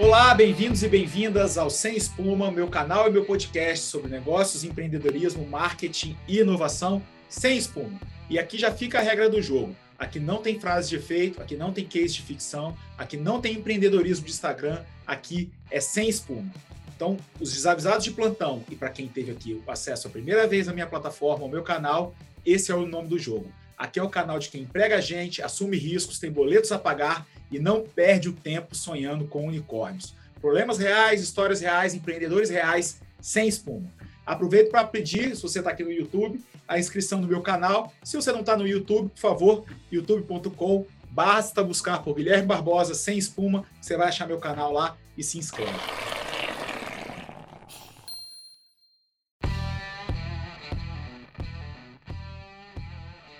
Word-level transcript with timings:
Olá, 0.00 0.32
bem-vindos 0.32 0.84
e 0.84 0.88
bem-vindas 0.88 1.58
ao 1.58 1.68
Sem 1.68 1.96
Espuma, 1.96 2.52
meu 2.52 2.68
canal 2.68 3.08
e 3.08 3.10
meu 3.10 3.24
podcast 3.24 3.84
sobre 3.84 4.08
negócios, 4.08 4.62
empreendedorismo, 4.62 5.44
marketing 5.44 6.16
e 6.28 6.38
inovação 6.38 7.02
sem 7.28 7.58
espuma. 7.58 7.98
E 8.30 8.38
aqui 8.38 8.56
já 8.56 8.70
fica 8.70 9.00
a 9.00 9.02
regra 9.02 9.28
do 9.28 9.42
jogo. 9.42 9.74
Aqui 9.98 10.20
não 10.20 10.40
tem 10.40 10.60
frase 10.60 10.90
de 10.90 10.96
efeito, 10.96 11.42
aqui 11.42 11.56
não 11.56 11.72
tem 11.72 11.84
case 11.84 12.14
de 12.14 12.22
ficção, 12.22 12.76
aqui 12.96 13.16
não 13.16 13.40
tem 13.40 13.54
empreendedorismo 13.54 14.24
de 14.24 14.30
Instagram, 14.30 14.84
aqui 15.04 15.50
é 15.68 15.80
sem 15.80 16.08
espuma. 16.08 16.48
Então, 16.94 17.16
os 17.40 17.52
desavisados 17.52 18.04
de 18.04 18.12
plantão 18.12 18.62
e 18.70 18.76
para 18.76 18.90
quem 18.90 19.08
teve 19.08 19.32
aqui 19.32 19.60
o 19.66 19.68
acesso 19.68 20.06
a 20.06 20.10
primeira 20.10 20.46
vez 20.46 20.68
à 20.68 20.72
minha 20.72 20.86
plataforma, 20.86 21.44
ao 21.44 21.50
meu 21.50 21.64
canal, 21.64 22.14
esse 22.46 22.70
é 22.70 22.74
o 22.74 22.86
nome 22.86 23.08
do 23.08 23.18
jogo. 23.18 23.52
Aqui 23.76 23.98
é 23.98 24.02
o 24.02 24.08
canal 24.08 24.38
de 24.38 24.48
quem 24.48 24.62
emprega 24.62 24.96
a 24.96 25.00
gente, 25.00 25.42
assume 25.42 25.76
riscos, 25.76 26.20
tem 26.20 26.30
boletos 26.30 26.70
a 26.70 26.78
pagar 26.78 27.26
e 27.50 27.58
não 27.58 27.82
perde 27.82 28.28
o 28.28 28.32
tempo 28.32 28.74
sonhando 28.74 29.26
com 29.26 29.46
unicórnios. 29.46 30.14
Problemas 30.40 30.78
reais, 30.78 31.22
histórias 31.22 31.60
reais, 31.60 31.94
empreendedores 31.94 32.50
reais, 32.50 33.00
sem 33.20 33.48
espuma. 33.48 33.90
Aproveito 34.24 34.70
para 34.70 34.84
pedir, 34.84 35.34
se 35.34 35.42
você 35.42 35.58
está 35.58 35.70
aqui 35.70 35.82
no 35.82 35.90
YouTube, 35.90 36.40
a 36.66 36.78
inscrição 36.78 37.20
no 37.20 37.26
meu 37.26 37.40
canal. 37.40 37.92
Se 38.04 38.16
você 38.16 38.30
não 38.30 38.40
está 38.40 38.56
no 38.56 38.66
YouTube, 38.66 39.08
por 39.08 39.18
favor, 39.18 39.64
youtube.com, 39.90 40.86
basta 41.10 41.64
buscar 41.64 42.02
por 42.02 42.14
Guilherme 42.14 42.46
Barbosa 42.46 42.94
sem 42.94 43.16
espuma, 43.16 43.64
você 43.80 43.96
vai 43.96 44.08
achar 44.08 44.26
meu 44.26 44.38
canal 44.38 44.72
lá 44.72 44.96
e 45.16 45.22
se 45.22 45.38
inscreve. 45.38 45.72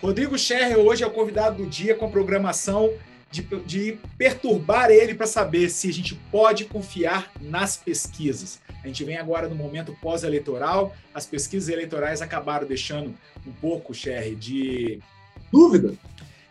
Rodrigo 0.01 0.39
Scherrer 0.39 0.79
hoje 0.79 1.05
é 1.05 1.07
o 1.07 1.11
convidado 1.11 1.63
do 1.63 1.69
dia 1.69 1.95
com 1.95 2.07
a 2.07 2.09
programação 2.09 2.91
de, 3.31 3.43
de 3.43 3.99
perturbar 4.17 4.91
ele 4.91 5.15
para 5.15 5.27
saber 5.27 5.69
se 5.69 5.89
a 5.89 5.93
gente 5.93 6.15
pode 6.31 6.65
confiar 6.65 7.31
nas 7.41 7.77
pesquisas. 7.77 8.61
A 8.83 8.87
gente 8.87 9.05
vem 9.05 9.17
agora 9.17 9.49
no 9.49 9.55
momento 9.55 9.97
pós-eleitoral, 10.01 10.95
as 11.13 11.27
pesquisas 11.27 11.69
eleitorais 11.69 12.23
acabaram 12.23 12.67
deixando 12.67 13.15
um 13.47 13.53
pouco, 13.53 13.93
Sherry, 13.93 14.35
de. 14.35 15.01
Dúvida? 15.51 15.95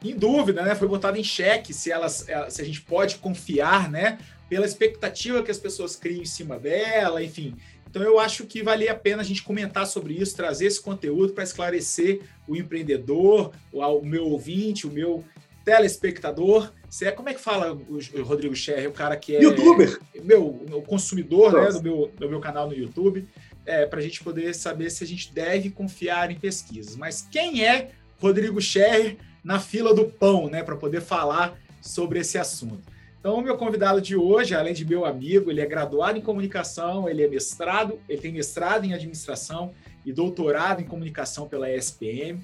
Em 0.04 0.16
dúvida, 0.16 0.64
né? 0.64 0.76
Foi 0.76 0.88
botado 0.88 1.18
em 1.18 1.24
xeque 1.24 1.74
se, 1.74 1.92
elas, 1.92 2.28
eh, 2.28 2.50
se 2.50 2.62
a 2.62 2.66
gente 2.66 2.82
pode 2.82 3.16
confiar, 3.18 3.90
né? 3.90 4.20
Pela 4.50 4.66
expectativa 4.66 5.44
que 5.44 5.52
as 5.52 5.58
pessoas 5.58 5.96
criam 5.96 6.22
em 6.22 6.26
cima 6.26 6.60
dela, 6.60 7.23
enfim. 7.23 7.56
Então 7.90 8.04
eu 8.04 8.20
acho 8.20 8.46
que 8.46 8.62
valia 8.62 8.92
a 8.92 8.96
pena 8.96 9.22
a 9.22 9.26
gente 9.26 9.42
comentar 9.42 9.88
sobre 9.88 10.14
isso, 10.14 10.36
trazer 10.36 10.68
esse 10.68 10.82
conteúdo 10.82 11.34
para 11.34 11.44
esclarecer 11.44 12.22
o 12.48 12.56
empreendedor, 12.56 13.54
o, 13.72 14.02
meu 14.02 14.26
ouvinte, 14.26 14.86
o 14.86 14.92
meu 14.92 15.23
telespectador. 15.66 16.72
Você 16.90 17.06
é, 17.06 17.12
como 17.12 17.30
é 17.30 17.34
que 17.34 17.42
fala 17.42 17.74
o 17.74 18.24
Rodrigo 18.24 18.56
Scherrer, 18.56 18.90
o 18.90 18.94
cara 18.94 19.18
que 19.18 19.36
é 19.36 19.42
youtuber, 19.42 20.00
meu, 20.24 20.64
meu 20.68 20.82
consumidor 20.82 21.52
né, 21.52 21.70
do, 21.70 21.84
meu, 21.84 22.12
do 22.18 22.30
meu 22.30 22.40
canal 22.40 22.68
no 22.68 22.74
YouTube, 22.74 23.28
é, 23.66 23.86
para 23.86 24.00
a 24.00 24.02
gente 24.02 24.24
poder 24.24 24.56
saber 24.56 24.90
se 24.90 25.04
a 25.04 25.08
gente 25.08 25.34
deve 25.34 25.70
confiar 25.70 26.32
em 26.32 26.36
pesquisas. 26.36 26.96
Mas 26.96 27.28
quem 27.30 27.66
é 27.66 27.92
Rodrigo 28.20 28.62
Scherrer 28.62 29.18
na 29.44 29.60
fila 29.60 29.94
do 29.94 30.06
pão, 30.06 30.50
né, 30.50 30.64
para 30.64 30.78
poder 30.78 31.02
falar 31.02 31.60
sobre 31.82 32.20
esse 32.20 32.38
assunto? 32.38 32.82
Então, 33.20 33.36
o 33.36 33.42
meu 33.42 33.58
convidado 33.58 34.00
de 34.00 34.16
hoje, 34.16 34.56
além 34.56 34.74
de 34.74 34.86
meu 34.86 35.04
amigo, 35.04 35.52
ele 35.52 35.60
é 35.60 35.66
graduado 35.66 36.18
em 36.18 36.22
comunicação, 36.22 37.10
ele 37.10 37.24
é 37.24 37.28
mestrado, 37.28 38.00
ele 38.08 38.22
tem 38.22 38.32
mestrado 38.32 38.86
em 38.86 38.94
administração 38.94 39.74
e 40.06 40.14
doutorado 40.14 40.82
em 40.82 40.86
comunicação 40.86 41.50
pela 41.50 41.70
ESPM 41.70 42.40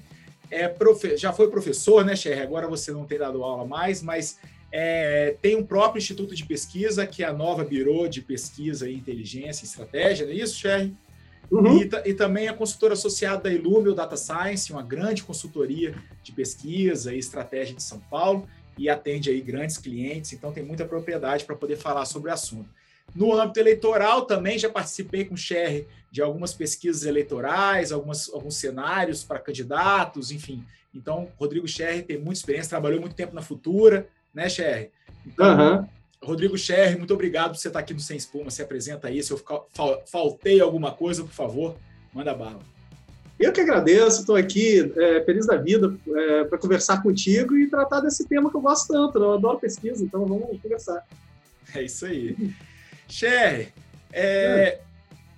é 0.54 0.68
profe... 0.68 1.16
já 1.16 1.32
foi 1.32 1.50
professor, 1.50 2.04
né, 2.04 2.14
Cher? 2.14 2.40
Agora 2.42 2.68
você 2.68 2.92
não 2.92 3.04
tem 3.04 3.18
dado 3.18 3.42
aula 3.42 3.66
mais, 3.66 4.02
mas 4.02 4.38
é, 4.70 5.36
tem 5.40 5.56
um 5.56 5.64
próprio 5.64 5.98
instituto 5.98 6.34
de 6.34 6.44
pesquisa, 6.44 7.06
que 7.06 7.22
é 7.22 7.26
a 7.26 7.32
nova 7.32 7.64
Biro 7.64 8.08
de 8.08 8.20
Pesquisa 8.20 8.88
e 8.88 8.94
Inteligência 8.94 9.64
e 9.64 9.68
Estratégia, 9.68 10.26
não 10.26 10.32
é 10.32 10.36
isso, 10.36 10.56
Cher? 10.56 10.90
Uhum. 11.50 11.78
E, 11.78 11.90
e, 12.06 12.14
também 12.14 12.48
é 12.48 12.52
consultora 12.52 12.94
associada 12.94 13.44
da 13.44 13.52
Illumio 13.52 13.94
Data 13.94 14.16
Science, 14.16 14.72
uma 14.72 14.82
grande 14.82 15.22
consultoria 15.22 15.94
de 16.22 16.32
pesquisa 16.32 17.14
e 17.14 17.18
estratégia 17.18 17.74
de 17.74 17.82
São 17.82 18.00
Paulo, 18.00 18.48
e 18.76 18.88
atende 18.88 19.30
aí 19.30 19.40
grandes 19.40 19.78
clientes, 19.78 20.32
então 20.32 20.52
tem 20.52 20.64
muita 20.64 20.84
propriedade 20.84 21.44
para 21.44 21.54
poder 21.54 21.76
falar 21.76 22.04
sobre 22.06 22.30
o 22.30 22.34
assunto. 22.34 22.68
No 23.14 23.32
âmbito 23.32 23.60
eleitoral, 23.60 24.26
também 24.26 24.58
já 24.58 24.68
participei 24.68 25.24
com 25.24 25.34
o 25.34 25.38
Sherry 25.38 25.86
de 26.10 26.22
algumas 26.22 26.54
pesquisas 26.54 27.04
eleitorais, 27.04 27.90
algumas, 27.90 28.32
alguns 28.32 28.56
cenários 28.56 29.24
para 29.24 29.38
candidatos, 29.38 30.30
enfim. 30.30 30.64
Então, 30.94 31.28
Rodrigo 31.36 31.66
Sherry 31.66 32.02
tem 32.02 32.18
muita 32.18 32.40
experiência, 32.40 32.70
trabalhou 32.70 33.00
muito 33.00 33.16
tempo 33.16 33.34
na 33.34 33.42
Futura, 33.42 34.08
né, 34.32 34.48
Sherry? 34.48 34.90
Então, 35.26 35.80
uhum. 35.80 35.88
Rodrigo 36.22 36.56
Sherry, 36.56 36.96
muito 36.96 37.12
obrigado 37.12 37.50
por 37.50 37.58
você 37.58 37.68
estar 37.68 37.80
aqui 37.80 37.92
no 37.92 38.00
Sem 38.00 38.16
Espuma, 38.16 38.50
se 38.50 38.62
apresenta 38.62 39.08
aí. 39.08 39.22
Se 39.22 39.32
eu 39.32 39.42
faltei 40.06 40.60
alguma 40.60 40.92
coisa, 40.92 41.22
por 41.22 41.32
favor, 41.32 41.76
manda 42.12 42.32
bala. 42.32 42.60
Eu 43.38 43.52
que 43.52 43.60
agradeço, 43.60 44.20
estou 44.20 44.36
aqui 44.36 44.92
é, 44.96 45.24
feliz 45.24 45.46
da 45.46 45.56
vida 45.56 45.96
é, 46.08 46.44
para 46.44 46.56
conversar 46.56 47.02
contigo 47.02 47.56
e 47.56 47.68
tratar 47.68 48.00
desse 48.00 48.26
tema 48.26 48.48
que 48.48 48.56
eu 48.56 48.60
gosto 48.60 48.92
tanto. 48.92 49.18
Eu 49.18 49.32
adoro 49.34 49.58
pesquisa, 49.58 50.04
então 50.04 50.24
vamos 50.24 50.60
conversar. 50.62 51.04
É 51.74 51.82
isso 51.82 52.06
aí. 52.06 52.36
Cher, 53.08 53.72
é, 54.12 54.80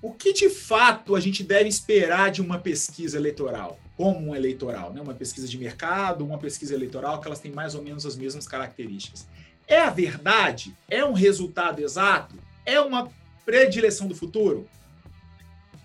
o 0.02 0.12
que 0.12 0.32
de 0.32 0.48
fato 0.48 1.16
a 1.16 1.20
gente 1.20 1.42
deve 1.42 1.68
esperar 1.68 2.30
de 2.30 2.40
uma 2.40 2.58
pesquisa 2.58 3.16
eleitoral? 3.16 3.78
Como 3.96 4.30
um 4.30 4.36
eleitoral, 4.36 4.92
né? 4.92 5.00
uma 5.00 5.14
pesquisa 5.14 5.48
de 5.48 5.58
mercado, 5.58 6.24
uma 6.24 6.38
pesquisa 6.38 6.74
eleitoral, 6.74 7.20
que 7.20 7.26
elas 7.26 7.40
têm 7.40 7.50
mais 7.50 7.74
ou 7.74 7.82
menos 7.82 8.04
as 8.04 8.16
mesmas 8.16 8.46
características. 8.46 9.26
É 9.66 9.80
a 9.80 9.90
verdade? 9.90 10.76
É 10.88 11.04
um 11.04 11.12
resultado 11.12 11.80
exato? 11.80 12.36
É 12.64 12.78
uma 12.80 13.10
predileção 13.44 14.06
do 14.06 14.14
futuro? 14.14 14.68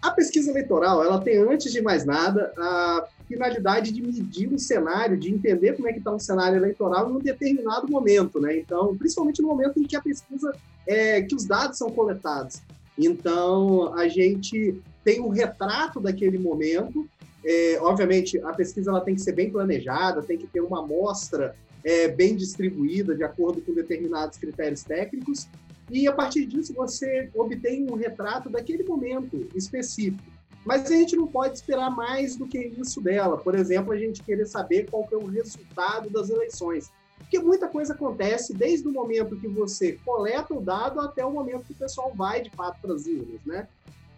A 0.02 0.12
pesquisa 0.12 0.50
eleitoral, 0.52 1.04
ela 1.04 1.22
tem, 1.22 1.38
antes 1.38 1.72
de 1.72 1.82
mais 1.82 2.06
nada, 2.06 2.52
a 2.58 3.08
finalidade 3.32 3.92
de 3.92 4.02
medir 4.02 4.52
um 4.54 4.58
cenário, 4.58 5.18
de 5.18 5.34
entender 5.34 5.76
como 5.76 5.88
é 5.88 5.94
que 5.94 6.00
está 6.00 6.12
um 6.12 6.20
cenário 6.20 6.58
eleitoral 6.58 7.10
em 7.10 7.14
um 7.14 7.20
determinado 7.20 7.90
momento, 7.90 8.40
né? 8.40 8.58
Então, 8.58 8.96
principalmente 8.98 9.42
no 9.42 9.48
momento 9.48 9.80
em 9.80 9.84
que 9.84 9.96
a 9.96 10.02
pesquisa, 10.02 10.54
é, 10.86 11.22
que 11.22 11.34
os 11.34 11.46
dados 11.46 11.78
são 11.78 11.90
coletados. 11.90 12.62
Então, 12.98 13.94
a 13.96 14.08
gente 14.08 14.82
tem 15.04 15.22
um 15.22 15.30
retrato 15.30 16.00
daquele 16.00 16.38
momento. 16.38 17.08
É, 17.44 17.78
obviamente, 17.80 18.40
a 18.40 18.54
pesquisa 18.54 18.92
ela 18.92 19.02
tem 19.02 19.16
que 19.16 19.22
ser 19.22 19.32
bem 19.32 19.50
planejada, 19.50 20.22
tem 20.22 20.38
que 20.38 20.48
ter 20.48 20.62
uma 20.62 20.80
amostra 20.80 21.56
é, 21.84 22.10
bem 22.10 22.36
distribuída 22.36 23.16
de 23.16 23.24
acordo 23.24 23.62
com 23.62 23.74
determinados 23.74 24.38
critérios 24.38 24.84
técnicos. 24.84 25.48
E 25.90 26.08
a 26.08 26.14
partir 26.14 26.46
disso 26.46 26.74
você 26.74 27.30
obtém 27.34 27.90
um 27.90 27.96
retrato 27.96 28.50
daquele 28.50 28.84
momento 28.84 29.48
específico. 29.56 30.31
Mas 30.66 30.86
a 30.86 30.90
gente 30.90 31.16
não 31.16 31.28
pode 31.28 31.56
esperar 31.56 31.90
mais 31.90 32.36
do 32.36 32.48
que 32.48 32.58
isso 32.60 33.02
dela. 33.02 33.38
Por 33.38 33.56
exemplo, 33.56 33.92
a 33.92 33.98
gente 33.98 34.24
querer 34.24 34.46
saber 34.46 34.90
qual 34.90 35.08
que 35.08 35.16
é 35.16 35.18
o 35.18 35.26
resultado 35.26 36.10
das 36.10 36.30
eleições. 36.30 36.92
Porque 37.18 37.40
muita 37.40 37.68
coisa 37.68 37.94
acontece 37.94 38.54
desde 38.54 38.88
o 38.88 38.92
momento 38.92 39.36
que 39.38 39.48
você 39.48 39.94
coleta 40.06 40.54
o 40.54 40.62
dado 40.62 41.00
até 41.00 41.26
o 41.26 41.32
momento 41.32 41.64
que 41.64 41.72
o 41.72 41.76
pessoal 41.76 42.12
vai, 42.14 42.42
de 42.42 42.50
fato, 42.52 42.80
para 42.82 42.94
as 42.94 43.06
urnas, 43.06 43.40
né? 43.46 43.68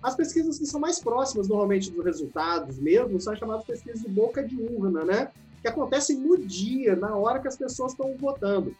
As 0.01 0.15
pesquisas 0.15 0.59
que 0.59 0.65
são 0.65 0.81
mais 0.81 0.99
próximas, 0.99 1.47
normalmente, 1.47 1.89
dos 1.89 2.03
resultados 2.03 2.77
mesmo, 2.77 3.21
são 3.21 3.35
chamadas 3.35 3.65
pesquisas 3.65 4.01
de 4.01 4.09
boca 4.09 4.43
de 4.43 4.55
urna, 4.57 5.05
né? 5.05 5.31
Que 5.61 5.67
acontecem 5.69 6.17
no 6.17 6.37
dia, 6.37 6.95
na 6.95 7.15
hora 7.15 7.39
que 7.39 7.47
as 7.47 7.55
pessoas 7.55 7.93
estão 7.93 8.13
votando. 8.17 8.75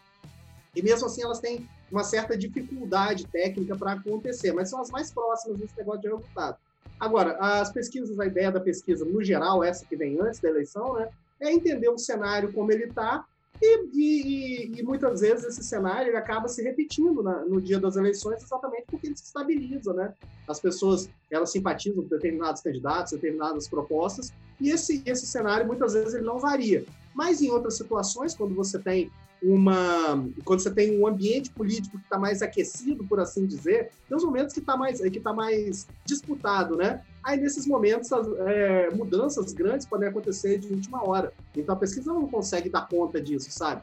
E 0.76 0.82
mesmo 0.82 1.06
assim, 1.06 1.22
elas 1.22 1.38
têm 1.38 1.66
uma 1.90 2.04
certa 2.04 2.36
dificuldade 2.36 3.26
técnica 3.28 3.76
para 3.76 3.92
acontecer, 3.92 4.52
mas 4.52 4.68
são 4.68 4.80
as 4.80 4.90
mais 4.90 5.10
próximas 5.10 5.58
desse 5.58 5.76
negócio 5.78 6.02
de 6.02 6.08
resultado. 6.08 6.58
Agora, 6.98 7.36
as 7.38 7.72
pesquisas, 7.72 8.18
a 8.18 8.26
ideia 8.26 8.50
da 8.50 8.60
pesquisa, 8.60 9.04
no 9.04 9.22
geral, 9.22 9.62
essa 9.62 9.84
que 9.84 9.96
vem 9.96 10.20
antes 10.20 10.40
da 10.40 10.48
eleição, 10.48 10.94
né, 10.94 11.08
é 11.40 11.52
entender 11.52 11.88
o 11.88 11.98
cenário 11.98 12.52
como 12.52 12.72
ele 12.72 12.84
está 12.84 13.24
e, 13.62 13.86
e, 13.94 14.80
e, 14.80 14.82
muitas 14.82 15.20
vezes 15.20 15.44
esse 15.44 15.64
cenário 15.64 16.16
acaba 16.16 16.48
se 16.48 16.62
repetindo 16.62 17.22
na, 17.22 17.44
no 17.44 17.60
dia 17.60 17.78
das 17.78 17.96
eleições 17.96 18.42
exatamente 18.42 18.84
porque 18.90 19.06
ele 19.06 19.16
se 19.16 19.24
estabiliza, 19.24 19.92
né? 19.92 20.12
As 20.48 20.60
pessoas 20.60 21.08
elas 21.30 21.50
simpatizam 21.52 22.02
por 22.02 22.10
determinados 22.10 22.62
candidatos, 22.62 23.12
determinadas 23.12 23.68
propostas 23.68 24.32
e 24.60 24.70
esse 24.70 25.02
esse 25.06 25.26
cenário 25.26 25.66
muitas 25.66 25.94
vezes 25.94 26.14
ele 26.14 26.24
não 26.24 26.38
varia. 26.38 26.84
Mas 27.14 27.40
em 27.40 27.50
outras 27.50 27.76
situações, 27.76 28.34
quando 28.34 28.54
você 28.54 28.78
tem 28.78 29.10
uma 29.42 30.26
quando 30.42 30.60
você 30.60 30.70
tem 30.70 30.98
um 30.98 31.06
ambiente 31.06 31.50
político 31.50 31.98
que 31.98 32.04
está 32.04 32.18
mais 32.18 32.40
aquecido, 32.40 33.04
por 33.04 33.20
assim 33.20 33.46
dizer, 33.46 33.90
tem 34.08 34.16
os 34.16 34.24
momentos 34.24 34.54
que 34.54 34.60
está 34.60 34.76
mais 34.76 35.00
que 35.00 35.20
tá 35.20 35.32
mais 35.32 35.86
disputado, 36.04 36.76
né? 36.76 37.02
Aí 37.22 37.38
nesses 37.38 37.66
momentos 37.66 38.10
as 38.12 38.26
é, 38.46 38.90
mudanças 38.90 39.52
grandes 39.52 39.86
podem 39.86 40.08
acontecer 40.08 40.58
de 40.58 40.68
última 40.72 41.06
hora. 41.06 41.32
Então 41.54 41.74
a 41.74 41.78
pesquisa 41.78 42.12
não 42.12 42.26
consegue 42.26 42.70
dar 42.70 42.88
conta 42.88 43.20
disso, 43.20 43.50
sabe? 43.50 43.82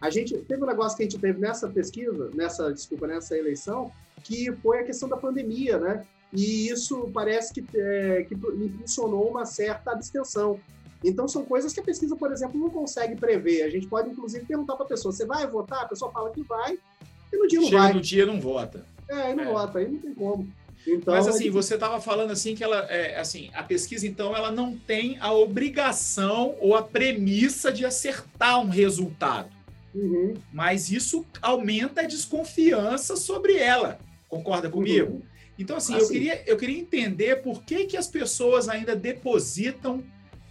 A 0.00 0.10
gente 0.10 0.36
teve 0.38 0.62
um 0.62 0.66
negócio 0.66 0.96
que 0.96 1.02
a 1.02 1.06
gente 1.06 1.18
teve 1.18 1.38
nessa 1.40 1.68
pesquisa, 1.68 2.30
nessa 2.34 2.72
desculpa, 2.72 3.06
nessa 3.06 3.36
eleição, 3.36 3.90
que 4.22 4.52
foi 4.62 4.80
a 4.80 4.84
questão 4.84 5.08
da 5.08 5.16
pandemia, 5.16 5.78
né? 5.78 6.06
E 6.32 6.68
isso 6.68 7.10
parece 7.12 7.52
que, 7.54 7.64
é, 7.74 8.24
que 8.28 8.34
impulsionou 8.34 9.30
uma 9.30 9.44
certa 9.44 9.92
abstenção. 9.92 10.60
Então, 11.04 11.28
são 11.28 11.44
coisas 11.44 11.72
que 11.72 11.80
a 11.80 11.82
pesquisa, 11.82 12.16
por 12.16 12.32
exemplo, 12.32 12.58
não 12.58 12.70
consegue 12.70 13.14
prever. 13.16 13.62
A 13.62 13.70
gente 13.70 13.86
pode, 13.86 14.10
inclusive, 14.10 14.44
perguntar 14.44 14.74
para 14.76 14.84
a 14.84 14.88
pessoa: 14.88 15.12
você 15.12 15.24
vai 15.24 15.46
votar? 15.46 15.82
A 15.84 15.88
pessoa 15.88 16.10
fala 16.10 16.30
que 16.30 16.42
vai, 16.42 16.78
E 17.32 17.36
no 17.36 17.46
dia 17.46 17.60
não 17.60 17.66
Chega 17.68 17.82
vai. 17.82 17.92
no 17.92 18.00
dia 18.00 18.26
não 18.26 18.40
vota. 18.40 18.84
É, 19.08 19.34
não 19.34 19.44
É. 19.44 19.52
vota, 19.52 19.78
aí 19.78 19.88
não 19.88 19.98
tem 19.98 20.14
como. 20.14 20.48
Então, 20.86 21.12
Mas 21.14 21.26
assim, 21.28 21.38
difícil. 21.44 21.52
você 21.62 21.74
estava 21.74 22.00
falando 22.00 22.30
assim 22.30 22.54
que 22.54 22.64
ela, 22.64 22.78
é, 22.90 23.18
assim, 23.20 23.50
a 23.52 23.62
pesquisa 23.62 24.06
então 24.06 24.34
ela 24.34 24.50
não 24.50 24.74
tem 24.76 25.18
a 25.20 25.32
obrigação 25.32 26.54
ou 26.60 26.74
a 26.74 26.82
premissa 26.82 27.70
de 27.70 27.84
acertar 27.84 28.60
um 28.60 28.68
resultado, 28.68 29.50
Uhum, 29.94 30.34
mas 30.52 30.90
isso 30.90 31.26
aumenta 31.42 32.02
a 32.02 32.06
desconfiança 32.06 33.16
sobre 33.16 33.56
ela. 33.58 33.98
Concorda 34.28 34.70
comigo? 34.70 35.12
uhum. 35.14 35.22
Então 35.58 35.76
assim, 35.76 35.94
Ah, 35.94 35.98
eu 35.98 36.08
queria 36.08 36.42
eu 36.46 36.56
queria 36.56 36.78
entender 36.78 37.42
por 37.42 37.62
que 37.64 37.84
que 37.84 37.96
as 37.96 38.06
pessoas 38.06 38.68
ainda 38.68 38.94
depositam 38.96 40.02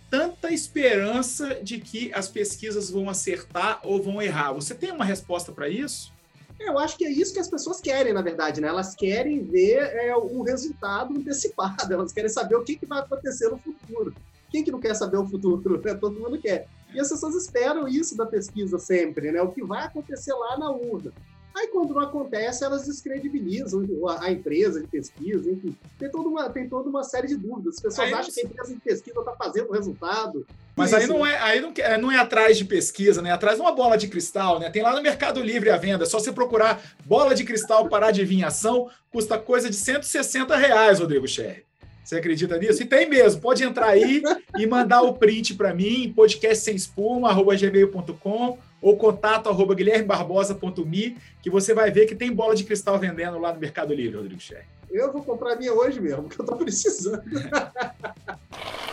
tanta 0.10 0.52
esperança 0.52 1.56
de 1.56 1.80
que 1.80 2.12
as 2.14 2.28
pesquisas 2.28 2.90
vão 2.90 3.10
acertar 3.10 3.80
ou 3.84 4.02
vão 4.02 4.22
errar. 4.22 4.54
Você 4.54 4.74
tem 4.74 4.92
uma 4.92 5.06
resposta 5.06 5.52
para 5.52 5.68
isso? 5.68 6.14
Eu 6.60 6.80
acho 6.80 6.98
que 6.98 7.06
é 7.06 7.12
isso 7.12 7.34
que 7.34 7.40
as 7.40 7.50
pessoas 7.50 7.80
querem, 7.80 8.14
na 8.14 8.22
verdade, 8.22 8.60
né? 8.60 8.68
Elas 8.68 8.96
querem 8.96 9.44
ver 9.44 9.78
é, 9.78 10.16
o 10.16 10.42
resultado 10.42 11.14
antecipado, 11.16 11.92
elas 11.94 12.12
querem 12.12 12.30
saber 12.30 12.56
o 12.56 12.64
que, 12.64 12.76
que 12.76 12.86
vai 12.86 13.00
acontecer 13.00 13.50
no 13.50 13.58
futuro. 13.58 14.14
Quem 14.50 14.64
que 14.64 14.72
não 14.72 14.80
quer 14.80 14.96
saber 14.96 15.18
o 15.18 15.28
futuro? 15.28 15.82
Né? 15.84 15.94
Todo 15.94 16.20
mundo 16.20 16.40
quer. 16.40 16.68
E 16.94 17.00
as 17.00 17.10
pessoas 17.10 17.36
esperam 17.36 17.88
isso 17.88 18.16
da 18.16 18.26
pesquisa 18.26 18.80
sempre, 18.80 19.32
né? 19.32 19.42
O 19.42 19.52
que 19.52 19.64
vai 19.64 19.84
acontecer 19.84 20.34
lá 20.34 20.58
na 20.58 20.72
urna. 20.72 21.12
Aí, 21.58 21.70
quando 21.70 21.92
não 21.92 22.02
acontece, 22.02 22.64
elas 22.64 22.86
descredibilizam 22.86 23.84
a, 24.22 24.32
empresa 24.32 24.80
de 24.80 24.86
pesquisa, 24.86 25.50
enfim. 25.50 25.76
Tem 25.98 26.08
toda, 26.08 26.30
uma, 26.30 26.48
tem 26.52 26.70
toda 26.70 26.88
uma 26.88 27.04
série 27.04 27.28
de 27.28 27.36
dúvidas. 27.36 27.78
As 27.78 27.82
pessoas 27.82 28.08
Aí 28.08 28.14
acham 28.14 28.32
que 28.32 28.42
a 28.42 28.44
empresa 28.44 28.74
de 28.76 28.80
pesquisa 28.80 29.20
está 29.20 29.32
fazendo 29.32 29.72
resultado. 29.72 30.46
Mas 30.76 30.94
aí 30.94 31.08
não 31.08 31.26
é, 31.26 31.36
aí 31.40 31.60
não, 31.60 31.74
quer- 31.74 31.98
não 31.98 32.12
é 32.12 32.20
atrás 32.20 32.60
de 32.60 32.66
pesquisa, 32.66 33.24
né? 33.24 33.32
É 33.32 33.34
atrás 33.34 33.58
de 33.58 33.64
uma 33.64 33.72
bola 33.72 33.98
de 33.98 34.08
cristal, 34.08 34.60
né? 34.60 34.70
Tem 34.70 34.84
lá 34.84 34.96
no 34.96 35.02
Mercado 35.02 35.42
Livre 35.42 35.72
a 35.72 35.78
venda. 35.78 36.04
É 36.04 36.08
só 36.08 36.20
você 36.20 36.32
procurar 36.32 36.80
bola 37.04 37.34
de 37.34 37.44
cristal 37.44 37.90
para 37.90 38.10
adivinhação, 38.10 38.88
custa 39.10 39.40
coisa 39.40 39.68
de 39.68 39.76
160 39.76 40.56
reais, 40.56 41.00
Rodrigo 41.00 41.28
Scherr. 41.28 41.64
Você 42.04 42.18
acredita 42.18 42.56
nisso? 42.60 42.84
E 42.84 42.86
tem 42.86 43.10
mesmo. 43.10 43.42
Pode 43.42 43.64
entrar 43.64 43.88
aí 43.88 44.22
e 44.58 44.68
mandar 44.68 45.02
o 45.02 45.14
print 45.14 45.56
para 45.56 45.74
mim, 45.74 46.14
podcast 46.16 46.64
sem 46.64 46.76
espuma, 46.76 47.30
arroba 47.30 47.56
gmail.com 47.56 48.60
ou 48.82 48.98
contato 48.98 49.50
arroba 49.50 49.74
guilhermebarbosa.me, 49.76 51.18
que 51.42 51.50
você 51.50 51.74
vai 51.74 51.92
ver 51.92 52.06
que 52.06 52.16
tem 52.16 52.32
bola 52.32 52.56
de 52.56 52.64
cristal 52.64 52.98
vendendo 53.00 53.40
lá 53.40 53.54
no 53.54 53.60
Mercado 53.60 53.94
Livre, 53.94 54.18
Rodrigo 54.18 54.42
Scherr. 54.42 54.66
Eu 54.90 55.12
vou 55.12 55.24
comprar 55.24 55.54
a 55.54 55.56
minha 55.56 55.74
hoje 55.74 56.00
mesmo, 56.00 56.24
porque 56.24 56.40
eu 56.40 56.44
estou 56.44 56.58
precisando. 56.58 57.24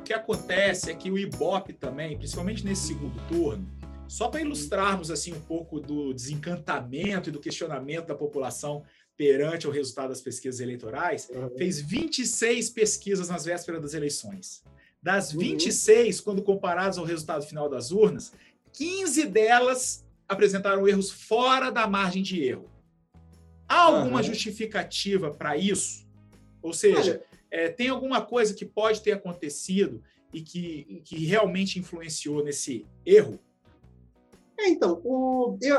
O 0.00 0.02
que 0.08 0.14
acontece 0.14 0.90
é 0.90 0.94
que 0.94 1.10
o 1.10 1.18
Ibope 1.18 1.74
também, 1.74 2.16
principalmente 2.16 2.64
nesse 2.64 2.86
segundo 2.86 3.20
turno, 3.28 3.68
só 4.08 4.28
para 4.28 4.40
ilustrarmos 4.40 5.10
assim 5.10 5.34
um 5.34 5.40
pouco 5.40 5.78
do 5.78 6.14
desencantamento 6.14 7.28
e 7.28 7.32
do 7.32 7.38
questionamento 7.38 8.06
da 8.06 8.14
população 8.14 8.82
perante 9.18 9.66
o 9.66 9.70
resultado 9.70 10.10
das 10.10 10.20
pesquisas 10.20 10.60
eleitorais, 10.60 11.28
fez 11.56 11.80
26 11.80 12.70
pesquisas 12.70 13.28
nas 13.28 13.44
vésperas 13.44 13.82
das 13.82 13.92
eleições. 13.92 14.62
Das 15.02 15.32
Uhum. 15.32 15.40
26, 15.40 16.20
quando 16.20 16.40
comparadas 16.40 16.98
ao 16.98 17.04
resultado 17.04 17.44
final 17.44 17.68
das 17.68 17.90
urnas, 17.90 18.32
15 18.72 19.26
delas 19.26 20.06
apresentaram 20.28 20.86
erros 20.86 21.10
fora 21.10 21.70
da 21.70 21.86
margem 21.88 22.22
de 22.22 22.40
erro. 22.44 22.70
Há 23.68 23.80
alguma 23.82 24.20
Aham. 24.20 24.22
justificativa 24.22 25.32
para 25.32 25.56
isso? 25.56 26.06
Ou 26.62 26.72
seja, 26.72 27.20
é, 27.50 27.68
tem 27.68 27.88
alguma 27.88 28.20
coisa 28.24 28.54
que 28.54 28.64
pode 28.64 29.02
ter 29.02 29.12
acontecido 29.12 30.00
e 30.32 30.40
que, 30.42 31.02
que 31.04 31.24
realmente 31.26 31.78
influenciou 31.78 32.44
nesse 32.44 32.86
erro? 33.04 33.40
É, 34.60 34.68
então, 34.70 35.00
o, 35.04 35.56
eu- 35.62 35.76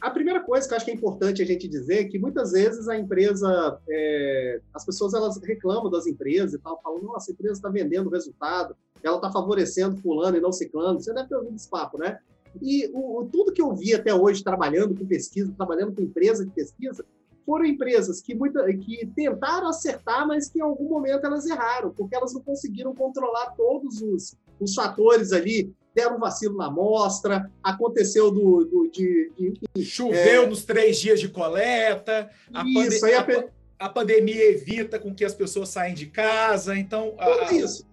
a- 0.00 0.10
primeira 0.10 0.40
coisa 0.40 0.66
que 0.66 0.72
eu 0.72 0.76
acho 0.76 0.84
que 0.84 0.92
é 0.92 0.94
importante 0.94 1.42
a 1.42 1.44
gente 1.44 1.66
dizer 1.66 2.00
é 2.00 2.04
que 2.04 2.18
muitas 2.18 2.52
vezes 2.52 2.88
a 2.88 2.96
empresa, 2.96 3.80
é, 3.88 4.60
as 4.72 4.84
pessoas 4.84 5.12
elas 5.14 5.36
reclamam 5.42 5.90
das 5.90 6.06
empresas 6.06 6.54
e 6.54 6.58
tal, 6.58 6.80
falam, 6.82 7.02
nossa, 7.02 7.30
a 7.30 7.34
empresa 7.34 7.54
está 7.54 7.68
vendendo 7.68 8.08
resultado, 8.10 8.76
ela 9.02 9.16
está 9.16 9.30
favorecendo 9.32 9.96
fulano 9.96 10.36
e 10.36 10.40
não 10.40 10.52
ciclano. 10.52 11.00
Você 11.00 11.12
deve 11.12 11.28
ter 11.28 11.34
ouvido 11.34 11.56
esse 11.56 11.68
papo, 11.68 11.98
né? 11.98 12.18
E 12.60 12.88
o- 12.94 13.28
tudo 13.32 13.52
que 13.52 13.60
eu 13.62 13.74
vi 13.74 13.92
até 13.94 14.14
hoje 14.14 14.44
trabalhando 14.44 14.94
com 14.94 15.04
pesquisa, 15.06 15.52
trabalhando 15.56 15.92
com 15.92 16.02
empresa 16.02 16.44
de 16.44 16.52
pesquisa, 16.52 17.04
foram 17.44 17.64
empresas 17.64 18.20
que, 18.20 18.36
muita, 18.36 18.64
que 18.76 19.04
tentaram 19.16 19.66
acertar, 19.68 20.28
mas 20.28 20.48
que 20.48 20.60
em 20.60 20.62
algum 20.62 20.88
momento 20.88 21.24
elas 21.26 21.44
erraram, 21.44 21.90
porque 21.90 22.14
elas 22.14 22.32
não 22.32 22.40
conseguiram 22.40 22.94
controlar 22.94 23.50
todos 23.56 24.00
os, 24.00 24.36
os 24.60 24.74
fatores 24.74 25.32
ali. 25.32 25.74
Deram 25.94 26.16
um 26.16 26.20
vacilo 26.20 26.56
na 26.56 26.66
amostra, 26.66 27.50
aconteceu 27.62 28.30
do, 28.30 28.64
do- 28.64 28.90
de, 28.90 29.30
de- 29.74 29.84
Choveu 29.84 30.46
nos 30.48 30.64
três 30.64 30.98
dias 30.98 31.20
de 31.20 31.28
coleta, 31.28 32.30
a, 32.52 32.62
É. 32.62 32.64
Isso, 32.68 33.00
pande- 33.00 33.14
a 33.14 33.20
a 33.20 33.24
pe- 33.24 33.48
a 33.78 33.88
pandemia 33.88 34.50
evita 34.50 34.98
com 34.98 35.14
que 35.14 35.24
as 35.24 35.34
pessoas 35.34 35.68
saem 35.68 35.94
de 35.94 36.06
casa, 36.06 36.76
então... 36.76 37.14
a- 37.18 37.26
Tudo 37.48 37.54
isso. 37.56 37.84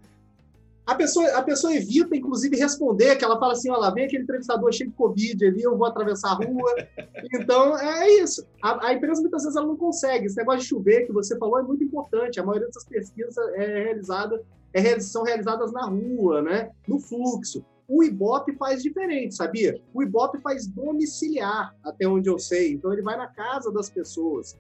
A 0.85 0.95
pessoa, 0.95 1.27
a 1.37 1.43
pessoa 1.43 1.71
evita, 1.75 2.15
inclusive, 2.15 2.57
responder, 2.57 3.15
que 3.15 3.23
ela 3.23 3.37
fala 3.39 3.53
assim, 3.53 3.69
olha 3.69 3.79
lá, 3.81 3.91
vem 3.91 4.05
aquele 4.05 4.23
entrevistador 4.23 4.71
cheio 4.71 4.89
de 4.89 4.95
Covid 4.95 5.45
ali, 5.45 5.61
eu 5.61 5.77
vou 5.77 5.85
atravessar 5.85 6.29
a 6.31 6.33
rua. 6.33 6.75
então, 7.31 7.77
é 7.77 8.09
isso. 8.13 8.43
A, 8.59 8.87
a 8.87 8.93
empresa, 8.93 9.21
muitas 9.21 9.43
vezes, 9.43 9.55
ela 9.55 9.67
não 9.67 9.77
consegue. 9.77 10.25
Esse 10.25 10.37
negócio 10.37 10.61
de 10.61 10.65
chover 10.67 11.05
que 11.05 11.11
você 11.13 11.37
falou 11.37 11.59
é 11.59 11.61
muito 11.61 11.83
importante. 11.83 12.39
A 12.39 12.43
maioria 12.43 12.65
dessas 12.65 12.85
pesquisas 12.85 13.37
é 13.53 13.83
realizada, 13.83 14.41
é, 14.73 14.99
são 14.99 15.21
realizadas 15.23 15.71
na 15.71 15.85
rua, 15.85 16.41
né? 16.41 16.71
no 16.87 16.99
fluxo. 16.99 17.63
O 17.89 18.03
Ibope 18.03 18.55
faz 18.55 18.83
diferente, 18.83 19.35
sabia? 19.35 19.81
O 19.93 20.03
Ibope 20.03 20.39
faz 20.39 20.67
domiciliar, 20.67 21.75
até 21.83 22.07
onde 22.07 22.29
eu 22.29 22.37
sei. 22.37 22.73
Então, 22.73 22.93
ele 22.93 23.01
vai 23.01 23.17
na 23.17 23.27
casa 23.27 23.71
das 23.71 23.89
pessoas. 23.89 24.55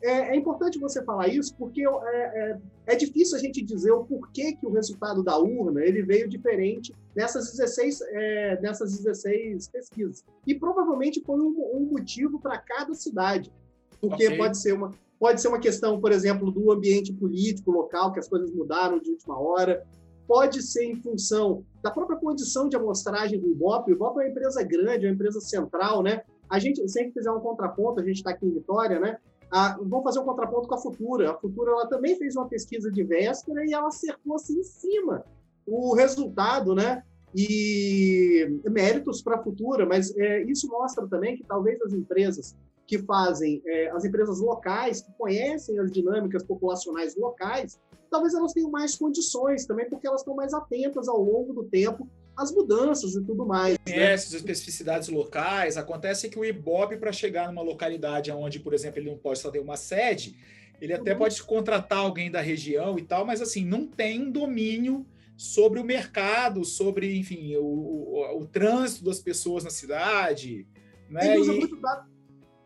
É, 0.00 0.30
é 0.32 0.36
importante 0.36 0.78
você 0.78 1.02
falar 1.02 1.26
isso, 1.26 1.54
porque 1.56 1.82
é, 1.84 1.90
é, 1.90 2.58
é 2.86 2.94
difícil 2.94 3.36
a 3.36 3.40
gente 3.40 3.60
dizer 3.62 3.90
o 3.90 4.04
porquê 4.04 4.52
que 4.52 4.64
o 4.64 4.70
resultado 4.70 5.24
da 5.24 5.36
urna 5.36 5.84
ele 5.84 6.02
veio 6.02 6.28
diferente 6.28 6.94
nessas 7.16 7.50
16, 7.50 8.00
é, 8.12 8.60
nessas 8.60 8.96
16 8.96 9.68
pesquisas. 9.68 10.24
E 10.46 10.54
provavelmente 10.54 11.20
foi 11.20 11.40
um, 11.40 11.52
um 11.74 11.88
motivo 11.90 12.38
para 12.38 12.58
cada 12.58 12.94
cidade. 12.94 13.52
Porque 14.00 14.26
Ok. 14.26 14.38
pode 14.38 14.58
ser 14.58 14.72
uma 14.72 14.92
pode 15.18 15.40
ser 15.40 15.48
uma 15.48 15.58
questão, 15.58 16.00
por 16.00 16.12
exemplo, 16.12 16.48
do 16.48 16.70
ambiente 16.70 17.12
político 17.12 17.72
local, 17.72 18.12
que 18.12 18.20
as 18.20 18.28
coisas 18.28 18.52
mudaram 18.52 19.00
de 19.00 19.10
última 19.10 19.36
hora. 19.36 19.84
Pode 20.28 20.62
ser 20.62 20.84
em 20.84 20.94
função 20.94 21.64
da 21.82 21.90
própria 21.90 22.18
condição 22.18 22.68
de 22.68 22.76
amostragem 22.76 23.40
do 23.40 23.48
Ibope. 23.48 23.90
O 23.90 23.94
Ibope 23.94 24.20
é 24.20 24.24
uma 24.24 24.30
empresa 24.30 24.62
grande, 24.62 25.06
é 25.06 25.08
uma 25.08 25.14
empresa 25.14 25.40
central, 25.40 26.02
né? 26.02 26.22
A 26.50 26.58
gente, 26.58 26.86
se 26.86 27.00
a 27.00 27.02
gente 27.02 27.14
fizer 27.14 27.30
um 27.30 27.40
contraponto, 27.40 28.00
a 28.00 28.04
gente 28.04 28.16
está 28.16 28.30
aqui 28.30 28.44
em 28.44 28.52
Vitória, 28.52 29.00
né? 29.00 29.18
Ah, 29.50 29.78
vamos 29.80 30.04
fazer 30.04 30.18
um 30.20 30.24
contraponto 30.24 30.68
com 30.68 30.74
a 30.74 30.78
Futura. 30.78 31.30
A 31.30 31.38
Futura 31.38 31.72
ela 31.72 31.88
também 31.88 32.16
fez 32.16 32.36
uma 32.36 32.46
pesquisa 32.46 32.92
de 32.92 33.02
véspera 33.02 33.64
e 33.66 33.72
ela 33.72 33.88
acertou 33.88 34.34
assim 34.34 34.58
em 34.58 34.62
cima 34.62 35.24
o 35.66 35.94
resultado, 35.94 36.74
né? 36.74 37.02
E 37.34 38.60
méritos 38.70 39.22
para 39.22 39.36
a 39.36 39.42
Futura, 39.42 39.86
mas 39.86 40.14
é, 40.16 40.42
isso 40.44 40.68
mostra 40.68 41.06
também 41.06 41.36
que 41.36 41.44
talvez 41.44 41.80
as 41.82 41.94
empresas 41.94 42.54
que 42.86 42.98
fazem, 42.98 43.62
é, 43.66 43.90
as 43.90 44.04
empresas 44.04 44.40
locais, 44.40 45.02
que 45.02 45.12
conhecem 45.12 45.78
as 45.78 45.92
dinâmicas 45.92 46.42
populacionais 46.42 47.14
locais, 47.16 47.78
talvez 48.10 48.34
elas 48.34 48.52
tenham 48.52 48.70
mais 48.70 48.94
condições 48.96 49.66
também, 49.66 49.88
porque 49.88 50.06
elas 50.06 50.20
estão 50.20 50.34
mais 50.34 50.52
atentas 50.54 51.08
ao 51.08 51.20
longo 51.22 51.52
do 51.52 51.64
tempo 51.64 52.08
às 52.36 52.52
mudanças 52.52 53.14
e 53.16 53.22
tudo 53.24 53.44
mais. 53.44 53.76
né? 53.86 53.92
conhece 53.92 54.28
as 54.28 54.34
especificidades 54.34 55.08
locais. 55.08 55.76
Acontece 55.76 56.28
que 56.28 56.38
o 56.38 56.44
Ibope, 56.44 56.96
para 56.96 57.10
chegar 57.12 57.48
numa 57.48 57.62
localidade 57.62 58.30
onde, 58.30 58.60
por 58.60 58.72
exemplo, 58.74 59.00
ele 59.00 59.10
não 59.10 59.18
pode 59.18 59.40
só 59.40 59.50
ter 59.50 59.58
uma 59.58 59.76
sede, 59.76 60.36
ele 60.80 60.92
até 60.92 61.12
Uhum. 61.12 61.18
pode 61.18 61.42
contratar 61.42 61.98
alguém 61.98 62.30
da 62.30 62.40
região 62.40 62.96
e 62.98 63.02
tal, 63.02 63.24
mas 63.26 63.42
assim, 63.42 63.64
não 63.64 63.86
tem 63.88 64.20
um 64.22 64.30
domínio 64.30 65.04
sobre 65.36 65.80
o 65.80 65.84
mercado, 65.84 66.64
sobre, 66.64 67.16
enfim, 67.18 67.56
o, 67.56 67.64
o, 67.64 68.38
o 68.40 68.46
trânsito 68.46 69.04
das 69.04 69.18
pessoas 69.18 69.64
na 69.64 69.70
cidade. 69.70 70.66
Né? 71.10 71.32
Ele 71.32 71.40
usa 71.40 71.52
E, 71.52 71.58
muito 71.58 71.76
dado 71.80 72.08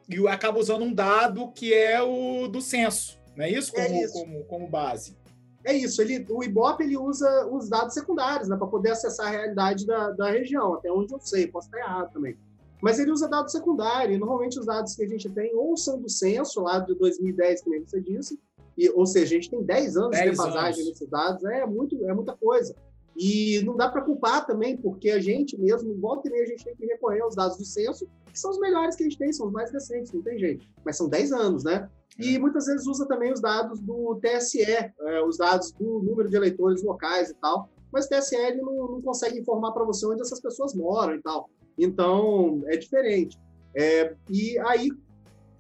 e 0.09 0.29
acaba 0.29 0.59
usando 0.59 0.85
um 0.85 0.93
dado 0.93 1.51
que 1.53 1.73
é 1.73 2.03
o 2.03 2.47
do 2.49 2.61
censo, 2.61 3.19
não 3.35 3.45
é 3.47 3.51
isso? 3.51 3.73
É 3.75 3.87
Como, 3.87 4.03
isso. 4.05 4.13
como, 4.13 4.45
como 4.45 4.69
base. 4.69 5.17
É 5.65 5.73
isso, 5.73 6.03
ele, 6.03 6.27
o 6.31 6.43
Ibope 6.43 6.83
ele 6.83 6.97
usa 6.97 7.47
os 7.47 7.69
dados 7.69 7.95
secundários 7.95 8.49
né, 8.49 8.57
para 8.57 8.67
poder 8.67 8.91
acessar 8.91 9.29
a 9.29 9.31
realidade 9.31 9.87
da, 9.87 10.11
da 10.11 10.31
região, 10.31 10.75
até 10.75 10.91
onde 10.91 11.13
eu 11.15 11.21
sei, 11.21 11.47
posso 11.47 11.69
estar 11.69 11.79
errado 11.79 12.13
também. 12.13 12.37
Mas 12.83 12.99
ele 12.99 13.13
usa 13.13 13.29
dados 13.29 13.53
secundários, 13.53 14.17
e 14.17 14.19
normalmente 14.19 14.59
os 14.59 14.67
dados 14.67 14.97
que 14.97 15.05
a 15.05 15.09
gente 15.09 15.31
tem 15.31 15.55
ou 15.55 15.77
são 15.77 16.01
do 16.01 16.09
censo, 16.09 16.63
lá 16.63 16.81
de 16.81 16.95
2010, 16.97 17.63
que 17.63 17.71
nem 17.71 17.81
você 17.85 18.01
disse, 18.01 18.39
e, 18.77 18.89
ou 18.91 19.07
seja, 19.07 19.37
a 19.37 19.41
gente 19.41 19.51
tem 19.51 19.63
10 19.63 19.97
anos 19.97 20.11
10 20.11 20.25
de 20.25 20.31
defasagem 20.31 20.85
nesses 20.85 21.09
dados, 21.09 21.45
é, 21.45 21.65
muito, 21.67 21.95
é 22.09 22.13
muita 22.13 22.37
coisa. 22.37 22.75
E 23.17 23.63
não 23.65 23.77
dá 23.77 23.89
para 23.89 24.03
culpar 24.03 24.47
também, 24.47 24.77
porque 24.77 25.11
a 25.11 25.21
gente 25.21 25.59
mesmo, 25.59 25.95
volta 26.01 26.29
e 26.29 26.31
meia, 26.31 26.45
a 26.45 26.47
gente 26.47 26.65
tem 26.65 26.75
que 26.75 26.87
recorrer 26.87 27.21
aos 27.21 27.35
dados 27.35 27.59
do 27.59 27.65
censo, 27.65 28.09
que 28.33 28.39
são 28.39 28.51
os 28.51 28.59
melhores 28.59 28.97
que 28.97 29.03
a 29.03 29.07
gente 29.09 29.19
tem, 29.19 29.33
são 29.33 29.47
os 29.47 29.53
mais 29.53 29.71
recentes, 29.71 30.13
não 30.13 30.23
tem 30.23 30.39
jeito. 30.39 30.67
Mas 30.85 30.97
são 30.97 31.09
10 31.09 31.33
anos, 31.33 31.65
né? 31.65 31.89
E 32.19 32.39
muitas 32.39 32.67
vezes 32.67 32.87
usa 32.87 33.07
também 33.07 33.33
os 33.33 33.41
dados 33.41 33.81
do 33.81 34.19
TSE, 34.21 34.63
é, 34.63 34.93
os 35.27 35.39
dados 35.39 35.73
do 35.73 36.03
número 36.03 36.29
de 36.29 36.37
eleitores 36.37 36.83
locais 36.83 37.31
e 37.31 37.35
tal, 37.35 37.69
mas 37.93 38.07
o 38.07 38.09
TSL 38.09 38.57
não, 38.63 38.93
não 38.93 39.03
consegue 39.03 39.39
informar 39.39 39.73
para 39.73 39.85
você 39.85 40.07
onde 40.07 40.23
essas 40.23 40.41
pessoas 40.41 40.75
moram 40.75 41.15
e 41.15 41.23
tal. 41.23 41.49
Então, 41.79 42.63
é 42.67 42.77
diferente. 42.77 43.39
É, 43.75 44.15
e 44.31 44.59
aí, 44.61 44.91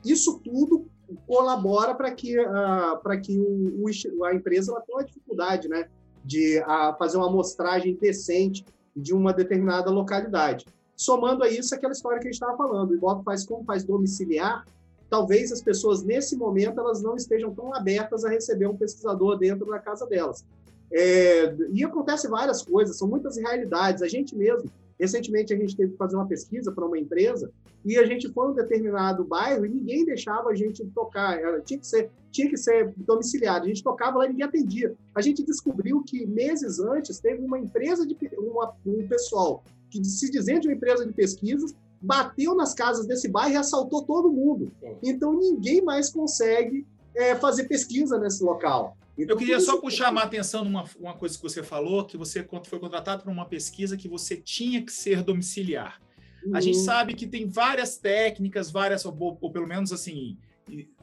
isso 0.05 0.41
tudo 0.41 0.87
colabora 1.27 1.95
para 1.95 2.11
que, 2.13 2.39
uh, 2.39 3.21
que 3.23 3.39
o, 3.39 3.85
o, 3.85 4.25
a 4.25 4.35
empresa 4.35 4.73
ela 4.73 4.81
tenha 4.81 4.99
uma 4.99 5.05
dificuldade 5.05 5.69
né, 5.69 5.89
de 6.25 6.61
uh, 6.61 6.97
fazer 6.99 7.17
uma 7.17 7.29
amostragem 7.29 7.95
decente 7.95 8.65
de 8.95 9.15
uma 9.15 9.33
determinada 9.33 9.91
localidade. 9.91 10.67
Somando 10.97 11.43
a 11.43 11.49
isso 11.49 11.75
aquela 11.75 11.93
história 11.93 12.21
que 12.21 12.29
a 12.29 12.31
gente 12.31 12.41
estava 12.41 12.57
falando, 12.57 12.97
o 13.01 13.23
faz 13.23 13.45
como 13.45 13.65
faz 13.65 13.83
domiciliar, 13.83 14.65
talvez 15.11 15.51
as 15.51 15.61
pessoas 15.61 16.03
nesse 16.03 16.37
momento 16.37 16.81
elas 16.81 17.03
não 17.03 17.17
estejam 17.17 17.53
tão 17.55 17.75
abertas 17.75 18.25
a 18.25 18.31
receber 18.31 18.67
um 18.67 18.77
pesquisador 18.77 19.37
dentro 19.37 19.67
da 19.67 19.79
casa 19.79 20.07
delas. 20.07 20.45
É, 20.93 21.55
e 21.73 21.83
acontece 21.83 22.29
várias 22.29 22.63
coisas, 22.63 22.99
são 22.99 23.09
muitas 23.09 23.37
realidades. 23.37 24.03
A 24.03 24.09
gente 24.09 24.37
mesmo, 24.37 24.71
recentemente 25.03 25.53
a 25.53 25.57
gente 25.57 25.77
teve 25.77 25.93
que 25.93 25.99
fazer 25.99 26.15
uma 26.15 26.29
pesquisa 26.29 26.71
para 26.71 26.87
uma 26.87 26.97
empresa 26.97 27.51
e 27.85 27.99
a 27.99 28.07
gente 28.07 28.33
foi 28.33 28.53
um 28.53 28.55
determinado 28.55 29.25
bairro 29.25 29.67
e 29.67 29.69
ninguém 29.69 30.05
deixava 30.05 30.51
a 30.51 30.55
gente 30.55 30.85
tocar, 30.95 31.41
tinha 31.63 31.81
que 31.81 31.87
ser, 31.87 32.09
tinha 32.31 32.49
que 32.49 32.57
ser 32.57 32.93
domiciliado. 32.97 33.65
A 33.65 33.69
gente 33.69 33.83
tocava 33.83 34.19
lá 34.19 34.27
e 34.27 34.29
ninguém 34.29 34.47
atendia. 34.47 34.95
A 35.13 35.21
gente 35.21 35.43
descobriu 35.45 36.05
que 36.05 36.25
meses 36.25 36.79
antes 36.79 37.19
teve 37.19 37.43
uma 37.43 37.59
empresa 37.59 38.07
de 38.07 38.17
uma, 38.39 38.73
um 38.87 39.09
pessoal 39.09 39.65
que 39.91 40.03
se 40.05 40.31
dizendo 40.31 40.61
de 40.61 40.69
uma 40.69 40.77
empresa 40.77 41.05
de 41.05 41.13
pesquisas 41.13 41.75
bateu 42.01 42.55
nas 42.55 42.73
casas 42.73 43.05
desse 43.05 43.29
bairro 43.29 43.55
e 43.55 43.57
assaltou 43.57 44.05
todo 44.05 44.31
mundo. 44.31 44.71
Então 45.03 45.33
ninguém 45.33 45.83
mais 45.83 46.11
consegue 46.11 46.87
é, 47.17 47.35
fazer 47.35 47.65
pesquisa 47.65 48.19
nesse 48.19 48.45
local. 48.45 48.97
Então, 49.17 49.35
eu 49.35 49.39
queria 49.39 49.61
só 49.61 49.79
puxar 49.79 50.17
a 50.17 50.23
atenção 50.23 50.65
numa 50.65 50.85
uma 50.99 51.15
coisa 51.15 51.37
que 51.37 51.43
você 51.43 51.63
falou, 51.63 52.05
que 52.05 52.17
você 52.17 52.47
foi 52.65 52.79
contratado 52.79 53.23
para 53.23 53.33
uma 53.33 53.45
pesquisa 53.45 53.97
que 53.97 54.09
você 54.09 54.37
tinha 54.37 54.83
que 54.83 54.93
ser 54.93 55.23
domiciliar. 55.23 56.01
Uhum. 56.45 56.57
A 56.57 56.61
gente 56.61 56.79
uhum. 56.79 56.85
sabe 56.85 57.15
que 57.15 57.27
tem 57.27 57.47
várias 57.47 57.99
técnicas, 57.99 58.71
várias, 58.71 59.05
ou, 59.05 59.39
ou, 59.41 59.53
pelo 59.53 59.67
menos 59.67 59.93
assim, 59.93 60.39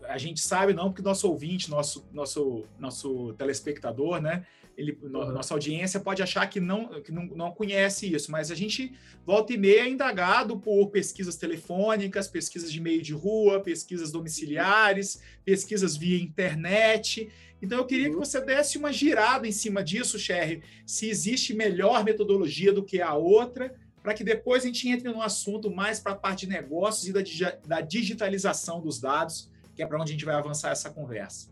a 0.07 0.17
gente 0.17 0.39
sabe 0.39 0.73
não, 0.73 0.89
porque 0.89 1.01
nosso 1.01 1.29
ouvinte, 1.29 1.69
nosso, 1.69 2.07
nosso, 2.11 2.65
nosso 2.79 3.33
telespectador, 3.33 4.19
né, 4.19 4.45
ele, 4.79 4.97
uhum. 5.03 5.09
nossa 5.09 5.53
audiência 5.53 5.99
pode 5.99 6.23
achar 6.23 6.47
que, 6.49 6.59
não, 6.59 7.01
que 7.01 7.11
não, 7.11 7.25
não 7.25 7.51
conhece 7.51 8.13
isso, 8.13 8.31
mas 8.31 8.49
a 8.49 8.55
gente 8.55 8.93
volta 9.25 9.53
e 9.53 9.57
meia 9.57 9.81
é 9.81 9.89
indagado 9.89 10.57
por 10.57 10.87
pesquisas 10.89 11.35
telefônicas, 11.35 12.29
pesquisas 12.29 12.71
de 12.71 12.79
meio 12.79 13.01
de 13.01 13.13
rua, 13.13 13.59
pesquisas 13.59 14.09
domiciliares, 14.11 15.21
pesquisas 15.43 15.97
via 15.97 16.21
internet. 16.21 17.29
Então 17.61 17.77
eu 17.77 17.85
queria 17.85 18.07
uhum. 18.07 18.13
que 18.13 18.19
você 18.19 18.39
desse 18.41 18.77
uma 18.77 18.91
girada 18.91 19.47
em 19.47 19.51
cima 19.51 19.83
disso, 19.83 20.17
Sherry, 20.17 20.63
se 20.85 21.09
existe 21.09 21.53
melhor 21.53 22.03
metodologia 22.03 22.71
do 22.71 22.83
que 22.83 23.01
a 23.01 23.13
outra, 23.13 23.75
para 24.01 24.13
que 24.13 24.23
depois 24.23 24.63
a 24.63 24.67
gente 24.67 24.87
entre 24.87 25.09
no 25.09 25.21
assunto 25.21 25.69
mais 25.69 25.99
para 25.99 26.13
a 26.13 26.15
parte 26.15 26.45
de 26.45 26.53
negócios 26.53 27.07
e 27.07 27.13
da, 27.13 27.21
da 27.65 27.81
digitalização 27.81 28.81
dos 28.81 28.99
dados, 28.99 29.49
que 29.75 29.83
é 29.83 29.85
para 29.85 29.99
onde 30.01 30.11
a 30.11 30.13
gente 30.13 30.25
vai 30.25 30.35
avançar 30.35 30.71
essa 30.71 30.89
conversa. 30.89 31.49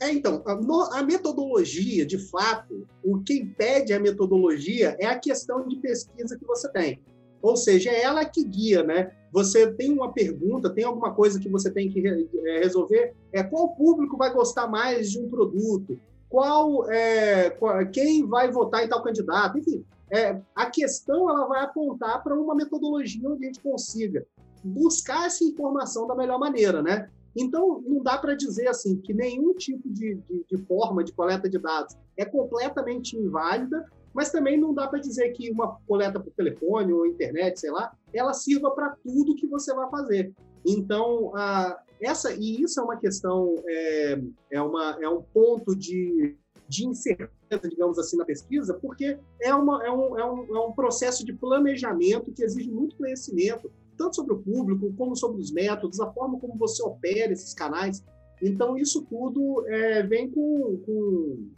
É, 0.00 0.10
então, 0.10 0.42
a, 0.44 0.98
a, 0.98 1.02
metodologia, 1.04 2.04
de 2.04 2.18
fato, 2.18 2.88
o 3.04 3.20
que 3.20 3.34
impede 3.34 3.92
a 3.92 4.00
metodologia 4.00 4.96
é 4.98 5.06
a 5.06 5.16
questão 5.16 5.68
de 5.68 5.76
pesquisa 5.76 6.36
que 6.36 6.44
você 6.44 6.68
tem. 6.72 7.00
Ou 7.42 7.56
seja, 7.56 7.90
é 7.90 8.02
ela 8.02 8.24
que 8.24 8.44
guia, 8.44 8.82
né? 8.84 9.12
Você 9.32 9.72
tem 9.72 9.90
uma 9.90 10.12
pergunta, 10.12 10.70
tem 10.70 10.84
alguma 10.84 11.12
coisa 11.12 11.40
que 11.40 11.48
você 11.48 11.70
tem 11.70 11.90
que 11.90 12.06
é, 12.06 12.58
resolver, 12.60 13.14
é 13.32 13.42
qual 13.42 13.74
público 13.74 14.16
vai 14.16 14.32
gostar 14.32 14.68
mais 14.68 15.10
de 15.10 15.18
um 15.18 15.28
produto, 15.28 15.98
qual, 16.28 16.90
é, 16.90 17.50
qual 17.50 17.84
quem 17.88 18.26
vai 18.26 18.50
votar 18.50 18.84
em 18.84 18.88
tal 18.88 19.02
candidato, 19.02 19.58
enfim, 19.58 19.84
é, 20.10 20.40
a 20.54 20.66
questão 20.66 21.28
ela 21.28 21.46
vai 21.46 21.64
apontar 21.64 22.22
para 22.22 22.38
uma 22.38 22.54
metodologia 22.54 23.28
onde 23.28 23.44
a 23.44 23.46
gente 23.46 23.60
consiga 23.60 24.24
buscar 24.62 25.26
essa 25.26 25.42
informação 25.42 26.06
da 26.06 26.14
melhor 26.14 26.38
maneira, 26.38 26.82
né? 26.82 27.08
Então, 27.34 27.82
não 27.86 28.02
dá 28.02 28.18
para 28.18 28.34
dizer 28.34 28.68
assim 28.68 28.96
que 28.96 29.14
nenhum 29.14 29.54
tipo 29.54 29.88
de, 29.88 30.16
de, 30.28 30.44
de, 30.48 30.56
forma 30.66 31.02
de 31.02 31.12
coleta 31.12 31.48
de 31.48 31.58
dados 31.58 31.96
é 32.16 32.24
completamente 32.24 33.16
inválida, 33.16 33.86
mas 34.14 34.30
também 34.30 34.58
não 34.58 34.74
dá 34.74 34.86
para 34.86 34.98
dizer 34.98 35.30
que 35.30 35.50
uma 35.50 35.78
coleta 35.86 36.20
por 36.20 36.32
telefone 36.32 36.92
ou 36.92 37.06
internet, 37.06 37.58
sei 37.58 37.70
lá, 37.70 37.92
ela 38.12 38.32
sirva 38.32 38.70
para 38.70 38.96
tudo 39.02 39.36
que 39.36 39.46
você 39.46 39.74
vai 39.74 39.88
fazer. 39.90 40.32
Então, 40.66 41.34
a, 41.34 41.80
essa 42.00 42.32
e 42.32 42.62
isso 42.62 42.80
é 42.80 42.82
uma 42.82 42.96
questão, 42.96 43.54
é, 43.66 44.22
é, 44.50 44.62
uma, 44.62 44.98
é 45.00 45.08
um 45.08 45.22
ponto 45.22 45.74
de, 45.74 46.36
de 46.68 46.86
incerteza, 46.86 47.68
digamos 47.68 47.98
assim, 47.98 48.16
na 48.16 48.24
pesquisa, 48.24 48.74
porque 48.74 49.18
é, 49.40 49.54
uma, 49.54 49.84
é, 49.84 49.90
um, 49.90 50.18
é, 50.18 50.24
um, 50.24 50.56
é 50.56 50.60
um 50.60 50.72
processo 50.72 51.24
de 51.24 51.32
planejamento 51.32 52.32
que 52.32 52.42
exige 52.42 52.70
muito 52.70 52.96
conhecimento 52.96 53.70
tanto 53.96 54.16
sobre 54.16 54.34
o 54.34 54.38
público, 54.38 54.92
como 54.96 55.14
sobre 55.14 55.40
os 55.40 55.52
métodos, 55.52 56.00
a 56.00 56.10
forma 56.12 56.38
como 56.40 56.56
você 56.56 56.82
opera 56.82 57.32
esses 57.32 57.54
canais. 57.54 58.02
Então, 58.40 58.76
isso 58.76 59.02
tudo 59.02 59.64
é, 59.68 60.02
vem 60.02 60.28
com, 60.30 60.78
com, 60.84 61.48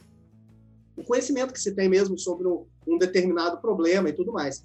o 0.96 1.02
conhecimento 1.02 1.52
que 1.52 1.60
se 1.60 1.74
tem 1.74 1.88
mesmo 1.88 2.18
sobre 2.18 2.46
um, 2.46 2.66
um 2.86 2.98
determinado 2.98 3.60
problema 3.60 4.08
e 4.08 4.12
tudo 4.12 4.32
mais. 4.32 4.64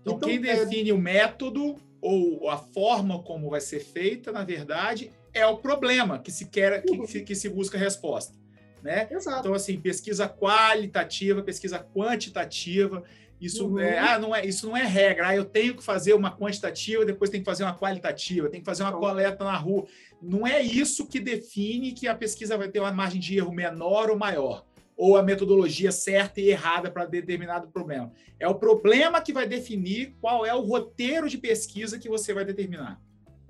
Então, 0.00 0.16
então 0.16 0.28
quem 0.28 0.36
é... 0.38 0.40
define 0.40 0.92
o 0.92 0.98
método 0.98 1.76
ou 2.00 2.50
a 2.50 2.58
forma 2.58 3.22
como 3.22 3.50
vai 3.50 3.60
ser 3.60 3.80
feita, 3.80 4.32
na 4.32 4.44
verdade, 4.44 5.12
é 5.32 5.46
o 5.46 5.58
problema 5.58 6.18
que 6.18 6.30
se 6.30 6.46
quer, 6.46 6.82
que, 6.82 6.92
uhum. 6.92 7.06
se, 7.06 7.22
que 7.22 7.34
se 7.34 7.48
busca 7.48 7.78
resposta. 7.78 8.36
Né? 8.82 9.06
Exato. 9.10 9.38
Então, 9.40 9.54
assim, 9.54 9.78
pesquisa 9.78 10.28
qualitativa, 10.28 11.40
pesquisa 11.42 11.78
quantitativa, 11.78 13.04
isso, 13.40 13.66
uhum. 13.66 13.78
é, 13.78 13.98
ah, 13.98 14.18
não 14.18 14.34
é, 14.34 14.44
isso 14.44 14.66
não 14.66 14.76
é 14.76 14.84
regra. 14.84 15.28
Ah, 15.28 15.36
eu 15.36 15.44
tenho 15.44 15.76
que 15.76 15.82
fazer 15.82 16.14
uma 16.14 16.36
quantitativa, 16.36 17.04
depois 17.04 17.30
tenho 17.30 17.42
que 17.42 17.50
fazer 17.50 17.64
uma 17.64 17.76
qualitativa, 17.76 18.48
tenho 18.48 18.62
que 18.62 18.68
fazer 18.68 18.82
uma 18.82 18.92
coleta 18.92 19.44
na 19.44 19.56
rua. 19.56 19.86
Não 20.20 20.46
é 20.46 20.60
isso 20.60 21.06
que 21.06 21.18
define 21.18 21.92
que 21.92 22.06
a 22.06 22.14
pesquisa 22.14 22.56
vai 22.56 22.68
ter 22.68 22.80
uma 22.80 22.92
margem 22.92 23.20
de 23.20 23.36
erro 23.36 23.52
menor 23.52 24.10
ou 24.10 24.18
maior, 24.18 24.64
ou 24.96 25.16
a 25.16 25.22
metodologia 25.22 25.90
certa 25.90 26.40
e 26.40 26.48
errada 26.48 26.90
para 26.90 27.06
determinado 27.06 27.68
problema. 27.68 28.12
É 28.38 28.48
o 28.48 28.54
problema 28.54 29.20
que 29.20 29.32
vai 29.32 29.48
definir 29.48 30.14
qual 30.20 30.44
é 30.44 30.54
o 30.54 30.60
roteiro 30.60 31.28
de 31.28 31.38
pesquisa 31.38 31.98
que 31.98 32.08
você 32.08 32.32
vai 32.32 32.44
determinar. 32.44 33.00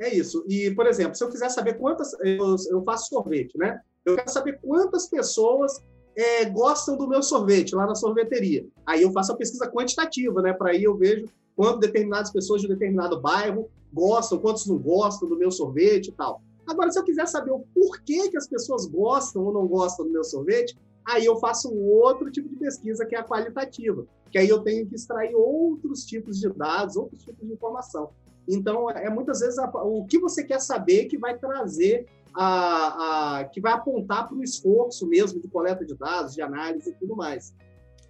É 0.01 0.13
isso. 0.13 0.45
E, 0.49 0.71
por 0.71 0.87
exemplo, 0.87 1.15
se 1.15 1.23
eu 1.23 1.31
quiser 1.31 1.51
saber 1.51 1.79
quantas. 1.79 2.13
Eu, 2.21 2.57
eu 2.71 2.83
faço 2.85 3.09
sorvete, 3.09 3.57
né? 3.57 3.81
Eu 4.05 4.17
quero 4.17 4.31
saber 4.31 4.59
quantas 4.61 5.07
pessoas 5.09 5.81
é, 6.17 6.45
gostam 6.47 6.97
do 6.97 7.09
meu 7.09 7.23
sorvete 7.23 7.75
lá 7.75 7.87
na 7.87 7.95
sorveteria. 7.95 8.67
Aí 8.85 9.03
eu 9.03 9.13
faço 9.13 9.33
a 9.33 9.37
pesquisa 9.37 9.71
quantitativa, 9.71 10.43
né? 10.43 10.53
Para 10.53 10.71
aí 10.71 10.85
eu 10.85 10.97
vejo 10.97 11.27
quanto 11.55 11.79
determinadas 11.79 12.33
pessoas 12.33 12.61
de 12.61 12.67
um 12.67 12.71
determinado 12.71 13.21
bairro 13.21 13.71
gostam, 13.93 14.39
quantos 14.39 14.67
não 14.67 14.79
gostam 14.79 15.29
do 15.29 15.37
meu 15.37 15.51
sorvete 15.51 16.09
e 16.09 16.13
tal. 16.13 16.41
Agora, 16.67 16.91
se 16.91 16.99
eu 16.99 17.05
quiser 17.05 17.27
saber 17.27 17.51
o 17.51 17.65
porquê 17.75 18.31
que 18.31 18.37
as 18.37 18.49
pessoas 18.49 18.87
gostam 18.87 19.45
ou 19.45 19.53
não 19.53 19.67
gostam 19.67 20.07
do 20.07 20.13
meu 20.13 20.25
sorvete, 20.25 20.77
aí 21.07 21.25
eu 21.25 21.37
faço 21.37 21.73
um 21.73 21.85
outro 21.89 22.31
tipo 22.31 22.49
de 22.49 22.57
pesquisa 22.57 23.05
que 23.07 23.15
é 23.15 23.19
a 23.19 23.25
qualitativa, 23.25 24.07
que 24.31 24.39
aí 24.39 24.49
eu 24.49 24.61
tenho 24.61 24.87
que 24.87 24.95
extrair 24.95 25.35
outros 25.35 26.05
tipos 26.05 26.39
de 26.39 26.49
dados, 26.51 26.97
outros 26.97 27.23
tipos 27.23 27.47
de 27.47 27.53
informação. 27.53 28.11
Então, 28.49 28.91
é 28.91 29.09
muitas 29.09 29.41
vezes 29.41 29.59
a, 29.59 29.69
o 29.85 30.05
que 30.07 30.19
você 30.19 30.45
quer 30.45 30.61
saber 30.61 31.07
que 31.07 31.17
vai 31.17 31.37
trazer 31.37 32.07
a, 32.35 33.39
a, 33.39 33.45
que 33.45 33.61
vai 33.61 33.73
apontar 33.73 34.27
para 34.27 34.37
o 34.37 34.43
esforço 34.43 35.07
mesmo 35.07 35.41
de 35.41 35.49
coleta 35.49 35.85
de 35.85 35.95
dados, 35.95 36.35
de 36.35 36.43
análise 36.43 36.91
e 36.91 36.95
tudo 36.95 37.15
mais. 37.15 37.55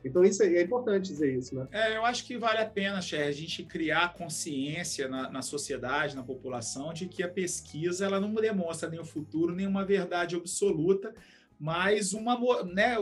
Então, 0.05 0.25
isso 0.25 0.43
é, 0.43 0.55
é 0.55 0.63
importante 0.63 1.09
dizer 1.09 1.37
isso, 1.37 1.55
né? 1.55 1.67
É, 1.71 1.97
eu 1.97 2.05
acho 2.05 2.25
que 2.25 2.37
vale 2.37 2.59
a 2.59 2.69
pena, 2.69 3.01
Cher, 3.01 3.27
a 3.27 3.33
gente 3.33 3.63
criar 3.63 4.15
consciência 4.15 5.09
na, 5.09 5.31
na, 5.31 5.43
sociedade, 5.43 6.17
na 6.17 6.23
população, 6.23 6.93
de 6.93 7.07
que 7.07 7.23
a 7.23 7.29
pesquisa 7.29 8.05
ela 8.05 8.19
não 8.19 8.35
demonstra 8.35 8.89
nem 8.89 9.01
o 9.01 9.05
futuro, 9.05 9.55
nem 9.55 9.67
uma 9.67 9.85
verdade 9.85 10.35
absoluta, 10.35 11.15
mas 11.63 12.13
uma, 12.13 12.37
né, 12.65 12.97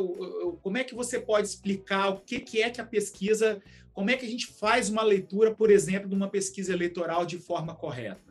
como 0.60 0.76
é 0.76 0.84
que 0.84 0.94
você 0.94 1.18
pode 1.18 1.48
explicar 1.48 2.10
o 2.10 2.20
que, 2.20 2.38
que 2.40 2.60
é 2.60 2.68
que 2.68 2.78
a 2.78 2.84
pesquisa, 2.84 3.58
como 3.94 4.10
é 4.10 4.16
que 4.18 4.26
a 4.26 4.28
gente 4.28 4.48
faz 4.48 4.90
uma 4.90 5.02
leitura, 5.02 5.54
por 5.54 5.70
exemplo, 5.70 6.10
de 6.10 6.14
uma 6.14 6.28
pesquisa 6.28 6.70
eleitoral 6.70 7.24
de 7.24 7.38
forma 7.38 7.74
correta? 7.74 8.30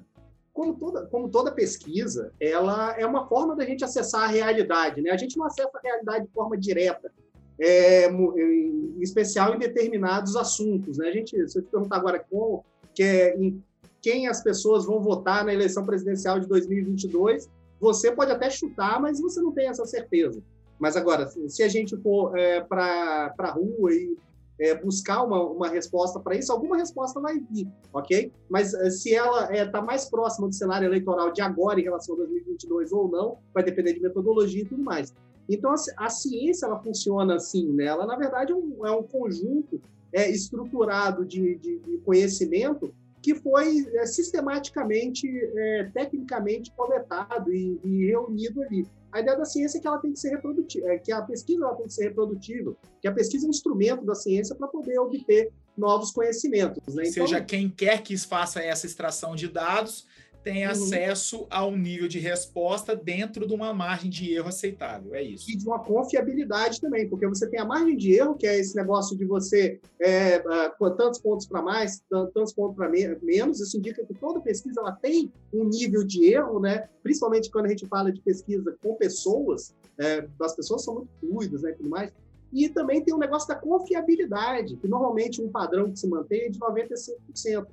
como 0.54 0.76
toda, 0.76 1.06
como 1.08 1.30
toda 1.30 1.52
pesquisa, 1.52 2.32
ela 2.40 2.94
é 3.00 3.06
uma 3.06 3.26
forma 3.28 3.56
da 3.56 3.66
gente 3.66 3.84
acessar 3.84 4.24
a 4.24 4.28
realidade. 4.28 5.02
Né? 5.02 5.10
A 5.10 5.18
gente 5.18 5.38
não 5.38 5.46
acessa 5.46 5.72
a 5.74 5.80
realidade 5.82 6.26
de 6.28 6.34
forma 6.34 6.58
direta, 6.58 7.12
é, 7.58 8.08
em 8.10 9.00
especial 9.00 9.56
em 9.56 9.58
determinados 9.58 10.36
assuntos. 10.36 10.98
Né? 10.98 11.08
A 11.08 11.12
gente, 11.14 11.50
se 11.50 11.58
eu 11.58 11.64
te 11.64 11.72
perguntar 11.72 11.96
agora 11.96 12.20
como, 12.30 12.66
que 12.94 13.02
é, 13.02 13.38
em 13.38 13.64
quem 14.02 14.28
as 14.28 14.44
pessoas 14.44 14.86
vão 14.86 15.00
votar 15.00 15.46
na 15.46 15.54
eleição 15.54 15.86
presidencial 15.86 16.40
de 16.40 16.48
2022, 16.48 17.50
você 17.80 18.12
pode 18.12 18.32
até 18.32 18.50
chutar, 18.50 19.00
mas 19.02 19.22
você 19.22 19.42
não 19.42 19.52
tem 19.52 19.68
essa 19.68 19.86
certeza. 19.86 20.42
Mas 20.80 20.96
agora, 20.96 21.28
se 21.48 21.62
a 21.62 21.68
gente 21.68 21.96
for 21.98 22.38
é, 22.38 22.62
para 22.62 23.34
a 23.38 23.52
rua 23.52 23.94
e 23.94 24.18
é, 24.60 24.76
buscar 24.76 25.24
uma, 25.24 25.42
uma 25.42 25.70
resposta 25.70 26.20
para 26.20 26.36
isso, 26.36 26.52
alguma 26.52 26.78
resposta 26.78 27.20
vai 27.20 27.40
vir, 27.40 27.68
ok? 27.94 28.32
Mas 28.50 28.74
eh, 28.74 28.90
se 28.90 29.16
ela 29.16 29.44
está 29.44 29.56
é, 29.56 29.66
tá 29.66 29.82
mais 29.82 30.10
próxima 30.10 30.48
do 30.48 30.54
cenário 30.54 30.86
eleitoral 30.86 31.32
de 31.32 31.42
agora 31.42 31.80
em 31.80 31.84
relação 31.84 32.16
a 32.16 32.18
2022 32.20 32.92
ou 32.92 33.10
não, 33.10 33.38
vai 33.54 33.64
depender 33.64 33.94
de 33.94 34.02
metodologia 34.02 34.62
e 34.62 34.66
tudo 34.66 34.84
mais. 34.84 35.14
Então, 35.48 35.72
a, 35.72 36.06
a 36.06 36.10
ciência, 36.10 36.66
ela 36.66 36.78
funciona 36.78 37.36
assim, 37.36 37.72
né? 37.72 37.86
Ela, 37.86 38.06
na 38.06 38.18
verdade, 38.18 38.52
é 38.52 38.56
um, 38.56 38.86
é 38.86 38.92
um 38.92 39.04
conjunto 39.04 39.82
é, 40.12 40.30
estruturado 40.30 41.26
de, 41.26 41.56
de, 41.56 41.80
de, 41.80 41.98
conhecimento 42.00 42.94
que 43.22 43.36
foi 43.36 43.88
é, 43.96 44.06
sistematicamente, 44.06 45.28
é, 45.28 45.90
tecnicamente 45.94 46.72
coletado 46.72 47.54
e, 47.54 47.80
e, 47.84 48.08
reunido 48.08 48.62
ali. 48.64 48.86
A 49.12 49.20
ideia 49.20 49.38
da 49.38 49.46
ciência 49.46 49.78
é 49.78 49.82
que 49.82 49.88
ela 49.88 49.98
tem 49.98 50.14
que 50.14 50.20
ser 50.20 50.30
reprodutiva, 50.30 50.88
é, 50.88 50.98
que 50.98 51.12
a 51.12 51.22
pesquisa 51.22 51.66
ela 51.66 51.76
tem 51.76 51.88
que 51.88 51.94
ser 51.94 52.10
reprodutível, 52.10 52.78
que 53.02 53.08
a 53.08 53.12
pesquisa 53.12 53.46
é 53.46 53.48
um 53.48 53.52
instrumento 53.52 54.06
da 54.06 54.16
ciência 54.16 54.56
para 54.56 54.68
poder 54.68 55.00
obter 55.00 55.52
novos 55.76 56.12
conhecimentos. 56.12 56.94
Né? 56.94 57.04
Então, 57.08 57.26
Seja 57.26 57.42
quem 57.42 57.70
quer 57.70 58.04
que 58.04 58.18
faça 58.18 58.62
essa 58.62 58.86
extração 58.86 59.36
de 59.36 59.48
dados 59.48 60.06
tem 60.44 60.66
uhum. 60.66 60.72
acesso 60.72 61.48
ao 61.50 61.76
nível 61.76 62.08
de 62.08 62.20
resposta 62.20 62.96
dentro 62.96 63.48
de 63.48 63.54
uma 63.54 63.74
margem 63.74 64.10
de 64.10 64.34
erro 64.34 64.50
aceitável. 64.50 65.14
É 65.14 65.22
isso. 65.22 65.50
E 65.50 65.56
de 65.56 65.66
uma 65.66 65.80
confiabilidade 65.80 66.80
também, 66.80 67.08
porque 67.10 67.28
você 67.28 67.48
tem 67.48 67.60
a 67.60 67.66
margem 67.66 67.98
de 67.98 68.14
erro, 68.14 68.36
que 68.36 68.48
é 68.48 68.58
esse 68.58 68.76
negócio 68.76 69.18
de 69.18 69.26
você 69.26 69.80
é, 70.02 70.38
uh, 70.40 70.92
tantos 70.92 71.20
pontos 71.20 71.46
para 71.46 71.62
mais, 71.62 72.02
tantos 72.10 72.54
pontos 72.54 72.76
para 72.76 72.90
me 72.90 73.08
menos. 73.22 73.60
Isso 73.60 73.78
indica 73.78 74.06
que 74.06 74.14
toda 74.14 74.40
pesquisa 74.40 74.80
ela 74.82 74.92
tem 74.94 75.32
um 75.54 75.66
nível 75.66 76.04
de 76.04 76.34
erro, 76.34 76.60
né? 76.60 76.88
principalmente 77.04 77.50
quando 77.50 77.66
a 77.66 77.70
gente 77.70 77.88
fala 77.88 78.12
de 78.12 78.22
pesquisa 78.22 78.76
com 78.82 78.96
pessoas. 78.96 79.74
É, 79.98 80.26
as 80.42 80.56
pessoas 80.56 80.84
são 80.84 80.96
muito 80.96 81.10
fluidas 81.20 81.62
né, 81.64 81.72
e 81.72 81.74
tudo 81.76 81.90
mais. 81.90 82.12
E 82.52 82.68
também 82.70 83.04
tem 83.04 83.14
o 83.14 83.18
um 83.18 83.20
negócio 83.20 83.48
da 83.48 83.56
confiabilidade, 83.56 84.76
que 84.78 84.88
normalmente 84.88 85.42
um 85.42 85.50
padrão 85.50 85.92
que 85.92 86.00
se 86.00 86.08
mantém 86.08 86.46
é 86.46 86.50
de 86.50 86.60
95% 86.60 87.68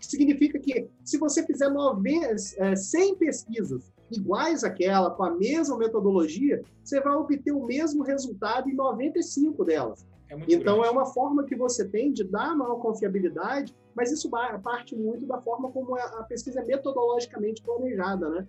que 0.00 0.06
significa 0.06 0.58
que 0.58 0.88
se 1.04 1.18
você 1.18 1.44
fizer 1.44 1.68
90, 1.68 2.36
100 2.76 3.12
é, 3.12 3.14
pesquisas 3.16 3.92
iguais 4.10 4.64
àquela, 4.64 5.10
com 5.10 5.22
a 5.22 5.30
mesma 5.30 5.76
metodologia, 5.76 6.62
você 6.82 7.00
vai 7.00 7.14
obter 7.14 7.52
o 7.52 7.64
mesmo 7.64 8.02
resultado 8.02 8.68
em 8.68 8.74
95 8.74 9.64
delas. 9.64 10.06
É 10.28 10.36
então, 10.48 10.76
grande. 10.78 10.88
é 10.88 10.90
uma 10.90 11.06
forma 11.06 11.44
que 11.44 11.54
você 11.54 11.86
tem 11.86 12.12
de 12.12 12.24
dar 12.24 12.56
maior 12.56 12.76
confiabilidade, 12.76 13.74
mas 13.94 14.10
isso 14.10 14.30
parte 14.30 14.96
muito 14.96 15.26
da 15.26 15.40
forma 15.40 15.70
como 15.70 15.96
a 15.96 16.22
pesquisa 16.24 16.60
é 16.60 16.64
metodologicamente 16.64 17.62
planejada, 17.62 18.28
né? 18.30 18.46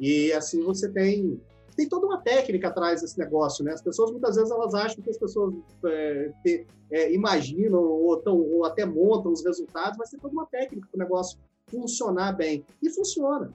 E 0.00 0.32
assim 0.32 0.62
você 0.62 0.90
tem 0.90 1.40
tem 1.76 1.88
toda 1.88 2.06
uma 2.06 2.18
técnica 2.18 2.68
atrás 2.68 3.00
desse 3.00 3.18
negócio, 3.18 3.64
né? 3.64 3.72
As 3.72 3.82
pessoas 3.82 4.10
muitas 4.10 4.36
vezes 4.36 4.50
elas 4.50 4.74
acham 4.74 5.02
que 5.02 5.10
as 5.10 5.18
pessoas 5.18 5.54
é, 5.84 6.30
te, 6.42 6.66
é, 6.90 7.12
imaginam 7.12 7.82
ou, 7.82 8.16
tão, 8.18 8.40
ou 8.40 8.64
até 8.64 8.84
montam 8.84 9.32
os 9.32 9.44
resultados, 9.44 9.98
mas 9.98 10.10
tem 10.10 10.20
toda 10.20 10.32
uma 10.32 10.46
técnica 10.46 10.86
para 10.90 10.96
o 10.96 11.02
negócio 11.02 11.38
funcionar 11.66 12.32
bem. 12.32 12.64
E 12.82 12.90
funciona. 12.90 13.52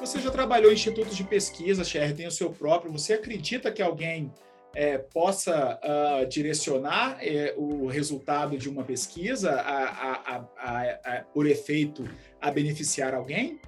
Você 0.00 0.18
já 0.18 0.30
trabalhou 0.30 0.72
em 0.72 0.74
institutos 0.74 1.16
de 1.16 1.22
pesquisa, 1.22 1.84
Cher, 1.84 2.16
tem 2.16 2.26
o 2.26 2.32
seu 2.32 2.50
próprio. 2.50 2.90
Você 2.90 3.12
acredita 3.12 3.70
que 3.70 3.80
alguém 3.80 4.32
é, 4.74 4.98
possa 4.98 5.78
uh, 5.82 6.26
direcionar 6.28 7.18
é, 7.20 7.54
o 7.56 7.86
resultado 7.86 8.56
de 8.56 8.68
uma 8.68 8.84
pesquisa 8.84 9.52
a, 9.52 10.36
a, 10.36 10.44
a, 10.58 11.24
por 11.32 11.46
efeito 11.46 12.04
a 12.40 12.50
beneficiar 12.50 13.14
alguém? 13.14 13.60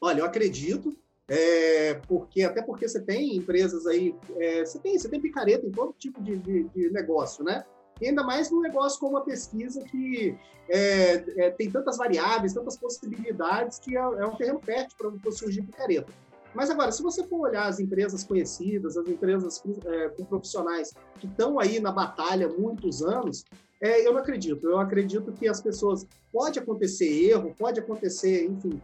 Olha, 0.00 0.20
eu 0.20 0.24
acredito, 0.24 0.96
é, 1.28 1.94
porque 2.06 2.42
até 2.42 2.62
porque 2.62 2.86
você 2.86 3.00
tem 3.00 3.36
empresas 3.36 3.86
aí, 3.86 4.14
é, 4.36 4.64
você 4.64 4.78
tem 4.78 4.98
você 4.98 5.08
tem 5.08 5.20
picareta 5.20 5.66
em 5.66 5.70
todo 5.70 5.94
tipo 5.94 6.22
de, 6.22 6.36
de, 6.36 6.64
de, 6.64 6.90
negócio, 6.90 7.42
né? 7.44 7.64
E 8.00 8.08
ainda 8.08 8.22
mais 8.22 8.50
num 8.50 8.60
negócio 8.60 8.98
como 9.00 9.16
uma 9.16 9.24
pesquisa 9.24 9.82
que 9.84 10.36
é, 10.68 11.46
é, 11.46 11.50
tem 11.50 11.70
tantas 11.70 11.96
variáveis, 11.96 12.52
tantas 12.52 12.76
possibilidades 12.76 13.78
que 13.78 13.96
é, 13.96 14.06
um 14.26 14.36
terreno 14.36 14.60
fértil 14.60 14.96
para 15.22 15.32
surgir 15.32 15.62
picareta. 15.62 16.12
Mas 16.54 16.70
agora, 16.70 16.92
se 16.92 17.02
você 17.02 17.24
for 17.24 17.48
olhar 17.48 17.66
as 17.66 17.80
empresas 17.80 18.22
conhecidas, 18.22 18.96
as 18.96 19.08
empresas 19.08 19.62
é, 19.86 20.08
com 20.10 20.24
profissionais 20.24 20.92
que 21.18 21.26
estão 21.26 21.58
aí 21.58 21.80
na 21.80 21.90
batalha 21.90 22.46
há 22.46 22.50
muitos 22.50 23.02
anos, 23.02 23.44
é, 23.80 24.06
eu 24.06 24.12
não 24.12 24.20
acredito. 24.20 24.68
Eu 24.68 24.78
acredito 24.78 25.32
que 25.32 25.48
as 25.48 25.60
pessoas. 25.60 26.06
Pode 26.32 26.58
acontecer 26.58 27.06
erro, 27.30 27.54
pode 27.56 27.78
acontecer, 27.78 28.46
enfim, 28.46 28.82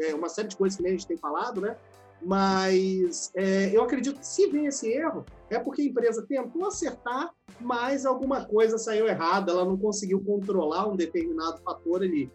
é, 0.00 0.12
uma 0.16 0.28
série 0.28 0.48
de 0.48 0.56
coisas 0.56 0.76
que 0.76 0.82
nem 0.82 0.94
a 0.94 0.96
gente 0.96 1.06
tem 1.06 1.16
falado, 1.16 1.60
né? 1.60 1.76
Mas 2.20 3.30
é, 3.36 3.70
eu 3.72 3.84
acredito 3.84 4.18
que 4.18 4.26
se 4.26 4.48
vem 4.48 4.66
esse 4.66 4.88
erro, 4.88 5.24
é 5.48 5.60
porque 5.60 5.82
a 5.82 5.84
empresa 5.84 6.26
tentou 6.28 6.66
acertar, 6.66 7.30
mas 7.60 8.04
alguma 8.04 8.44
coisa 8.44 8.78
saiu 8.78 9.06
errada, 9.06 9.52
ela 9.52 9.64
não 9.64 9.78
conseguiu 9.78 10.20
controlar 10.24 10.88
um 10.88 10.96
determinado 10.96 11.58
fator 11.58 12.02
ali 12.02 12.28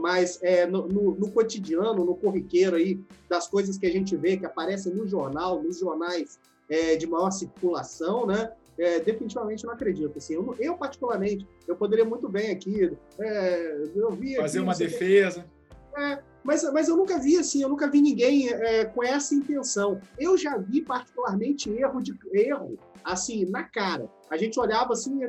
mas 0.00 0.38
é, 0.42 0.66
no, 0.66 0.88
no, 0.88 1.14
no, 1.14 1.30
cotidiano, 1.30 2.04
no 2.04 2.14
corriqueiro 2.14 2.76
aí, 2.76 2.98
das 3.28 3.48
coisas 3.48 3.76
que 3.76 3.86
a 3.86 3.90
gente 3.90 4.16
vê 4.16 4.36
que 4.36 4.46
aparecem 4.46 4.94
no 4.94 5.06
jornal, 5.06 5.62
nos 5.62 5.78
jornais 5.78 6.38
é, 6.68 6.96
de 6.96 7.06
maior 7.06 7.30
circulação, 7.30 8.26
né? 8.26 8.52
É, 8.78 9.00
definitivamente 9.00 9.64
não 9.64 9.74
acredito. 9.74 10.16
Assim, 10.16 10.34
eu, 10.34 10.54
eu, 10.58 10.76
particularmente, 10.76 11.46
eu 11.68 11.76
poderia 11.76 12.04
muito 12.04 12.28
bem 12.28 12.50
aqui, 12.50 12.90
é, 13.20 13.84
eu 13.94 14.10
vi 14.12 14.36
fazer 14.36 14.58
aqui, 14.58 14.66
uma 14.66 14.74
defesa. 14.74 15.44
É, 15.98 16.22
mas, 16.42 16.62
mas 16.72 16.88
eu 16.88 16.96
nunca 16.96 17.18
vi 17.18 17.36
assim, 17.36 17.62
eu 17.62 17.68
nunca 17.68 17.90
vi 17.90 18.00
ninguém 18.00 18.48
é, 18.48 18.86
com 18.86 19.04
essa 19.04 19.34
intenção. 19.34 20.00
Eu 20.18 20.38
já 20.38 20.56
vi 20.56 20.80
particularmente 20.80 21.70
erro 21.70 22.00
de 22.00 22.14
erro, 22.32 22.78
assim, 23.04 23.44
na 23.44 23.64
cara. 23.64 24.08
A 24.30 24.38
gente 24.38 24.58
olhava 24.58 24.94
assim, 24.94 25.20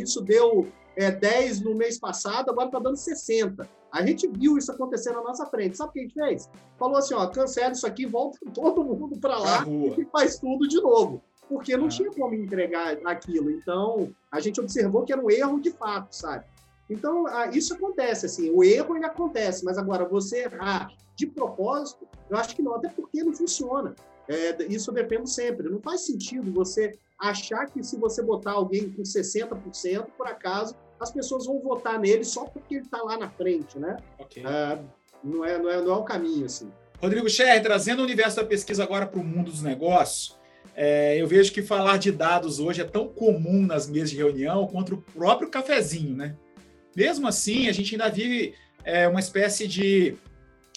isso 0.00 0.20
deu 0.20 0.68
é, 0.96 1.10
10 1.10 1.60
no 1.60 1.74
mês 1.74 1.98
passado, 1.98 2.50
agora 2.50 2.66
está 2.66 2.78
dando 2.78 2.96
60. 2.96 3.68
A 3.92 4.04
gente 4.04 4.26
viu 4.26 4.58
isso 4.58 4.72
acontecer 4.72 5.12
na 5.12 5.22
nossa 5.22 5.46
frente. 5.46 5.76
Sabe 5.76 5.90
o 5.90 5.92
que 5.92 5.98
a 6.00 6.02
gente 6.02 6.14
fez? 6.14 6.50
Falou 6.78 6.96
assim: 6.96 7.14
ó, 7.14 7.26
cancela 7.28 7.72
isso 7.72 7.86
aqui, 7.86 8.06
volta 8.06 8.38
todo 8.52 8.84
mundo 8.84 9.18
para 9.18 9.38
lá 9.38 9.64
e 9.68 10.04
faz 10.06 10.38
tudo 10.38 10.66
de 10.66 10.80
novo. 10.80 11.22
Porque 11.48 11.76
não 11.76 11.86
ah. 11.86 11.90
tinha 11.90 12.10
como 12.10 12.34
entregar 12.34 12.96
aquilo. 13.04 13.50
Então, 13.50 14.10
a 14.32 14.40
gente 14.40 14.60
observou 14.60 15.04
que 15.04 15.12
era 15.12 15.22
um 15.22 15.30
erro 15.30 15.60
de 15.60 15.70
fato, 15.70 16.12
sabe? 16.12 16.44
Então, 16.88 17.24
isso 17.52 17.74
acontece, 17.74 18.26
assim, 18.26 18.50
o 18.50 18.62
erro 18.62 18.96
ele 18.96 19.06
acontece, 19.06 19.64
mas 19.64 19.78
agora 19.78 20.04
você 20.04 20.44
errar 20.44 20.90
de 21.16 21.26
propósito, 21.26 22.06
eu 22.28 22.36
acho 22.36 22.54
que 22.54 22.62
não, 22.62 22.74
até 22.74 22.88
porque 22.88 23.22
não 23.22 23.32
funciona. 23.32 23.94
É, 24.28 24.64
isso 24.64 24.90
eu 24.90 24.94
defendo 24.94 25.26
sempre. 25.26 25.68
Não 25.68 25.80
faz 25.80 26.02
sentido 26.02 26.52
você 26.52 26.98
achar 27.18 27.66
que 27.66 27.82
se 27.82 27.96
você 27.96 28.22
botar 28.22 28.52
alguém 28.52 28.90
com 28.90 29.02
60%, 29.02 30.06
por 30.16 30.26
acaso, 30.26 30.74
as 31.04 31.10
pessoas 31.10 31.46
vão 31.46 31.60
votar 31.60 31.98
nele 31.98 32.24
só 32.24 32.44
porque 32.44 32.74
ele 32.76 32.84
está 32.84 33.02
lá 33.02 33.16
na 33.16 33.30
frente, 33.30 33.78
né? 33.78 33.96
Okay. 34.18 34.42
É, 34.44 34.78
não, 35.22 35.44
é, 35.44 35.58
não, 35.58 35.70
é, 35.70 35.80
não 35.80 35.92
é 35.92 35.96
o 35.96 36.02
caminho, 36.02 36.46
assim. 36.46 36.70
Rodrigo 37.00 37.28
Scher, 37.28 37.62
trazendo 37.62 38.00
o 38.00 38.04
universo 38.04 38.36
da 38.36 38.44
pesquisa 38.44 38.82
agora 38.82 39.06
para 39.06 39.20
o 39.20 39.24
mundo 39.24 39.50
dos 39.50 39.62
negócios, 39.62 40.38
é, 40.74 41.20
eu 41.20 41.26
vejo 41.26 41.52
que 41.52 41.62
falar 41.62 41.98
de 41.98 42.10
dados 42.10 42.58
hoje 42.58 42.80
é 42.80 42.84
tão 42.84 43.06
comum 43.06 43.64
nas 43.64 43.88
mesas 43.88 44.10
de 44.10 44.16
reunião 44.16 44.66
quanto 44.66 44.94
o 44.94 45.02
próprio 45.02 45.48
cafezinho, 45.48 46.16
né? 46.16 46.36
Mesmo 46.96 47.28
assim, 47.28 47.68
a 47.68 47.72
gente 47.72 47.94
ainda 47.94 48.08
vive 48.08 48.54
é, 48.84 49.06
uma 49.06 49.20
espécie 49.20 49.68
de, 49.68 50.16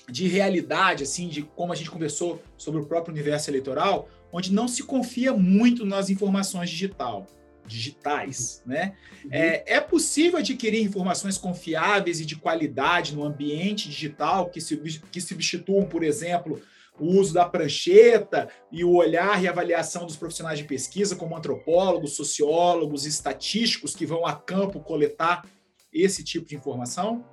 de 0.10 0.28
realidade, 0.28 1.04
assim, 1.04 1.28
de 1.28 1.42
como 1.42 1.72
a 1.72 1.76
gente 1.76 1.90
conversou 1.90 2.42
sobre 2.58 2.82
o 2.82 2.86
próprio 2.86 3.14
universo 3.14 3.50
eleitoral, 3.50 4.10
onde 4.32 4.54
não 4.54 4.68
se 4.68 4.84
confia 4.84 5.34
muito 5.34 5.86
nas 5.86 6.10
informações 6.10 6.70
digital, 6.70 7.26
digitais. 7.68 8.64
Né? 8.66 8.96
Uhum. 9.24 9.30
É, 9.32 9.64
é 9.76 9.82
possível 9.82 10.40
adquirir 10.40 10.82
informações 10.82 11.38
confiáveis 11.38 12.20
e 12.20 12.26
de 12.26 12.36
qualidade 12.36 13.16
no 13.16 13.24
ambiente 13.24 13.90
digital 13.90 14.50
que, 14.50 14.62
se, 14.62 14.78
que 15.12 15.22
substituam, 15.22 15.86
por 15.86 16.04
exemplo, 16.04 16.62
o 17.00 17.06
uso 17.06 17.34
da 17.34 17.46
prancheta 17.46 18.50
e 18.72 18.84
o 18.84 18.94
olhar 18.94 19.42
e 19.42 19.48
avaliação 19.48 20.06
dos 20.06 20.16
profissionais 20.16 20.60
de 20.60 20.66
pesquisa, 20.66 21.16
como 21.16 21.36
antropólogos, 21.36 22.16
sociólogos, 22.16 23.06
estatísticos 23.06 23.96
que 23.96 24.06
vão 24.06 24.26
a 24.26 24.34
campo 24.34 24.80
coletar 24.80 25.46
esse 25.94 26.24
tipo 26.24 26.48
de 26.48 26.56
informação? 26.56 27.24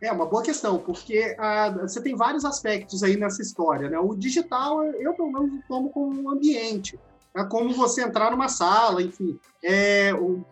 É 0.00 0.12
uma 0.12 0.26
boa 0.26 0.42
questão, 0.42 0.78
porque 0.78 1.34
ah, 1.38 1.70
você 1.70 2.02
tem 2.02 2.14
vários 2.14 2.44
aspectos 2.44 3.02
aí 3.02 3.16
nessa 3.16 3.40
história. 3.40 3.88
Né? 3.88 3.98
O 3.98 4.14
digital, 4.14 4.84
eu 4.84 5.14
pelo 5.14 5.32
menos 5.32 5.64
tomo 5.66 5.88
como 5.90 6.20
um 6.20 6.30
ambiente. 6.30 6.98
É 7.36 7.44
como 7.44 7.74
você 7.74 8.02
entrar 8.02 8.30
numa 8.30 8.48
sala, 8.48 9.02
enfim. 9.02 9.38
É, 9.62 10.14
o, 10.14 10.42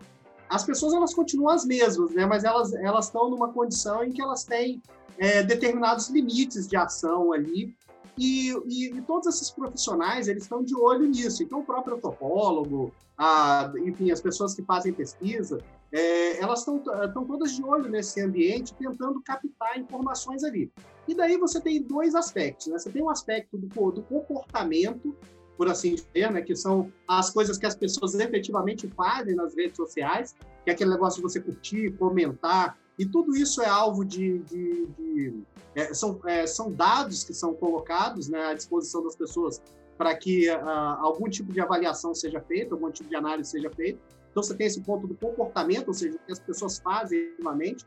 as 0.48 0.64
pessoas 0.64 0.92
elas 0.92 1.14
continuam 1.14 1.48
as 1.48 1.64
mesmas, 1.64 2.10
né? 2.12 2.26
mas 2.26 2.44
elas 2.44 2.74
elas 2.74 3.06
estão 3.06 3.30
numa 3.30 3.52
condição 3.52 4.04
em 4.04 4.12
que 4.12 4.20
elas 4.20 4.44
têm 4.44 4.82
é, 5.18 5.42
determinados 5.42 6.08
limites 6.10 6.68
de 6.68 6.76
ação 6.76 7.32
ali 7.32 7.74
e, 8.18 8.50
e, 8.66 8.96
e, 8.96 9.02
todos 9.02 9.26
esses 9.26 9.50
profissionais 9.50 10.28
eles 10.28 10.44
estão 10.44 10.62
de 10.62 10.76
olho 10.76 11.06
nisso. 11.06 11.42
Então 11.42 11.60
o 11.60 11.64
próprio 11.64 11.96
antropólogo, 11.96 12.92
a, 13.16 13.72
enfim, 13.78 14.10
as 14.10 14.20
pessoas 14.20 14.54
que 14.54 14.62
fazem 14.62 14.92
pesquisa, 14.92 15.58
é, 15.90 16.40
elas 16.40 16.60
estão 16.60 17.24
todas 17.26 17.52
de 17.52 17.64
olho 17.64 17.88
nesse 17.88 18.20
ambiente, 18.20 18.74
tentando 18.74 19.20
captar 19.22 19.78
informações 19.78 20.44
ali. 20.44 20.70
E 21.06 21.14
daí 21.14 21.36
você 21.36 21.60
tem 21.60 21.82
dois 21.82 22.14
aspectos. 22.14 22.66
Né? 22.66 22.78
Você 22.78 22.90
tem 22.90 23.02
um 23.02 23.10
aspecto 23.10 23.56
do, 23.56 23.90
do 23.90 24.02
comportamento, 24.02 25.14
por 25.56 25.68
assim 25.68 25.94
dizer, 25.94 26.30
né? 26.32 26.42
que 26.42 26.54
são 26.56 26.92
as 27.06 27.30
coisas 27.30 27.58
que 27.58 27.66
as 27.66 27.74
pessoas 27.74 28.14
efetivamente 28.14 28.88
fazem 28.88 29.34
nas 29.34 29.54
redes 29.54 29.76
sociais, 29.76 30.34
que 30.64 30.70
é 30.70 30.72
aquele 30.72 30.90
negócio 30.90 31.22
de 31.22 31.22
você 31.22 31.40
curtir, 31.40 31.92
comentar, 31.92 32.78
E 32.98 33.04
tudo 33.04 33.34
isso 33.36 33.60
é 33.60 33.66
alvo 33.66 34.04
de. 34.04 34.38
de, 34.40 34.86
de 34.86 35.42
é, 35.74 35.92
são, 35.92 36.20
é, 36.24 36.46
são 36.46 36.70
dados 36.70 37.24
que 37.24 37.34
são 37.34 37.54
colocados 37.54 38.28
né, 38.28 38.46
à 38.46 38.54
disposição 38.54 39.02
das 39.02 39.16
pessoas 39.16 39.60
para 39.96 40.14
que 40.16 40.48
uh, 40.50 40.58
algum 41.00 41.28
tipo 41.28 41.52
de 41.52 41.60
avaliação 41.60 42.14
seja 42.14 42.40
feita, 42.40 42.74
algum 42.74 42.90
tipo 42.90 43.08
de 43.08 43.16
análise 43.16 43.50
seja 43.50 43.70
feita. 43.70 43.98
Então, 44.30 44.42
você 44.42 44.54
tem 44.54 44.66
esse 44.66 44.80
ponto 44.80 45.06
do 45.06 45.14
comportamento, 45.14 45.88
ou 45.88 45.94
seja, 45.94 46.16
o 46.16 46.18
que 46.18 46.32
as 46.32 46.40
pessoas 46.40 46.78
fazem 46.78 47.32
ativamente. 47.34 47.84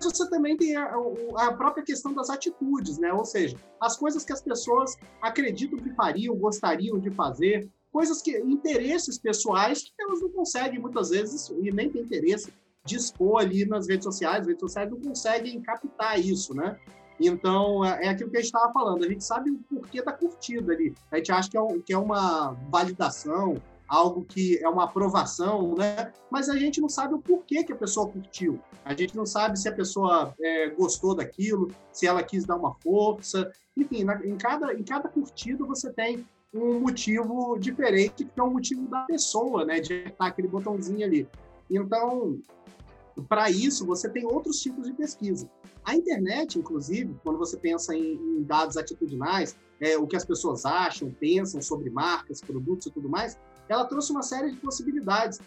Você 0.00 0.28
também 0.28 0.56
tem 0.56 0.76
a, 0.76 0.94
a, 1.36 1.52
própria 1.52 1.84
questão 1.84 2.12
das 2.12 2.30
atitudes, 2.30 2.98
né? 2.98 3.12
Ou 3.12 3.24
seja, 3.24 3.56
as 3.80 3.96
coisas 3.96 4.24
que 4.24 4.32
as 4.32 4.40
pessoas 4.40 4.96
acreditam 5.20 5.78
que 5.78 5.94
fariam, 5.94 6.34
gostariam 6.36 6.98
de 6.98 7.10
fazer, 7.10 7.68
coisas 7.92 8.22
que 8.22 8.38
interesses 8.38 9.18
pessoais 9.18 9.82
que 9.82 9.92
elas 10.00 10.20
não 10.20 10.30
conseguem 10.30 10.80
muitas 10.80 11.10
vezes 11.10 11.48
e 11.50 11.70
nem 11.70 11.90
tem 11.90 12.02
interesse 12.02 12.52
de 12.84 12.96
expor 12.96 13.42
ali 13.42 13.66
nas 13.66 13.88
redes 13.88 14.04
sociais. 14.04 14.40
As 14.40 14.46
redes 14.46 14.60
sociais 14.60 14.90
não 14.90 15.00
conseguem 15.00 15.60
captar 15.60 16.18
isso, 16.18 16.54
né? 16.54 16.78
Então, 17.20 17.84
é, 17.84 18.06
é 18.06 18.08
aquilo 18.08 18.30
que 18.30 18.38
a 18.38 18.40
gente 18.40 18.46
estava 18.46 18.72
falando. 18.72 19.04
A 19.04 19.08
gente 19.08 19.22
sabe 19.22 19.50
o 19.50 19.58
porquê 19.68 20.02
da 20.02 20.12
curtida 20.12 20.72
ali. 20.72 20.94
A 21.12 21.16
gente 21.18 21.30
acha 21.30 21.50
que 21.50 21.58
é, 21.58 21.60
que 21.84 21.92
é 21.92 21.98
uma 21.98 22.52
validação, 22.70 23.60
algo 23.90 24.24
que 24.24 24.56
é 24.62 24.68
uma 24.68 24.84
aprovação, 24.84 25.74
né? 25.74 26.12
Mas 26.30 26.48
a 26.48 26.56
gente 26.56 26.80
não 26.80 26.88
sabe 26.88 27.14
o 27.14 27.18
porquê 27.18 27.64
que 27.64 27.72
a 27.72 27.76
pessoa 27.76 28.08
curtiu. 28.08 28.60
A 28.84 28.94
gente 28.94 29.16
não 29.16 29.26
sabe 29.26 29.58
se 29.58 29.68
a 29.68 29.72
pessoa 29.72 30.32
é, 30.40 30.70
gostou 30.70 31.12
daquilo, 31.12 31.72
se 31.92 32.06
ela 32.06 32.22
quis 32.22 32.44
dar 32.44 32.56
uma 32.56 32.72
força. 32.76 33.50
Enfim, 33.76 34.04
na, 34.04 34.24
em, 34.24 34.36
cada, 34.36 34.72
em 34.72 34.84
cada 34.84 35.08
curtida 35.08 35.64
você 35.64 35.92
tem 35.92 36.24
um 36.54 36.78
motivo 36.78 37.58
diferente, 37.58 38.24
que 38.24 38.40
é 38.40 38.42
o 38.42 38.50
motivo 38.50 38.86
da 38.86 39.02
pessoa, 39.02 39.64
né? 39.64 39.80
De 39.80 39.92
apertar 39.92 40.26
aquele 40.28 40.46
botãozinho 40.46 41.04
ali. 41.04 41.28
Então, 41.68 42.38
para 43.28 43.50
isso, 43.50 43.84
você 43.84 44.08
tem 44.08 44.24
outros 44.24 44.60
tipos 44.60 44.86
de 44.86 44.92
pesquisa. 44.92 45.50
A 45.84 45.96
internet, 45.96 46.60
inclusive, 46.60 47.16
quando 47.24 47.38
você 47.38 47.56
pensa 47.56 47.92
em, 47.92 48.14
em 48.14 48.42
dados 48.44 48.76
atitudinais, 48.76 49.56
é, 49.80 49.98
o 49.98 50.06
que 50.06 50.14
as 50.14 50.24
pessoas 50.24 50.64
acham, 50.64 51.10
pensam 51.10 51.60
sobre 51.60 51.90
marcas, 51.90 52.40
produtos 52.40 52.86
e 52.86 52.90
tudo 52.92 53.08
mais, 53.08 53.36
ela 53.70 53.84
trouxe 53.84 54.10
uma 54.10 54.22
série 54.22 54.50
de 54.50 54.56
possibilidades, 54.56 55.40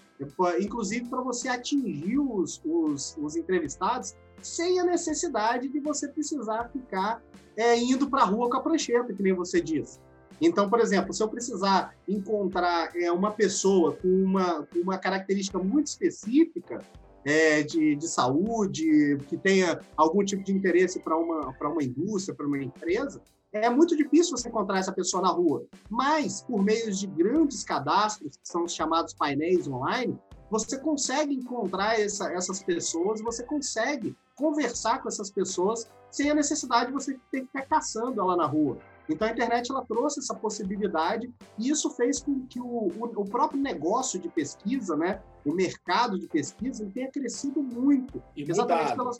inclusive 0.59 1.09
para 1.09 1.21
você 1.21 1.49
atingir 1.49 2.17
os, 2.17 2.61
os, 2.63 3.17
os, 3.17 3.35
entrevistados 3.35 4.15
sem 4.41 4.79
a 4.79 4.85
necessidade 4.85 5.67
de 5.67 5.79
você 5.81 6.07
precisar 6.07 6.69
ficar 6.69 7.21
é, 7.57 7.77
indo 7.77 8.09
para 8.09 8.21
a 8.21 8.25
rua 8.25 8.49
com 8.49 8.57
a 8.57 8.61
prancheta, 8.61 9.13
que 9.13 9.21
nem 9.21 9.33
você 9.33 9.59
disse. 9.59 9.99
Então, 10.41 10.69
por 10.69 10.79
exemplo, 10.79 11.13
se 11.13 11.21
eu 11.21 11.27
precisar 11.27 11.95
encontrar 12.07 12.95
é, 12.95 13.11
uma 13.11 13.31
pessoa 13.31 13.93
com 13.93 14.07
uma, 14.07 14.65
uma 14.73 14.97
característica 14.97 15.59
muito 15.59 15.87
específica, 15.87 16.81
é, 17.25 17.63
de, 17.63 17.95
de 17.95 18.07
saúde, 18.07 19.17
que 19.29 19.37
tenha 19.37 19.79
algum 19.95 20.23
tipo 20.23 20.43
de 20.43 20.51
interesse 20.51 20.99
para 20.99 21.17
uma, 21.17 21.55
uma 21.61 21.83
indústria, 21.83 22.35
para 22.35 22.45
uma 22.45 22.61
empresa, 22.61 23.21
é 23.53 23.69
muito 23.69 23.95
difícil 23.95 24.35
você 24.35 24.49
encontrar 24.49 24.79
essa 24.79 24.91
pessoa 24.91 25.21
na 25.21 25.29
rua. 25.29 25.65
Mas, 25.89 26.41
por 26.41 26.63
meio 26.63 26.91
de 26.91 27.05
grandes 27.05 27.63
cadastros, 27.63 28.35
que 28.35 28.47
são 28.47 28.63
os 28.63 28.73
chamados 28.73 29.13
painéis 29.13 29.67
online, 29.67 30.19
você 30.49 30.77
consegue 30.77 31.35
encontrar 31.35 31.99
essa, 31.99 32.31
essas 32.33 32.63
pessoas, 32.63 33.21
você 33.21 33.43
consegue 33.43 34.15
conversar 34.35 35.01
com 35.01 35.07
essas 35.07 35.29
pessoas 35.29 35.87
sem 36.09 36.29
a 36.29 36.35
necessidade 36.35 36.87
de 36.87 36.93
você 36.93 37.17
ter 37.31 37.41
que 37.41 37.47
ficar 37.47 37.65
caçando 37.65 38.21
ela 38.21 38.35
na 38.35 38.45
rua. 38.45 38.77
Então 39.09 39.27
a 39.27 39.31
internet 39.31 39.69
ela 39.69 39.83
trouxe 39.85 40.19
essa 40.19 40.33
possibilidade 40.33 41.31
e 41.57 41.69
isso 41.69 41.89
fez 41.91 42.21
com 42.21 42.45
que 42.47 42.59
o, 42.59 42.65
o, 42.65 43.21
o 43.21 43.25
próprio 43.25 43.59
negócio 43.59 44.19
de 44.19 44.29
pesquisa, 44.29 44.95
né, 44.95 45.21
o 45.45 45.53
mercado 45.53 46.17
de 46.17 46.27
pesquisa, 46.27 46.89
tenha 46.93 47.11
crescido 47.11 47.61
muito. 47.61 48.21
E 48.35 48.43
exatamente 48.49 48.91
mudado. 48.91 48.97
Pelas... 48.97 49.19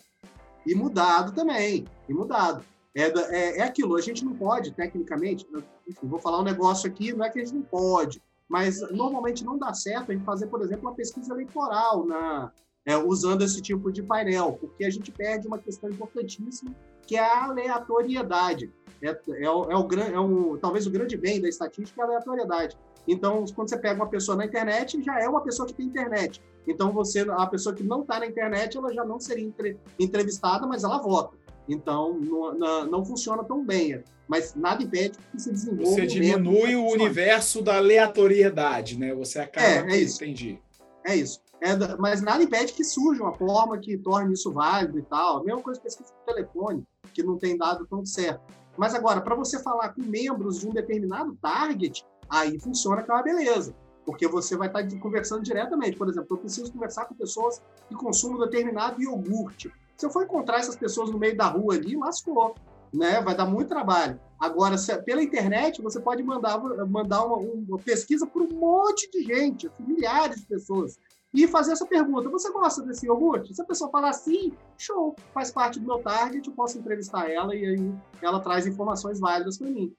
E 0.65 0.76
mudado 0.76 1.32
também, 1.34 1.86
e 2.08 2.13
mudado. 2.13 2.63
É, 2.96 3.02
é, 3.02 3.58
é 3.60 3.62
aquilo, 3.64 3.96
a 3.96 4.02
gente 4.02 4.24
não 4.24 4.36
pode, 4.36 4.72
tecnicamente, 4.72 5.48
enfim, 5.88 6.08
vou 6.08 6.20
falar 6.20 6.40
um 6.40 6.44
negócio 6.44 6.88
aqui, 6.88 7.12
não 7.12 7.26
é 7.26 7.30
que 7.30 7.40
a 7.40 7.44
gente 7.44 7.56
não 7.56 7.64
pode, 7.64 8.22
mas 8.48 8.82
normalmente 8.92 9.44
não 9.44 9.58
dá 9.58 9.74
certo 9.74 10.12
a 10.12 10.14
gente 10.14 10.26
fazer, 10.26 10.48
por 10.48 10.62
exemplo, 10.62 10.88
uma 10.88 10.94
pesquisa 10.94 11.34
eleitoral 11.34 12.06
na, 12.06 12.52
é, 12.86 12.96
usando 12.98 13.42
esse 13.44 13.62
tipo 13.62 13.92
de 13.92 14.04
painel, 14.04 14.58
porque 14.60 14.86
a 14.86 14.90
gente 14.90 15.12
perde 15.12 15.48
uma 15.48 15.58
questão 15.58 15.90
importantíssima, 15.90 16.74
que 17.02 17.16
é 17.16 17.20
a 17.20 17.46
aleatoriedade. 17.46 18.72
É, 19.02 19.10
é, 19.10 19.50
o, 19.50 19.72
é, 19.72 19.76
o, 19.76 19.88
é 20.00 20.20
o, 20.20 20.58
talvez 20.58 20.86
o 20.86 20.92
grande 20.92 21.18
bem 21.18 21.42
da 21.42 21.50
estatística 21.50 22.02
é 22.02 22.04
a 22.04 22.08
aleatoriedade. 22.08 22.78
Então, 23.08 23.44
quando 23.54 23.70
você 23.70 23.78
pega 23.78 23.96
uma 23.96 24.08
pessoa 24.08 24.38
na 24.38 24.46
internet, 24.46 25.02
já 25.04 25.20
é 25.20 25.28
uma 25.28 25.42
pessoa 25.42 25.68
que 25.68 25.74
tem 25.74 25.86
internet. 25.86 26.42
Então, 26.66 26.92
você, 26.92 27.22
a 27.22 27.46
pessoa 27.48 27.76
que 27.76 27.84
não 27.84 28.02
está 28.02 28.20
na 28.20 28.26
internet, 28.26 28.78
ela 28.78 28.94
já 28.94 29.04
não 29.04 29.20
seria 29.20 29.46
entre, 29.46 29.78
entrevistada, 30.00 30.66
mas 30.66 30.84
ela 30.84 31.00
vota. 31.00 31.38
Então, 31.67 32.19
não, 32.19 32.54
não, 32.54 32.86
não, 32.86 33.06
funciona 33.06 33.43
tão 33.43 33.63
bem. 33.65 34.04
Mas 34.28 34.56
nada 34.56 34.84
impede 34.84 35.17
que 35.32 35.39
se 35.39 35.52
desenvolva. 35.52 35.91
Você 35.91 36.06
diminui 36.06 36.76
o 36.76 36.88
universo 36.88 37.62
da 37.62 37.78
aleatoriedade, 37.78 38.97
né? 38.97 39.13
Você 39.13 39.39
acaba. 39.39 39.65
É, 39.65 39.95
é 39.95 39.97
isso. 39.97 40.23
Entendi. 40.23 40.60
É 41.06 41.15
isso. 41.15 41.41
É, 41.62 41.76
mas 41.97 42.21
nada 42.21 42.43
impede 42.43 42.73
que 42.73 42.84
surja 42.84 43.23
uma 43.23 43.34
forma 43.34 43.78
que 43.78 43.97
torne 43.97 44.34
isso 44.34 44.52
válido 44.52 44.99
e 44.99 45.02
tal. 45.04 45.38
A 45.38 45.43
mesma 45.43 45.62
coisa 45.62 45.80
que 45.80 45.86
pesquisa 45.86 46.13
por 46.13 46.34
telefone, 46.34 46.84
que 47.13 47.23
não 47.23 47.38
tem 47.38 47.58
dado 47.58 47.86
tão 47.88 48.06
certo. 48.06 48.41
Mas 48.78 48.93
agora, 48.93 49.21
para 49.21 49.36
você 49.36 49.62
falar 49.62 49.89
com 49.93 50.02
membros 50.02 50.60
de 50.60 50.67
um 50.67 50.71
determinado 50.71 51.38
target, 51.41 52.06
aí 52.30 52.60
funciona 52.60 53.02
que 53.02 53.12
é 53.12 53.13
uma 53.13 53.23
beleza. 53.23 53.76
Porque 54.06 54.28
você 54.28 54.58
vai 54.58 54.67
estar 54.67 54.86
conversando 54.99 55.43
diretamente. 55.43 55.95
Por 55.95 56.10
exemplo, 56.10 56.28
eu 56.32 56.38
preciso 56.38 56.71
conversar 56.71 57.06
com 57.06 57.15
pessoas 57.15 57.62
que 57.88 57.95
consumem 57.95 58.39
determinado 58.39 59.02
iogurte. 59.02 59.71
Se 60.04 60.08
eu 60.08 60.12
for 60.12 60.26
encontrar 60.26 60.60
essas 60.60 60.76
pessoas 60.76 61.10
no 61.10 61.18
meio 61.18 61.38
da 61.38 61.46
rua 61.46 61.76
ali, 61.76 61.96
lascou. 61.96 62.56
Né? 62.94 63.22
Vai 63.22 63.34
dar 63.34 63.46
muito 63.46 63.70
trabalho. 63.70 64.20
Agora, 64.38 64.78
se, 64.78 64.94
pela 65.04 65.24
internet, 65.24 65.82
você 65.82 65.98
pode 65.98 66.22
mandar, 66.22 66.60
mandar 66.89 67.24
uma, 67.24 67.38
uma 67.38 67.78
pesquisa 67.80 68.28
para 68.28 68.44
um 68.44 68.50
monte 68.50 69.10
de 69.10 69.24
gente, 69.24 69.72
milhares 69.80 70.42
de 70.42 70.46
pessoas 70.46 71.00
e 71.34 71.48
fazer 71.48 71.72
essa 71.72 71.86
pergunta: 71.86 72.30
você 72.30 72.52
gosta 72.52 72.82
desse 72.82 73.06
iogurte? 73.06 73.56
Se 73.56 73.62
a 73.62 73.66
pessoa 73.66 73.89
falar 73.89 74.12
sim, 74.12 74.52
show, 74.78 75.16
faz 75.34 75.52
parte 75.52 75.80
do 75.80 75.86
meu 75.88 76.00
target, 76.00 76.46
eu 76.50 76.54
posso 76.54 76.78
entrevistar 76.78 77.32
ela 77.32 77.56
e 77.56 77.66
aí 77.66 77.94
ela 78.22 78.42
traz 78.42 78.68
informações 78.68 79.22
válidas 79.22 79.58
para 79.58 79.70
mim. 79.70 79.96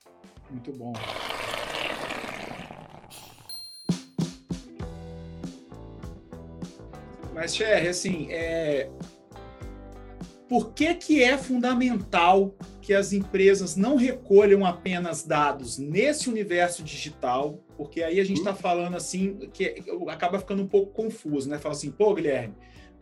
Muito 0.51 0.71
bom. 0.73 0.93
Mas, 7.33 7.57
Cher, 7.57 7.88
assim, 7.88 8.29
é... 8.31 8.88
por 10.49 10.73
que, 10.73 10.95
que 10.95 11.23
é 11.23 11.39
fundamental 11.39 12.55
que 12.81 12.93
as 12.93 13.13
empresas 13.13 13.77
não 13.77 13.97
recolham 13.97 14.65
apenas 14.65 15.25
dados 15.25 15.79
nesse 15.79 16.29
universo 16.29 16.83
digital 16.83 17.65
porque 17.77 18.03
aí 18.03 18.21
a 18.21 18.25
gente 18.25 18.39
está 18.39 18.55
falando 18.55 18.97
assim, 18.97 19.37
que 19.53 19.83
acaba 20.09 20.39
ficando 20.39 20.63
um 20.63 20.69
pouco 20.69 20.93
confuso, 20.93 21.49
né? 21.49 21.59
Fala 21.59 21.75
assim, 21.75 21.91
pô, 21.91 22.15
Guilherme, 22.15 22.55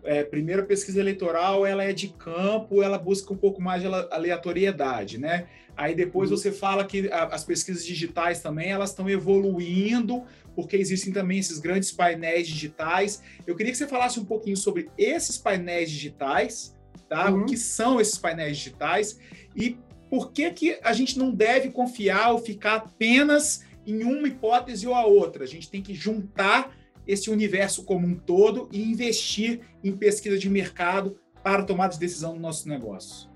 é, 0.04 0.24
primeiro 0.24 0.62
a 0.62 0.66
pesquisa 0.66 0.98
eleitoral 0.98 1.64
ela 1.64 1.84
é 1.84 1.92
de 1.92 2.08
campo, 2.08 2.82
ela 2.82 2.98
busca 2.98 3.32
um 3.32 3.36
pouco 3.36 3.62
mais 3.62 3.82
de 3.82 3.88
aleatoriedade, 3.88 5.18
né? 5.18 5.46
Aí 5.76 5.94
depois 5.94 6.30
uhum. 6.30 6.36
você 6.36 6.50
fala 6.50 6.84
que 6.84 7.10
a, 7.12 7.24
as 7.26 7.44
pesquisas 7.44 7.84
digitais 7.84 8.40
também 8.40 8.70
elas 8.70 8.90
estão 8.90 9.08
evoluindo, 9.08 10.24
porque 10.54 10.76
existem 10.76 11.12
também 11.12 11.38
esses 11.38 11.58
grandes 11.58 11.92
painéis 11.92 12.48
digitais. 12.48 13.22
Eu 13.46 13.54
queria 13.54 13.72
que 13.72 13.78
você 13.78 13.86
falasse 13.86 14.18
um 14.18 14.24
pouquinho 14.24 14.56
sobre 14.56 14.90
esses 14.98 15.38
painéis 15.38 15.90
digitais, 15.90 16.76
tá? 17.08 17.30
Uhum. 17.30 17.42
O 17.42 17.46
que 17.46 17.56
são 17.56 18.00
esses 18.00 18.18
painéis 18.18 18.56
digitais 18.56 19.18
e 19.54 19.78
por 20.10 20.32
que, 20.32 20.50
que 20.50 20.78
a 20.82 20.92
gente 20.92 21.18
não 21.18 21.30
deve 21.30 21.70
confiar 21.70 22.32
ou 22.32 22.38
ficar 22.38 22.76
apenas 22.76 23.64
em 23.86 24.04
uma 24.04 24.28
hipótese 24.28 24.86
ou 24.86 24.94
a 24.94 25.04
outra. 25.04 25.44
A 25.44 25.46
gente 25.46 25.70
tem 25.70 25.82
que 25.82 25.94
juntar 25.94 26.74
esse 27.06 27.30
universo 27.30 27.84
como 27.84 28.06
um 28.06 28.14
todo 28.14 28.68
e 28.70 28.82
investir 28.82 29.60
em 29.82 29.96
pesquisa 29.96 30.38
de 30.38 30.48
mercado 30.48 31.18
para 31.42 31.64
tomar 31.64 31.88
de 31.88 31.98
decisão 31.98 32.34
no 32.34 32.40
nosso 32.40 32.68
negócio. 32.68 33.28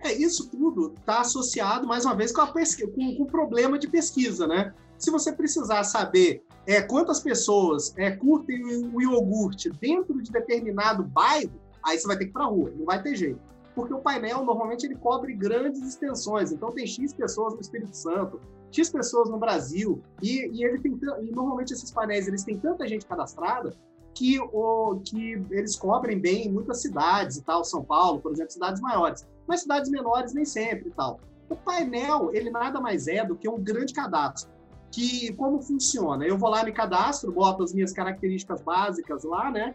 É, 0.00 0.12
isso 0.12 0.50
tudo 0.50 0.92
está 0.98 1.20
associado, 1.22 1.86
mais 1.86 2.04
uma 2.04 2.14
vez, 2.14 2.30
com, 2.30 2.46
pesquisa, 2.48 2.90
com, 2.90 3.16
com, 3.16 3.22
o 3.22 3.26
problema 3.26 3.78
de 3.78 3.88
pesquisa, 3.88 4.46
né? 4.46 4.74
Se 4.98 5.10
você 5.10 5.32
precisar 5.32 5.82
saber 5.84 6.42
é, 6.66 6.82
quantas 6.82 7.20
pessoas 7.20 7.94
é, 7.96 8.10
curtem 8.10 8.62
o, 8.64 8.96
o 8.96 9.02
iogurte 9.02 9.70
dentro 9.70 10.22
de 10.22 10.30
determinado 10.30 11.02
bairro, 11.02 11.58
aí 11.84 11.98
você 11.98 12.06
vai 12.06 12.16
ter 12.16 12.24
que 12.24 12.30
ir 12.30 12.32
para 12.32 12.46
rua, 12.46 12.72
não 12.76 12.84
vai 12.84 13.02
ter 13.02 13.14
jeito. 13.14 13.40
Porque 13.74 13.92
o 13.92 13.98
painel, 13.98 14.44
normalmente, 14.44 14.86
ele 14.86 14.94
cobre 14.94 15.34
grandes 15.34 15.82
extensões. 15.82 16.52
Então, 16.52 16.70
tem 16.70 16.86
X 16.86 17.12
pessoas 17.12 17.54
no 17.54 17.60
Espírito 17.60 17.94
Santo, 17.96 18.40
X 18.70 18.88
pessoas 18.88 19.28
no 19.28 19.38
Brasil, 19.38 20.00
e, 20.22 20.48
e 20.52 20.64
ele 20.64 20.78
tem 20.80 20.98
e 21.22 21.30
normalmente 21.32 21.72
esses 21.72 21.90
painéis 21.90 22.26
eles 22.26 22.44
têm 22.44 22.58
tanta 22.58 22.86
gente 22.86 23.06
cadastrada 23.06 23.72
que, 24.14 24.38
o, 24.38 25.00
que 25.04 25.44
eles 25.50 25.76
cobrem 25.76 26.18
bem 26.18 26.50
muitas 26.50 26.80
cidades 26.80 27.36
e 27.36 27.42
tal, 27.42 27.64
São 27.64 27.84
Paulo, 27.84 28.20
por 28.20 28.32
exemplo, 28.32 28.52
cidades 28.52 28.80
maiores, 28.80 29.26
mas 29.46 29.62
cidades 29.62 29.90
menores 29.90 30.32
nem 30.32 30.44
sempre 30.44 30.88
e 30.88 30.92
tal. 30.92 31.20
O 31.48 31.56
painel, 31.56 32.30
ele 32.32 32.50
nada 32.50 32.80
mais 32.80 33.06
é 33.06 33.24
do 33.24 33.36
que 33.36 33.48
um 33.48 33.60
grande 33.60 33.92
cadastro. 33.92 34.52
Que 34.90 35.32
como 35.34 35.60
funciona? 35.60 36.24
Eu 36.24 36.38
vou 36.38 36.48
lá, 36.48 36.64
me 36.64 36.72
cadastro, 36.72 37.32
boto 37.32 37.64
as 37.64 37.72
minhas 37.72 37.92
características 37.92 38.62
básicas 38.62 39.24
lá, 39.24 39.50
né? 39.50 39.74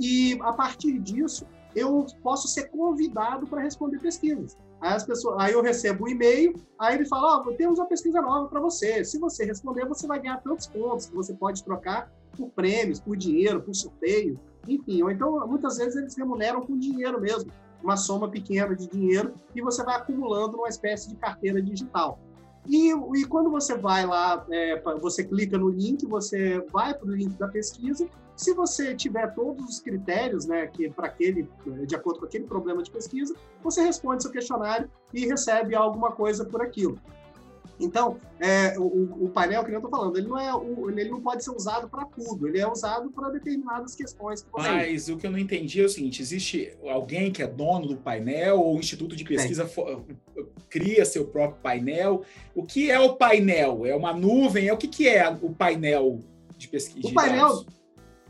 E 0.00 0.38
a 0.40 0.52
partir 0.52 0.98
disso, 0.98 1.46
eu 1.76 2.06
posso 2.22 2.48
ser 2.48 2.70
convidado 2.70 3.46
para 3.46 3.60
responder 3.60 4.00
pesquisas. 4.00 4.56
Aí, 4.80 4.94
as 4.94 5.04
pessoas, 5.04 5.36
aí 5.38 5.52
eu 5.52 5.62
recebo 5.62 6.06
um 6.06 6.08
e-mail, 6.08 6.54
aí 6.78 6.94
ele 6.94 7.06
fala, 7.06 7.44
oh, 7.46 7.52
temos 7.52 7.78
uma 7.78 7.86
pesquisa 7.86 8.22
nova 8.22 8.48
para 8.48 8.60
você. 8.60 9.04
Se 9.04 9.18
você 9.18 9.44
responder, 9.44 9.84
você 9.86 10.06
vai 10.06 10.18
ganhar 10.20 10.38
tantos 10.38 10.66
pontos 10.66 11.06
que 11.06 11.14
você 11.14 11.34
pode 11.34 11.62
trocar 11.62 12.10
por 12.34 12.48
prêmios, 12.50 12.98
por 12.98 13.14
dinheiro, 13.14 13.60
por 13.60 13.74
sorteio, 13.74 14.40
enfim. 14.66 15.02
Ou 15.02 15.10
então, 15.10 15.46
muitas 15.46 15.76
vezes, 15.76 15.96
eles 15.96 16.16
remuneram 16.16 16.62
com 16.62 16.78
dinheiro 16.78 17.20
mesmo, 17.20 17.52
uma 17.82 17.96
soma 17.96 18.30
pequena 18.30 18.74
de 18.74 18.88
dinheiro, 18.88 19.34
e 19.54 19.60
você 19.60 19.84
vai 19.84 19.96
acumulando 19.96 20.56
numa 20.56 20.68
espécie 20.68 21.10
de 21.10 21.16
carteira 21.16 21.60
digital. 21.60 22.18
E, 22.66 22.90
e 22.90 23.24
quando 23.26 23.50
você 23.50 23.76
vai 23.76 24.06
lá, 24.06 24.46
é, 24.50 24.80
você 25.00 25.24
clica 25.24 25.58
no 25.58 25.68
link, 25.68 26.06
você 26.06 26.64
vai 26.72 26.94
para 26.94 27.06
o 27.06 27.14
link 27.14 27.36
da 27.36 27.48
pesquisa. 27.48 28.08
Se 28.40 28.54
você 28.54 28.94
tiver 28.94 29.34
todos 29.34 29.68
os 29.68 29.80
critérios, 29.80 30.46
né, 30.46 30.66
que 30.66 30.88
para 30.88 31.08
aquele, 31.08 31.46
de 31.86 31.94
acordo 31.94 32.20
com 32.20 32.24
aquele 32.24 32.44
problema 32.44 32.82
de 32.82 32.90
pesquisa, 32.90 33.34
você 33.62 33.82
responde 33.82 34.22
seu 34.22 34.32
questionário 34.32 34.90
e 35.12 35.26
recebe 35.26 35.74
alguma 35.74 36.12
coisa 36.12 36.42
por 36.42 36.62
aquilo. 36.62 36.98
Então, 37.78 38.18
é, 38.38 38.78
o, 38.78 39.24
o, 39.26 39.28
painel, 39.28 39.62
que 39.62 39.70
eu 39.70 39.76
estou 39.76 39.90
falando, 39.90 40.16
ele 40.16 40.26
não, 40.26 40.38
é, 40.38 40.50
ele 40.98 41.10
não 41.10 41.20
pode 41.20 41.44
ser 41.44 41.50
usado 41.50 41.86
para 41.90 42.06
tudo, 42.06 42.48
ele 42.48 42.58
é 42.58 42.66
usado 42.66 43.10
para 43.10 43.28
determinadas 43.28 43.94
questões. 43.94 44.40
Que 44.40 44.48
Mas 44.54 45.10
o 45.10 45.18
que 45.18 45.26
eu 45.26 45.30
não 45.30 45.38
entendi 45.38 45.82
é 45.82 45.84
o 45.84 45.88
seguinte: 45.88 46.22
existe 46.22 46.74
alguém 46.90 47.30
que 47.30 47.42
é 47.42 47.46
dono 47.46 47.88
do 47.88 47.96
painel, 47.96 48.58
ou 48.58 48.76
o 48.76 48.78
Instituto 48.78 49.14
de 49.14 49.24
Pesquisa 49.24 49.70
cria 50.70 51.04
seu 51.04 51.26
próprio 51.26 51.60
painel. 51.60 52.22
O 52.54 52.64
que 52.64 52.90
é 52.90 52.98
o 52.98 53.16
painel? 53.16 53.84
É 53.84 53.94
uma 53.94 54.14
nuvem? 54.14 54.68
É 54.68 54.72
o 54.72 54.78
que, 54.78 54.88
que 54.88 55.06
é 55.06 55.28
o 55.28 55.50
painel 55.50 56.20
de 56.56 56.68
pesquisa? 56.68 57.08
O 57.08 57.14
painel, 57.14 57.64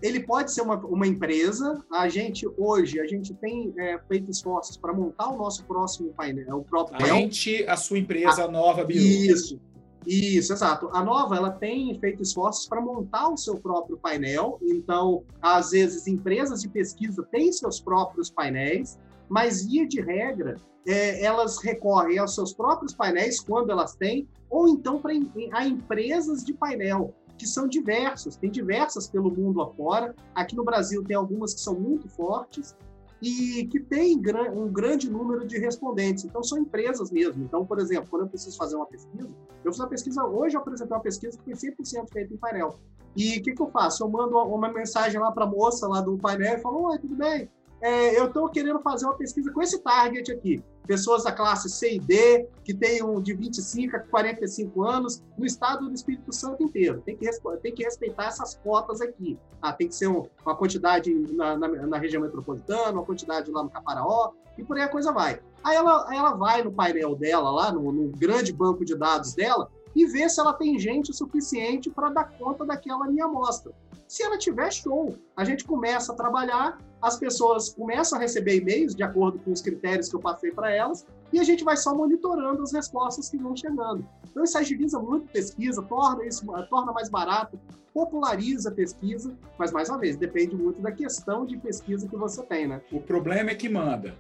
ele 0.03 0.21
pode 0.21 0.53
ser 0.53 0.63
uma, 0.63 0.77
uma 0.77 1.07
empresa. 1.07 1.83
A 1.93 2.09
gente, 2.09 2.47
hoje, 2.57 3.01
a 3.01 3.07
gente 3.07 3.35
tem 3.35 3.73
é, 3.79 3.99
feito 4.09 4.31
esforços 4.31 4.77
para 4.77 4.93
montar 4.93 5.29
o 5.29 5.37
nosso 5.37 5.65
próximo 5.65 6.13
painel, 6.15 6.59
o 6.59 6.65
próprio 6.65 6.97
A 7.03 7.07
gente, 7.07 7.65
a 7.67 7.77
sua 7.77 7.99
empresa 7.99 8.45
a, 8.45 8.49
nova, 8.49 8.85
Biru. 8.85 9.01
Isso, 9.01 9.61
isso, 10.07 10.53
exato. 10.53 10.89
A 10.93 11.05
Nova, 11.05 11.37
ela 11.37 11.51
tem 11.51 11.99
feito 12.01 12.23
esforços 12.23 12.67
para 12.67 12.81
montar 12.81 13.29
o 13.29 13.37
seu 13.37 13.59
próprio 13.59 13.99
painel. 13.99 14.59
Então, 14.63 15.25
às 15.43 15.71
vezes, 15.71 16.07
empresas 16.07 16.63
de 16.63 16.69
pesquisa 16.69 17.23
têm 17.31 17.53
seus 17.53 17.81
próprios 17.81 18.31
painéis, 18.31 18.99
mas, 19.29 19.67
via 19.67 19.87
de 19.87 20.01
regra, 20.01 20.57
é, 20.87 21.23
elas 21.23 21.63
recorrem 21.63 22.19
aos 22.19 22.35
seus 22.35 22.55
próprios 22.55 22.95
painéis, 22.95 23.41
quando 23.41 23.71
elas 23.71 23.95
têm, 23.95 24.27
ou 24.49 24.69
então 24.69 25.01
para 25.01 25.13
a 25.53 25.67
empresas 25.67 26.43
de 26.43 26.55
painel 26.55 27.15
que 27.40 27.46
são 27.46 27.66
diversas, 27.66 28.37
tem 28.37 28.50
diversas 28.50 29.09
pelo 29.09 29.31
mundo 29.31 29.62
afora. 29.62 30.14
Aqui 30.35 30.55
no 30.55 30.62
Brasil 30.62 31.03
tem 31.03 31.16
algumas 31.16 31.55
que 31.55 31.61
são 31.61 31.72
muito 31.74 32.07
fortes 32.07 32.76
e 33.22 33.66
que 33.68 33.81
tem 33.81 34.20
um 34.53 34.68
grande 34.70 35.11
número 35.11 35.46
de 35.46 35.59
respondentes. 35.59 36.22
Então, 36.26 36.42
são 36.42 36.59
empresas 36.59 37.11
mesmo. 37.11 37.42
Então, 37.42 37.64
por 37.64 37.79
exemplo, 37.79 38.11
quando 38.11 38.24
eu 38.24 38.29
preciso 38.29 38.59
fazer 38.59 38.76
uma 38.76 38.85
pesquisa, 38.85 39.35
eu 39.64 39.72
fiz 39.72 39.81
uma 39.81 39.88
pesquisa, 39.88 40.24
hoje 40.26 40.55
eu 40.55 40.61
apresentei 40.61 40.94
uma 40.94 41.03
pesquisa 41.03 41.38
que 41.38 41.57
foi 41.57 41.70
100% 41.70 42.12
feita 42.12 42.35
em 42.35 42.37
painel. 42.37 42.79
E 43.16 43.38
o 43.38 43.42
que, 43.42 43.55
que 43.55 43.62
eu 43.62 43.70
faço? 43.70 44.05
Eu 44.05 44.11
mando 44.11 44.37
uma 44.37 44.70
mensagem 44.70 45.18
lá 45.18 45.33
para 45.33 45.44
a 45.44 45.48
moça 45.48 45.88
lá 45.88 46.03
do 46.03 46.18
painel 46.18 46.59
e 46.59 46.61
falo, 46.61 46.90
oi, 46.90 46.98
tudo 46.98 47.16
bem? 47.16 47.50
É, 47.81 48.20
eu 48.20 48.26
estou 48.26 48.50
querendo 48.50 48.81
fazer 48.81 49.07
uma 49.07 49.16
pesquisa 49.16 49.50
com 49.50 49.62
esse 49.62 49.83
target 49.83 50.31
aqui 50.31 50.62
pessoas 50.87 51.25
da 51.25 51.33
classe 51.33 51.69
C 51.69 51.95
e 51.95 51.99
D, 51.99 52.47
que 52.64 52.75
tenham 52.75 53.21
de 53.21 53.35
25 53.35 53.97
a 53.97 54.01
45 54.01 54.83
anos, 54.83 55.23
no 55.37 55.47
estado 55.47 55.88
do 55.88 55.95
Espírito 55.95 56.33
Santo 56.33 56.62
inteiro. 56.62 57.01
Tem 57.05 57.16
que, 57.16 57.29
tem 57.62 57.75
que 57.75 57.85
respeitar 57.85 58.27
essas 58.27 58.55
cotas 58.55 59.01
aqui. 59.01 59.38
Ah, 59.61 59.73
tem 59.73 59.88
que 59.88 59.95
ser 59.95 60.09
uma 60.09 60.57
quantidade 60.57 61.12
na, 61.33 61.57
na, 61.57 61.69
na, 61.69 61.99
região 61.99 62.23
metropolitana, 62.23 62.93
uma 62.93 63.05
quantidade 63.05 63.51
lá 63.51 63.62
no 63.62 63.71
Caparaó, 63.71 64.33
e 64.59 64.64
por 64.64 64.77
aí 64.77 64.83
a 64.83 64.88
coisa 64.88 65.12
vai. 65.12 65.40
Aí 65.62 65.77
ela, 65.77 66.14
ela 66.14 66.33
vai 66.33 66.62
no 66.62 66.73
painel 66.73 67.14
dela, 67.14 67.51
lá 67.51 67.73
no, 67.73 67.93
no 67.93 68.09
grande 68.09 68.53
banco 68.53 68.85
de 68.85 68.97
dados 68.97 69.35
dela, 69.35 69.71
e 69.94 70.07
vê 70.07 70.29
se 70.29 70.40
ela 70.40 70.53
tem 70.53 70.79
gente 70.79 71.14
suficiente 71.14 71.90
para 71.90 72.11
dar 72.11 72.31
conta 72.38 72.64
daquela 72.64 73.07
minha 73.07 73.24
amostra. 73.24 73.72
Se 74.07 74.22
ela 74.22 74.37
tiver 74.37 74.72
show, 74.72 75.14
a 75.37 75.44
gente 75.44 75.64
começa 75.64 76.12
a 76.12 76.16
trabalhar, 76.16 76.79
as 77.00 77.16
pessoas 77.16 77.68
começam 77.68 78.18
a 78.18 78.20
receber 78.20 78.57
e-mails 78.57 78.94
de 78.94 79.03
acordo 79.03 79.38
com 79.38 79.53
os 79.53 79.62
critérios 79.62 80.09
que 80.09 80.16
eu 80.16 80.20
passei 80.20 80.50
para 80.50 80.70
elas, 80.74 81.07
e 81.33 81.38
a 81.38 81.44
gente 81.44 81.62
vai 81.62 81.76
só 81.76 81.94
monitorando 81.94 82.62
as 82.62 82.72
respostas 82.72 83.29
que 83.29 83.38
vão 83.38 83.55
chegando. 83.55 84.05
Então 84.29 84.42
isso 84.42 84.59
agiliza 84.59 84.98
muito 84.98 85.26
a 85.26 85.33
pesquisa, 85.33 85.81
torna 85.83 86.26
isso 86.26 86.44
torna 86.68 86.92
mais 86.92 87.09
barato, 87.09 87.59
populariza 87.94 88.70
a 88.70 88.72
pesquisa, 88.72 89.37
mas 89.59 89.72
mais 89.72 89.88
uma 89.88 89.98
vez, 89.98 90.16
depende 90.16 90.57
muito 90.57 90.81
da 90.81 90.92
questão 90.92 91.46
de 91.46 91.57
pesquisa 91.57 92.09
que 92.09 92.16
você 92.16 92.42
tem, 92.42 92.66
né? 92.66 92.81
O 92.90 93.00
problema 93.00 93.50
é 93.50 93.55
que 93.55 93.68
manda. 93.68 94.16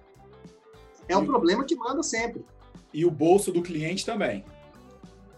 É 1.08 1.16
o 1.16 1.26
problema 1.26 1.64
que 1.64 1.74
manda 1.74 2.02
sempre. 2.02 2.44
E 2.94 3.04
o 3.04 3.10
bolso 3.10 3.50
do 3.50 3.62
cliente 3.62 4.06
também. 4.06 4.44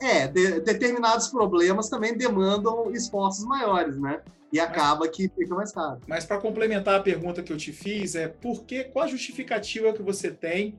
É, 0.03 0.27
de, 0.27 0.61
determinados 0.61 1.29
problemas 1.29 1.89
também 1.89 2.17
demandam 2.17 2.91
esforços 2.91 3.45
maiores, 3.45 3.97
né? 3.97 4.21
E 4.53 4.59
acaba 4.59 5.07
que 5.09 5.29
fica 5.29 5.55
mais 5.55 5.71
caro. 5.71 6.01
Mas 6.09 6.25
para 6.25 6.39
complementar 6.39 6.97
a 6.99 7.03
pergunta 7.03 7.41
que 7.41 7.53
eu 7.53 7.57
te 7.57 7.73
fiz, 7.73 8.17
é 8.17 8.27
por 8.27 8.65
que, 8.65 8.83
qual 8.85 9.05
a 9.05 9.09
justificativa 9.09 9.93
que 9.93 10.03
você 10.03 10.31
tem 10.31 10.77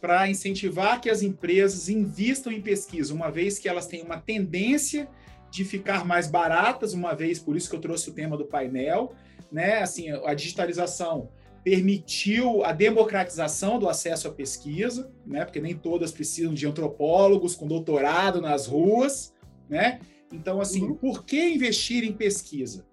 para 0.00 0.28
incentivar 0.30 1.00
que 1.00 1.10
as 1.10 1.20
empresas 1.20 1.88
invistam 1.88 2.52
em 2.52 2.62
pesquisa, 2.62 3.12
uma 3.12 3.30
vez 3.30 3.58
que 3.58 3.68
elas 3.68 3.88
têm 3.88 4.02
uma 4.02 4.18
tendência 4.18 5.08
de 5.50 5.64
ficar 5.64 6.04
mais 6.04 6.28
baratas, 6.28 6.94
uma 6.94 7.12
vez, 7.14 7.40
por 7.40 7.56
isso 7.56 7.68
que 7.68 7.74
eu 7.74 7.80
trouxe 7.80 8.08
o 8.10 8.12
tema 8.12 8.36
do 8.36 8.44
painel, 8.44 9.14
né? 9.50 9.82
Assim, 9.82 10.10
a 10.10 10.32
digitalização 10.32 11.28
permitiu 11.64 12.62
a 12.62 12.72
democratização 12.72 13.78
do 13.78 13.88
acesso 13.88 14.28
à 14.28 14.30
pesquisa, 14.30 15.10
né? 15.26 15.44
Porque 15.46 15.60
nem 15.60 15.74
todas 15.74 16.12
precisam 16.12 16.52
de 16.52 16.66
antropólogos 16.66 17.56
com 17.56 17.66
doutorado 17.66 18.40
nas 18.40 18.66
ruas, 18.66 19.32
né? 19.68 19.98
Então, 20.30 20.60
assim, 20.60 20.82
uhum. 20.82 20.94
por 20.94 21.24
que 21.24 21.54
investir 21.54 22.04
em 22.04 22.12
pesquisa? 22.12 22.84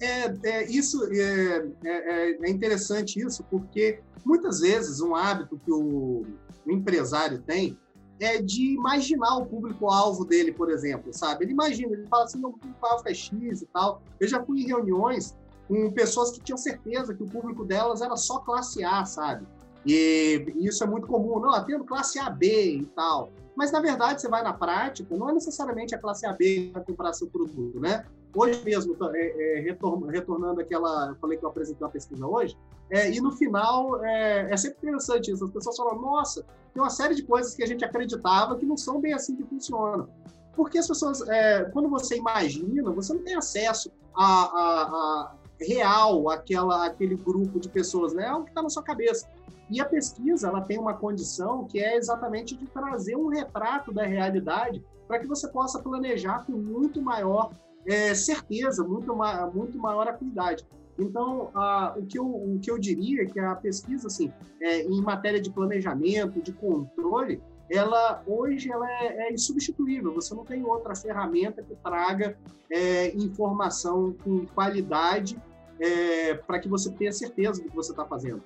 É, 0.00 0.32
é 0.44 0.70
isso 0.70 1.04
é, 1.12 1.66
é, 1.84 1.90
é, 1.90 2.38
é, 2.40 2.50
interessante 2.50 3.18
isso, 3.18 3.42
porque 3.50 3.98
muitas 4.24 4.60
vezes 4.60 5.00
um 5.00 5.16
hábito 5.16 5.60
que 5.64 5.72
o, 5.72 6.24
o 6.64 6.70
empresário 6.70 7.42
tem 7.42 7.76
é 8.20 8.40
de 8.40 8.74
imaginar 8.74 9.36
o 9.36 9.46
público-alvo 9.46 10.24
dele, 10.24 10.52
por 10.52 10.70
exemplo, 10.70 11.12
sabe? 11.12 11.44
Ele 11.44 11.52
imagina, 11.52 11.92
ele 11.92 12.06
fala 12.06 12.24
assim, 12.24 12.38
o 12.44 12.52
público-alvo 12.52 13.02
é 13.08 13.14
X 13.14 13.62
e 13.62 13.66
tal. 13.66 14.02
Eu 14.20 14.28
já 14.28 14.44
fui 14.44 14.62
em 14.62 14.66
reuniões 14.66 15.36
com 15.68 15.92
pessoas 15.92 16.32
que 16.32 16.40
tinham 16.40 16.56
certeza 16.56 17.14
que 17.14 17.22
o 17.22 17.26
público 17.28 17.64
delas 17.64 18.00
era 18.00 18.16
só 18.16 18.38
classe 18.38 18.82
A, 18.82 19.04
sabe? 19.04 19.46
E 19.86 20.52
isso 20.56 20.82
é 20.82 20.86
muito 20.86 21.06
comum, 21.06 21.38
não, 21.38 21.64
tendo 21.64 21.84
classe 21.84 22.18
AB 22.18 22.46
e 22.46 22.86
tal. 22.96 23.30
Mas, 23.54 23.70
na 23.70 23.80
verdade, 23.80 24.20
você 24.20 24.28
vai 24.28 24.42
na 24.42 24.52
prática, 24.52 25.16
não 25.16 25.28
é 25.28 25.32
necessariamente 25.32 25.94
a 25.94 25.98
classe 25.98 26.26
AB 26.26 26.38
que 26.38 26.70
vai 26.72 26.84
comprar 26.84 27.12
seu 27.12 27.26
produto, 27.28 27.78
né? 27.78 28.04
Hoje 28.34 28.62
mesmo, 28.64 28.96
é, 29.14 29.58
é, 29.58 29.60
retornando 29.60 30.60
aquela, 30.60 31.08
eu 31.08 31.16
falei 31.16 31.38
que 31.38 31.44
eu 31.44 31.48
apresentei 31.48 31.84
uma 31.84 31.90
pesquisa 31.90 32.26
hoje, 32.26 32.56
é, 32.90 33.10
e 33.10 33.20
no 33.20 33.32
final, 33.32 34.02
é, 34.04 34.52
é, 34.52 34.56
sempre 34.56 34.78
interessante 34.78 35.30
isso, 35.30 35.44
as 35.44 35.50
pessoas 35.50 35.76
falam, 35.76 36.00
nossa, 36.00 36.44
tem 36.72 36.82
uma 36.82 36.90
série 36.90 37.14
de 37.14 37.22
coisas 37.22 37.54
que 37.54 37.62
a 37.62 37.66
gente 37.66 37.84
acreditava 37.84 38.56
que 38.56 38.64
não 38.64 38.76
são 38.76 39.00
bem 39.00 39.12
assim 39.12 39.34
que 39.34 39.44
funcionam. 39.44 40.08
Porque 40.54 40.78
as 40.78 40.86
pessoas, 40.86 41.26
é, 41.28 41.64
quando 41.72 41.88
você 41.88 42.16
imagina, 42.16 42.90
você 42.90 43.12
não 43.12 43.22
tem 43.22 43.34
acesso 43.34 43.90
a, 44.14 44.24
a, 44.24 44.82
a 44.82 45.34
real 45.60 46.28
aquela, 46.30 46.86
aquele 46.86 47.16
grupo 47.16 47.58
de 47.58 47.68
pessoas, 47.68 48.12
né? 48.14 48.26
É 48.26 48.34
o 48.34 48.44
que 48.44 48.50
está 48.50 48.62
na 48.62 48.70
sua 48.70 48.82
cabeça. 48.82 49.28
E 49.70 49.80
a 49.80 49.84
pesquisa 49.84 50.48
ela 50.48 50.62
tem 50.62 50.78
uma 50.78 50.94
condição 50.94 51.64
que 51.66 51.78
é 51.78 51.96
exatamente 51.96 52.56
de 52.56 52.66
trazer 52.66 53.16
um 53.16 53.28
retrato 53.28 53.92
da 53.92 54.04
realidade 54.04 54.82
para 55.06 55.18
que 55.18 55.26
você 55.26 55.48
possa 55.48 55.78
planejar 55.78 56.44
com 56.46 56.52
muito 56.52 57.02
maior 57.02 57.52
é, 57.86 58.14
certeza, 58.14 58.82
muito, 58.84 59.14
ma 59.14 59.46
muito 59.46 59.78
maior 59.78 60.08
acuidade. 60.08 60.66
Então, 60.98 61.50
a, 61.54 61.94
o, 61.96 62.04
que 62.06 62.18
eu, 62.18 62.26
o 62.26 62.58
que 62.60 62.70
eu 62.70 62.78
diria 62.78 63.22
é 63.22 63.26
que 63.26 63.38
a 63.38 63.54
pesquisa, 63.54 64.08
assim, 64.08 64.32
é, 64.60 64.82
em 64.82 65.00
matéria 65.00 65.40
de 65.40 65.50
planejamento, 65.50 66.42
de 66.42 66.52
controle, 66.52 67.40
ela 67.70 68.22
hoje 68.26 68.70
ela 68.72 68.90
é, 68.90 69.28
é 69.28 69.32
insubstituível. 69.32 70.14
Você 70.14 70.34
não 70.34 70.44
tem 70.44 70.64
outra 70.64 70.94
ferramenta 70.94 71.62
que 71.62 71.74
traga 71.76 72.36
é, 72.70 73.14
informação 73.14 74.14
com 74.24 74.46
qualidade 74.46 75.40
é, 75.80 76.34
para 76.34 76.58
que 76.58 76.68
você 76.68 76.90
tenha 76.90 77.12
certeza 77.12 77.62
do 77.62 77.68
que 77.68 77.76
você 77.76 77.90
está 77.90 78.04
fazendo. 78.04 78.42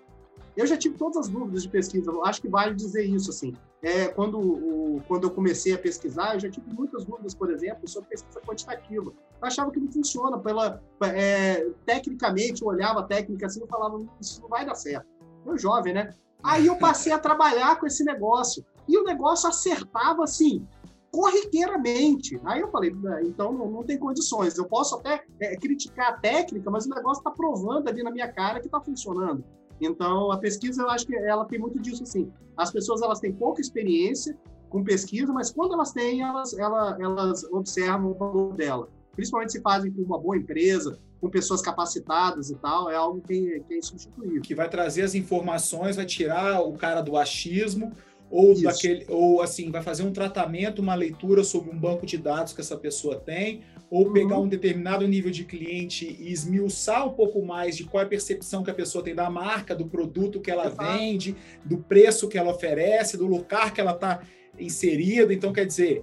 Eu 0.57 0.67
já 0.67 0.77
tive 0.77 0.97
todas 0.97 1.17
as 1.17 1.29
dúvidas 1.29 1.63
de 1.63 1.69
pesquisa, 1.69 2.13
acho 2.25 2.43
que 2.43 2.49
vale 2.49 2.75
dizer 2.75 3.05
isso, 3.05 3.31
assim. 3.31 3.55
É, 3.83 4.09
quando, 4.09 4.39
o, 4.39 5.03
quando 5.09 5.25
eu 5.25 5.31
comecei 5.31 5.73
a 5.73 5.79
pesquisar, 5.79 6.35
eu 6.35 6.41
já 6.41 6.51
tive 6.51 6.71
muitas 6.73 7.05
dúvidas, 7.05 7.35
por 7.35 7.51
exemplo, 7.51 7.89
sobre 7.89 8.11
pesquisa 8.11 8.41
quantitativa. 8.41 9.11
Eu 9.11 9.47
achava 9.47 9.71
que 9.71 9.81
não 9.81 9.91
funciona, 9.91 10.39
pela, 10.39 10.81
é, 11.03 11.67
tecnicamente, 11.87 12.63
eu 12.63 12.69
olhava 12.69 13.01
a 13.01 13.05
técnica 13.05 13.47
assim 13.47 13.65
e 13.65 13.67
falava, 13.67 14.05
isso 14.21 14.43
não 14.43 14.49
vai 14.49 14.65
dar 14.65 14.75
certo. 14.75 15.07
Eu 15.47 15.59
jovem, 15.59 15.95
né? 15.95 16.15
Aí 16.43 16.67
eu 16.67 16.77
passei 16.77 17.13
a 17.13 17.19
trabalhar 17.19 17.79
com 17.81 17.87
esse 17.87 18.05
negócio. 18.05 18.65
E 18.87 18.99
o 18.99 19.05
negócio 19.05 19.49
acertava, 19.49 20.25
assim, 20.25 20.67
corriqueiramente. 21.13 22.41
Aí 22.45 22.61
eu 22.61 22.71
falei, 22.71 22.93
então 23.23 23.53
não, 23.53 23.71
não 23.71 23.85
tem 23.85 23.99
condições. 23.99 24.57
Eu 24.57 24.65
posso 24.65 24.97
até 24.97 25.23
é, 25.39 25.55
criticar 25.57 26.09
a 26.09 26.17
técnica, 26.17 26.71
mas 26.71 26.87
o 26.87 26.89
negócio 26.89 27.21
está 27.21 27.31
provando 27.31 27.87
ali 27.87 28.03
na 28.03 28.11
minha 28.11 28.33
cara 28.33 28.59
que 28.59 28.67
está 28.67 28.81
funcionando. 28.81 29.45
Então, 29.81 30.33
a 30.33 30.39
pesquisa, 30.39 30.83
eu 30.83 30.91
acho 30.91 31.07
que 31.07 31.15
ela 31.15 31.45
tem 31.45 31.59
muito 31.59 31.79
disso, 31.79 32.03
assim. 32.03 32.33
As 32.57 32.71
pessoas, 32.71 33.03
elas 33.03 33.21
têm 33.21 33.33
pouca 33.33 33.61
experiência 33.61 34.37
com 34.71 34.83
pesquisa, 34.83 35.33
mas 35.33 35.51
quando 35.51 35.75
elas 35.75 35.93
têm, 35.93 36.23
elas, 36.23 36.57
elas, 36.59 36.99
elas 36.99 37.45
observam 37.45 38.13
o 38.13 38.15
valor 38.15 38.55
dela. 38.55 38.89
Principalmente 39.15 39.53
se 39.53 39.61
fazem 39.61 39.93
com 39.93 40.01
uma 40.03 40.19
boa 40.19 40.37
empresa, 40.37 40.99
com 41.21 41.29
pessoas 41.29 41.61
capacitadas 41.61 42.51
e 42.51 42.57
tal, 42.57 42.91
é 42.91 42.97
algo 42.97 43.21
que, 43.21 43.63
que 43.69 43.75
é 43.75 43.79
insubstituível. 43.79 44.41
Que 44.41 44.55
vai 44.55 44.69
trazer 44.69 45.03
as 45.03 45.15
informações, 45.15 45.97
vai 45.97 46.07
tirar 46.07 46.63
o 46.63 46.73
cara 46.73 47.03
do 47.03 47.17
achismo, 47.17 47.93
ou 48.33 48.55
Isso. 48.55 48.63
daquele, 48.63 49.05
ou 49.09 49.43
assim, 49.43 49.71
vai 49.71 49.83
fazer 49.83 50.05
um 50.05 50.11
tratamento, 50.11 50.81
uma 50.81 50.95
leitura 50.95 51.45
sobre 51.45 51.71
um 51.71 51.79
banco 51.79 52.07
de 52.07 52.17
dados 52.17 52.55
que 52.55 52.63
essa 52.63 52.79
pessoa 52.79 53.17
tem, 53.17 53.61
ou 53.91 54.07
uhum. 54.07 54.13
pegar 54.15 54.39
um 54.39 54.49
determinado 54.49 55.07
nível 55.07 55.31
de 55.31 55.45
cliente 55.45 56.17
e 56.19 56.33
esmiuçar 56.33 57.07
um 57.07 57.13
pouco 57.13 57.45
mais 57.45 57.77
de 57.77 57.85
qual 57.85 58.03
é 58.03 58.07
a 58.07 58.09
percepção 58.09 58.65
que 58.65 58.71
a 58.71 58.75
pessoa 58.75 59.05
tem 59.05 59.15
da 59.15 59.29
marca, 59.29 59.75
do 59.75 59.87
produto 59.87 60.41
que 60.41 60.51
ela 60.51 60.65
Exato. 60.65 60.83
vende, 60.83 61.37
do 61.63 61.77
preço 61.77 62.27
que 62.27 62.39
ela 62.39 62.53
oferece, 62.53 63.19
do 63.19 63.27
lugar 63.27 63.75
que 63.75 63.83
ela 63.83 63.93
está 63.93 64.23
inserida. 64.59 65.35
Então, 65.35 65.53
quer 65.53 65.67
dizer, 65.67 66.03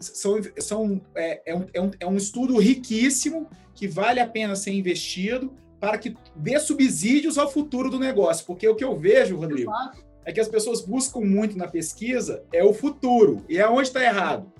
são, 0.00 0.40
são, 0.58 1.00
é, 1.14 1.42
é, 1.46 1.54
um, 1.54 1.66
é, 1.72 1.80
um, 1.80 1.90
é 2.00 2.06
um 2.08 2.16
estudo 2.16 2.58
riquíssimo 2.58 3.48
que 3.72 3.86
vale 3.86 4.18
a 4.18 4.26
pena 4.26 4.56
ser 4.56 4.72
investido 4.72 5.52
para 5.78 5.96
que 5.96 6.16
dê 6.34 6.58
subsídios 6.58 7.38
ao 7.38 7.48
futuro 7.48 7.88
do 7.88 8.00
negócio. 8.00 8.44
Porque 8.44 8.66
o 8.66 8.74
que 8.74 8.82
eu 8.82 8.98
vejo, 8.98 9.36
Rodrigo, 9.36 9.70
Exato 9.70 10.07
é 10.28 10.32
que 10.32 10.40
as 10.40 10.48
pessoas 10.48 10.82
buscam 10.82 11.20
muito 11.20 11.56
na 11.56 11.66
pesquisa 11.66 12.44
é 12.52 12.62
o 12.62 12.74
futuro. 12.74 13.42
E 13.48 13.56
é 13.56 13.66
onde 13.66 13.88
está 13.88 14.04
errado. 14.04 14.52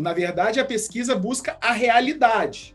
Na 0.00 0.14
verdade, 0.14 0.58
a 0.58 0.64
pesquisa 0.64 1.14
busca 1.14 1.58
a 1.60 1.72
realidade. 1.72 2.74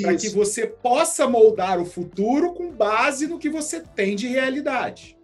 Para 0.00 0.14
que 0.14 0.28
você 0.28 0.68
possa 0.68 1.26
moldar 1.26 1.80
o 1.80 1.84
futuro 1.84 2.54
com 2.54 2.70
base 2.70 3.26
no 3.26 3.36
que 3.36 3.50
você 3.50 3.80
tem 3.80 4.14
de 4.14 4.28
realidade. 4.28 5.18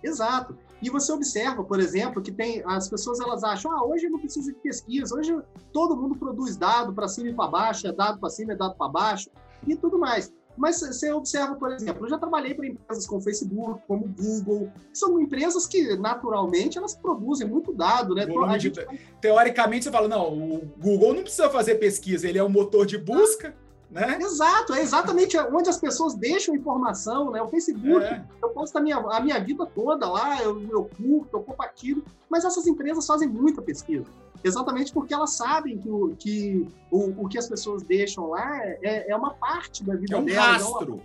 Exato. 0.00 0.56
E 0.80 0.88
você 0.88 1.10
observa, 1.10 1.64
por 1.64 1.80
exemplo, 1.80 2.22
que 2.22 2.30
tem 2.30 2.62
as 2.66 2.88
pessoas 2.88 3.18
elas 3.18 3.42
acham, 3.42 3.72
ah, 3.72 3.84
hoje 3.84 4.06
eu 4.06 4.12
não 4.12 4.20
preciso 4.20 4.52
de 4.52 4.58
pesquisa, 4.60 5.12
hoje 5.12 5.36
todo 5.72 5.96
mundo 5.96 6.14
produz 6.14 6.56
dado 6.56 6.92
para 6.92 7.08
cima 7.08 7.30
e 7.30 7.34
para 7.34 7.48
baixo, 7.50 7.88
é 7.88 7.92
dado 7.92 8.20
para 8.20 8.30
cima, 8.30 8.52
é 8.52 8.56
dado 8.56 8.76
para 8.76 8.88
baixo 8.88 9.28
e 9.66 9.74
tudo 9.74 9.98
mais. 9.98 10.32
Mas 10.56 10.80
você 10.80 11.12
observa, 11.12 11.54
por 11.56 11.72
exemplo, 11.72 12.06
eu 12.06 12.10
já 12.10 12.18
trabalhei 12.18 12.54
para 12.54 12.66
empresas 12.66 13.06
como 13.06 13.20
Facebook, 13.20 13.80
como 13.86 14.08
Google, 14.08 14.70
são 14.92 15.20
empresas 15.20 15.66
que 15.66 15.96
naturalmente 15.96 16.78
elas 16.78 16.94
produzem 16.94 17.46
muito 17.46 17.72
dado, 17.72 18.14
né? 18.14 18.26
Gente... 18.58 18.86
Teoricamente 19.20 19.84
você 19.84 19.90
fala, 19.90 20.08
não, 20.08 20.32
o 20.32 20.60
Google 20.78 21.14
não 21.14 21.22
precisa 21.22 21.50
fazer 21.50 21.76
pesquisa, 21.76 22.28
ele 22.28 22.38
é 22.38 22.44
um 22.44 22.48
motor 22.48 22.86
de 22.86 22.98
busca. 22.98 23.54
Né? 23.94 24.18
Exato, 24.20 24.74
é 24.74 24.82
exatamente 24.82 25.38
onde 25.38 25.70
as 25.70 25.78
pessoas 25.78 26.14
deixam 26.14 26.56
informação, 26.56 27.30
né? 27.30 27.40
O 27.40 27.46
Facebook, 27.46 28.04
é. 28.04 28.24
eu 28.42 28.48
posto 28.48 28.76
a 28.76 28.80
minha, 28.80 28.96
a 28.96 29.20
minha 29.20 29.38
vida 29.38 29.64
toda 29.64 30.10
lá, 30.10 30.42
eu, 30.42 30.60
eu 30.68 30.90
curto, 30.96 31.36
eu 31.36 31.42
compartilho, 31.44 32.04
mas 32.28 32.44
essas 32.44 32.66
empresas 32.66 33.06
fazem 33.06 33.28
muita 33.28 33.62
pesquisa 33.62 34.10
exatamente 34.44 34.92
porque 34.92 35.14
elas 35.14 35.30
sabem 35.30 35.78
que 35.78 35.88
o 35.88 36.14
que, 36.16 36.68
o, 36.90 37.24
o 37.24 37.28
que 37.28 37.38
as 37.38 37.48
pessoas 37.48 37.82
deixam 37.82 38.28
lá 38.28 38.62
é, 38.62 39.10
é 39.10 39.16
uma 39.16 39.32
parte 39.32 39.82
da 39.82 39.96
vida 39.96 40.16
é 40.16 40.18
um 40.18 40.24
delas. 40.24 40.62
Rastro. 40.62 41.00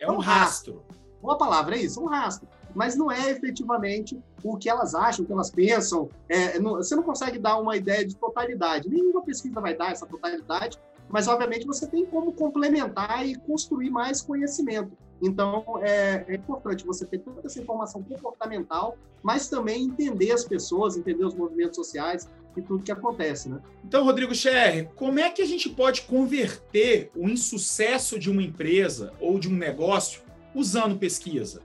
É, 0.00 0.06
uma, 0.06 0.14
é 0.14 0.16
um, 0.16 0.20
rastro. 0.20 0.82
Uma 1.20 1.36
palavra, 1.36 1.74
é 1.74 1.80
isso, 1.80 2.00
um 2.00 2.06
rastro. 2.06 2.46
Mas 2.72 2.94
não 2.94 3.10
é 3.10 3.30
efetivamente 3.30 4.20
o 4.42 4.56
que 4.56 4.68
elas 4.68 4.94
acham, 4.94 5.24
o 5.24 5.26
que 5.26 5.32
elas 5.32 5.50
pensam. 5.50 6.08
É, 6.28 6.58
não, 6.60 6.76
você 6.76 6.94
não 6.94 7.02
consegue 7.02 7.38
dar 7.38 7.58
uma 7.58 7.76
ideia 7.76 8.06
de 8.06 8.14
totalidade. 8.14 8.88
Nenhuma 8.88 9.22
pesquisa 9.22 9.60
vai 9.60 9.76
dar 9.76 9.90
essa 9.90 10.06
totalidade, 10.06 10.78
mas 11.08 11.28
obviamente 11.28 11.66
você 11.66 11.86
tem 11.86 12.04
como 12.06 12.32
complementar 12.32 13.26
e 13.26 13.34
construir 13.34 13.90
mais 13.90 14.20
conhecimento. 14.20 14.96
Então, 15.22 15.64
é, 15.80 16.24
é, 16.28 16.34
importante 16.34 16.84
você 16.84 17.06
ter 17.06 17.18
toda 17.18 17.40
essa 17.44 17.60
informação 17.60 18.02
comportamental, 18.02 18.96
mas 19.22 19.48
também 19.48 19.84
entender 19.84 20.32
as 20.32 20.44
pessoas, 20.44 20.96
entender 20.96 21.24
os 21.24 21.34
movimentos 21.34 21.76
sociais 21.76 22.28
e 22.56 22.62
tudo 22.62 22.82
que 22.82 22.92
acontece, 22.92 23.48
né? 23.48 23.60
Então, 23.84 24.04
Rodrigo 24.04 24.34
Scher, 24.34 24.90
como 24.94 25.18
é 25.18 25.30
que 25.30 25.40
a 25.40 25.46
gente 25.46 25.68
pode 25.70 26.02
converter 26.02 27.10
o 27.14 27.28
insucesso 27.28 28.18
de 28.18 28.30
uma 28.30 28.42
empresa 28.42 29.12
ou 29.20 29.38
de 29.38 29.48
um 29.48 29.56
negócio 29.56 30.22
usando 30.54 30.98
pesquisa? 30.98 31.62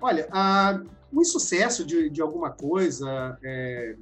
Olha, 0.00 0.28
a, 0.30 0.82
o 1.12 1.20
insucesso 1.20 1.84
de, 1.84 2.10
de 2.10 2.20
alguma 2.20 2.50
coisa, 2.50 3.38
é, 3.42 3.96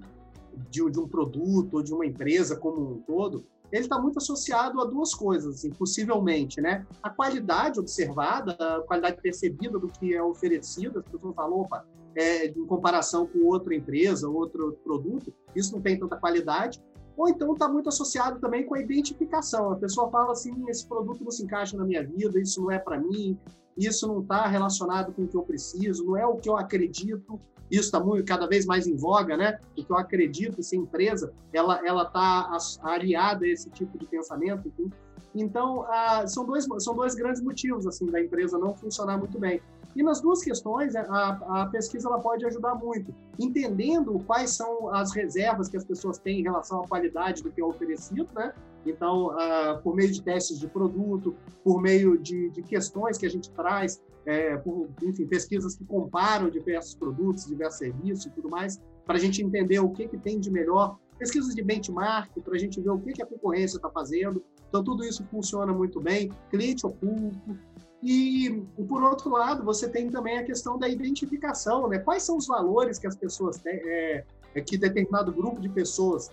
de, 0.71 0.91
de 0.91 1.01
um 1.01 1.09
produto 1.09 1.75
ou 1.75 1.83
de 1.83 1.93
uma 1.93 2.05
empresa 2.05 2.57
como 2.57 2.81
um 2.81 2.99
todo, 3.01 3.47
ele 3.73 3.83
está 3.83 3.99
muito 3.99 4.19
associado 4.19 4.81
a 4.81 4.85
duas 4.85 5.15
coisas, 5.15 5.57
assim, 5.57 5.71
possivelmente, 5.71 6.61
né? 6.61 6.87
A 7.03 7.11
qualidade 7.11 7.81
observada, 7.81 8.53
a 8.53 8.81
qualidade 8.83 9.21
percebida 9.21 9.79
do 9.79 9.89
que 9.89 10.15
é 10.15 10.23
oferecido, 10.23 11.01
as 11.01 11.05
pessoas 11.05 11.35
falam, 11.35 11.61
opa, 11.61 11.85
é, 12.15 12.47
em 12.47 12.67
comparação 12.67 13.27
com 13.27 13.41
outra 13.47 13.75
empresa, 13.75 14.29
outro 14.29 14.79
produto, 14.85 15.33
isso 15.55 15.73
não 15.73 15.83
tem 15.83 15.99
tanta 15.99 16.17
qualidade. 16.17 16.81
Ou 17.17 17.29
então 17.29 17.53
está 17.53 17.69
muito 17.69 17.89
associado 17.89 18.41
também 18.41 18.67
com 18.67 18.75
a 18.75 18.81
identificação. 18.81 19.71
A 19.71 19.77
pessoa 19.77 20.11
fala 20.11 20.33
assim, 20.33 20.69
esse 20.69 20.87
produto 20.87 21.23
não 21.23 21.31
se 21.31 21.45
encaixa 21.45 21.77
na 21.77 21.85
minha 21.85 22.05
vida, 22.05 22.41
isso 22.41 22.61
não 22.61 22.71
é 22.71 22.79
para 22.79 22.99
mim, 22.99 23.39
isso 23.77 24.07
não 24.07 24.21
está 24.21 24.47
relacionado 24.47 25.13
com 25.13 25.23
o 25.23 25.29
que 25.29 25.37
eu 25.37 25.43
preciso, 25.43 26.05
não 26.05 26.17
é 26.17 26.27
o 26.27 26.37
que 26.37 26.49
eu 26.49 26.57
acredito. 26.57 27.41
Isso 27.71 27.85
está 27.85 28.03
cada 28.27 28.47
vez 28.47 28.67
mais 28.67 28.87
em 28.87 28.97
voga, 28.97 29.37
né? 29.37 29.59
O 29.73 29.85
que 29.85 29.91
eu 29.91 29.97
acredito, 29.97 30.63
se 30.63 30.77
a 30.77 30.79
empresa 30.79 31.33
ela 31.53 31.81
ela 31.87 32.03
está 32.03 32.57
aliada 32.83 33.45
a 33.45 33.49
esse 33.49 33.71
tipo 33.71 33.99
de 33.99 34.07
pensamento, 34.07 34.69
enfim. 34.69 34.91
Então, 35.35 35.85
ah, 35.89 36.27
são 36.27 36.45
dois 36.45 36.67
são 36.79 36.95
dois 36.95 37.15
grandes 37.15 37.43
motivos 37.43 37.87
assim 37.87 38.07
da 38.07 38.21
empresa 38.21 38.59
não 38.59 38.75
funcionar 38.75 39.19
muito 39.19 39.39
bem. 39.39 39.61
E 39.97 40.03
nas 40.03 40.21
duas 40.21 40.43
questões, 40.43 40.97
a, 40.97 41.63
a 41.63 41.67
pesquisa 41.67 42.09
ela 42.09 42.19
pode 42.19 42.45
ajudar 42.45 42.75
muito, 42.75 43.15
entendendo 43.39 44.21
quais 44.27 44.51
são 44.51 44.93
as 44.93 45.15
reservas 45.15 45.69
que 45.69 45.77
as 45.77 45.85
pessoas 45.85 46.19
têm 46.19 46.41
em 46.41 46.43
relação 46.43 46.83
à 46.83 46.89
qualidade 46.89 47.43
do 47.43 47.51
que 47.51 47.61
é 47.61 47.65
oferecido, 47.65 48.29
né? 48.35 48.53
Então, 48.85 49.29
uh, 49.29 49.81
por 49.83 49.95
meio 49.95 50.11
de 50.11 50.21
testes 50.21 50.59
de 50.59 50.67
produto, 50.67 51.35
por 51.63 51.81
meio 51.81 52.19
de, 52.19 52.51
de 52.51 52.63
questões 52.63 53.17
que 53.17 53.25
a 53.25 53.31
gente 53.31 53.51
traz, 53.51 54.03
é, 54.27 54.57
por, 54.57 54.89
enfim, 55.03 55.27
pesquisas 55.27 55.77
que 55.77 55.85
comparam 55.85 56.49
diversos 56.49 56.95
produtos, 56.95 57.47
diversos 57.47 57.79
serviços 57.79 58.27
e 58.27 58.31
tudo 58.31 58.49
mais, 58.49 58.81
para 59.05 59.17
a 59.17 59.21
gente 59.21 59.43
entender 59.43 59.79
o 59.81 59.91
que, 59.91 60.09
que 60.09 60.17
tem 60.17 60.39
de 60.41 60.51
melhor, 60.51 60.99
pesquisas 61.19 61.55
de 61.55 61.63
benchmark, 61.63 62.31
para 62.41 62.55
a 62.55 62.59
gente 62.59 62.81
ver 62.81 62.91
o 62.91 62.99
que, 62.99 63.13
que 63.13 63.23
a 63.23 63.27
concorrência 63.27 63.77
está 63.77 63.91
fazendo. 63.91 64.43
Então, 64.69 64.83
tudo 64.83 65.05
isso 65.05 65.25
funciona 65.31 65.73
muito 65.73 66.01
bem, 66.01 66.33
cliente 66.51 66.87
oculto. 66.87 67.59
E, 68.03 68.63
por 68.89 69.03
outro 69.03 69.31
lado, 69.31 69.65
você 69.65 69.89
tem 69.89 70.11
também 70.11 70.39
a 70.39 70.45
questão 70.45 70.79
da 70.79 70.89
identificação, 70.89 71.89
né? 71.89 71.99
Quais 71.99 72.23
são 72.23 72.37
os 72.37 72.47
valores 72.47 72.99
que 72.99 73.07
as 73.07 73.17
pessoas 73.17 73.59
têm, 73.59 73.81
é, 73.85 74.25
é, 74.55 74.61
que 74.61 74.77
determinado 74.77 75.33
grupo 75.33 75.61
de 75.61 75.69
pessoas 75.69 76.31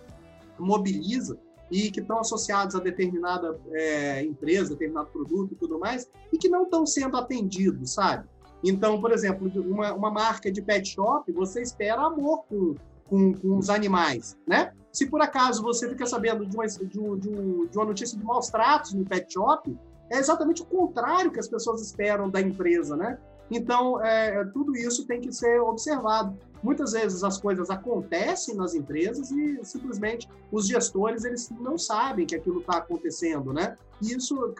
mobiliza 0.59 1.37
e 1.71 1.89
que 1.89 2.01
estão 2.01 2.19
associados 2.19 2.75
a 2.75 2.79
determinada 2.79 3.57
é, 3.71 4.23
empresa, 4.23 4.71
determinado 4.71 5.07
produto 5.07 5.53
e 5.53 5.55
tudo 5.55 5.79
mais, 5.79 6.09
e 6.31 6.37
que 6.37 6.49
não 6.49 6.63
estão 6.63 6.85
sendo 6.85 7.15
atendidos, 7.15 7.93
sabe? 7.93 8.27
Então, 8.63 8.99
por 8.99 9.11
exemplo, 9.11 9.49
uma, 9.61 9.93
uma 9.93 10.11
marca 10.11 10.51
de 10.51 10.61
pet 10.61 10.87
shop, 10.89 11.31
você 11.31 11.61
espera 11.61 12.01
amor 12.01 12.43
com, 12.47 12.75
com, 13.05 13.33
com 13.33 13.57
os 13.57 13.69
animais, 13.69 14.37
né? 14.45 14.73
Se 14.91 15.09
por 15.09 15.21
acaso 15.21 15.63
você 15.63 15.87
fica 15.87 16.05
sabendo 16.05 16.45
de 16.45 16.55
uma, 16.55 16.67
de, 16.67 16.77
de, 16.77 17.67
de 17.69 17.77
uma 17.77 17.85
notícia 17.85 18.17
de 18.17 18.23
maus 18.23 18.49
tratos 18.49 18.93
no 18.93 19.05
pet 19.05 19.33
shop, 19.33 19.75
é 20.11 20.17
exatamente 20.17 20.61
o 20.61 20.65
contrário 20.65 21.31
que 21.31 21.39
as 21.39 21.47
pessoas 21.47 21.81
esperam 21.81 22.29
da 22.29 22.41
empresa, 22.41 22.97
né? 22.97 23.17
Então, 23.51 24.01
é, 24.03 24.45
tudo 24.45 24.75
isso 24.77 25.05
tem 25.05 25.19
que 25.19 25.31
ser 25.33 25.59
observado. 25.59 26.37
Muitas 26.63 26.93
vezes 26.93 27.21
as 27.21 27.37
coisas 27.37 27.69
acontecem 27.69 28.55
nas 28.55 28.73
empresas 28.73 29.29
e 29.29 29.59
simplesmente 29.63 30.29
os 30.49 30.67
gestores 30.67 31.25
eles 31.25 31.49
não 31.59 31.77
sabem 31.77 32.25
que 32.25 32.35
aquilo 32.35 32.61
está 32.61 32.77
acontecendo, 32.77 33.51
né? 33.51 33.75
Isso, 34.01 34.53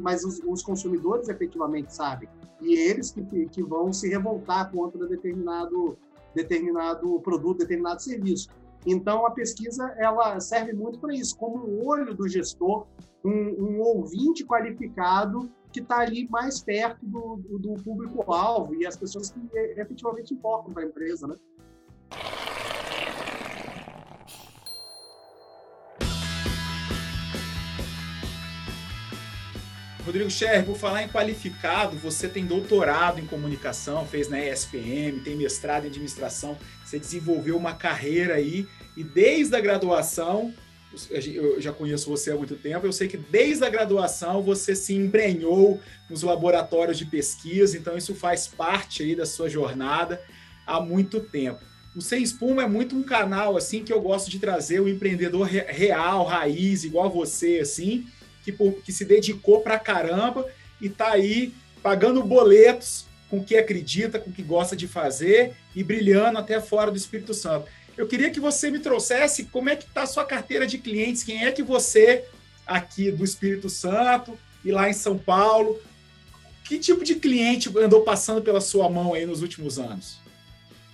mas 0.00 0.24
os, 0.24 0.40
os, 0.44 0.62
consumidores 0.62 1.28
efetivamente 1.28 1.94
sabem 1.94 2.28
e 2.60 2.74
eles 2.74 3.12
que, 3.12 3.46
que 3.46 3.62
vão 3.62 3.92
se 3.92 4.08
revoltar 4.08 4.70
contra 4.72 5.06
determinado 5.06 5.96
determinado 6.34 7.20
produto, 7.20 7.58
determinado 7.58 8.02
serviço. 8.02 8.48
Então, 8.86 9.26
a 9.26 9.30
pesquisa 9.30 9.94
ela 9.98 10.40
serve 10.40 10.72
muito 10.72 10.98
para 10.98 11.14
isso, 11.14 11.36
como 11.36 11.58
o 11.58 11.86
olho 11.86 12.14
do 12.14 12.26
gestor, 12.26 12.86
um, 13.22 13.30
um 13.30 13.80
ouvinte 13.80 14.44
qualificado 14.44 15.50
que 15.72 15.80
está 15.80 16.00
ali 16.00 16.28
mais 16.28 16.60
perto 16.60 17.04
do, 17.04 17.36
do, 17.36 17.58
do 17.58 17.82
público-alvo 17.82 18.74
e 18.74 18.86
as 18.86 18.96
pessoas 18.96 19.30
que 19.30 19.40
efetivamente 19.80 20.34
importam 20.34 20.72
para 20.72 20.82
a 20.82 20.86
empresa, 20.86 21.26
né? 21.26 21.36
Rodrigo 30.04 30.28
Scher, 30.30 30.66
por 30.66 30.76
falar 30.76 31.04
em 31.04 31.08
qualificado, 31.08 31.96
você 31.96 32.28
tem 32.28 32.44
doutorado 32.44 33.20
em 33.20 33.26
comunicação, 33.26 34.04
fez 34.04 34.28
na 34.28 34.44
ESPM, 34.44 35.20
tem 35.20 35.36
mestrado 35.36 35.84
em 35.84 35.88
administração, 35.88 36.58
você 36.84 36.98
desenvolveu 36.98 37.56
uma 37.56 37.72
carreira 37.74 38.34
aí 38.34 38.66
e 38.96 39.04
desde 39.04 39.54
a 39.54 39.60
graduação 39.60 40.52
eu 41.10 41.60
já 41.60 41.72
conheço 41.72 42.10
você 42.10 42.30
há 42.30 42.36
muito 42.36 42.54
tempo, 42.56 42.86
eu 42.86 42.92
sei 42.92 43.08
que 43.08 43.16
desde 43.16 43.64
a 43.64 43.70
graduação 43.70 44.42
você 44.42 44.74
se 44.74 44.94
embrenhou 44.94 45.80
nos 46.08 46.22
laboratórios 46.22 46.98
de 46.98 47.06
pesquisa, 47.06 47.76
então 47.76 47.96
isso 47.96 48.14
faz 48.14 48.46
parte 48.46 49.02
aí 49.02 49.16
da 49.16 49.26
sua 49.26 49.48
jornada 49.48 50.20
há 50.66 50.80
muito 50.80 51.20
tempo. 51.20 51.60
O 51.94 52.00
Sem 52.00 52.22
Espuma 52.22 52.62
é 52.62 52.66
muito 52.66 52.96
um 52.96 53.02
canal 53.02 53.56
assim 53.56 53.84
que 53.84 53.92
eu 53.92 54.00
gosto 54.00 54.30
de 54.30 54.38
trazer 54.38 54.80
o 54.80 54.88
empreendedor 54.88 55.46
real, 55.46 56.24
raiz, 56.24 56.84
igual 56.84 57.10
você, 57.10 57.58
assim, 57.60 58.06
que, 58.42 58.52
que 58.52 58.92
se 58.92 59.04
dedicou 59.04 59.60
pra 59.60 59.78
caramba 59.78 60.46
e 60.80 60.88
tá 60.88 61.12
aí 61.12 61.54
pagando 61.82 62.22
boletos 62.22 63.06
com 63.28 63.38
o 63.38 63.44
que 63.44 63.56
acredita, 63.56 64.18
com 64.18 64.30
o 64.30 64.32
que 64.32 64.42
gosta 64.42 64.76
de 64.76 64.86
fazer 64.86 65.54
e 65.74 65.82
brilhando 65.82 66.38
até 66.38 66.60
fora 66.60 66.90
do 66.90 66.96
Espírito 66.96 67.32
Santo. 67.32 67.66
Eu 67.96 68.06
queria 68.06 68.30
que 68.30 68.40
você 68.40 68.70
me 68.70 68.78
trouxesse 68.78 69.44
como 69.44 69.68
é 69.68 69.76
que 69.76 69.84
está 69.84 70.02
a 70.02 70.06
sua 70.06 70.24
carteira 70.24 70.66
de 70.66 70.78
clientes, 70.78 71.22
quem 71.22 71.44
é 71.44 71.52
que 71.52 71.62
você, 71.62 72.24
aqui 72.66 73.10
do 73.10 73.24
Espírito 73.24 73.68
Santo 73.68 74.38
e 74.64 74.72
lá 74.72 74.88
em 74.88 74.94
São 74.94 75.18
Paulo, 75.18 75.78
que 76.64 76.78
tipo 76.78 77.04
de 77.04 77.16
cliente 77.16 77.70
andou 77.78 78.02
passando 78.02 78.40
pela 78.40 78.60
sua 78.60 78.88
mão 78.88 79.14
aí 79.14 79.26
nos 79.26 79.42
últimos 79.42 79.78
anos? 79.78 80.18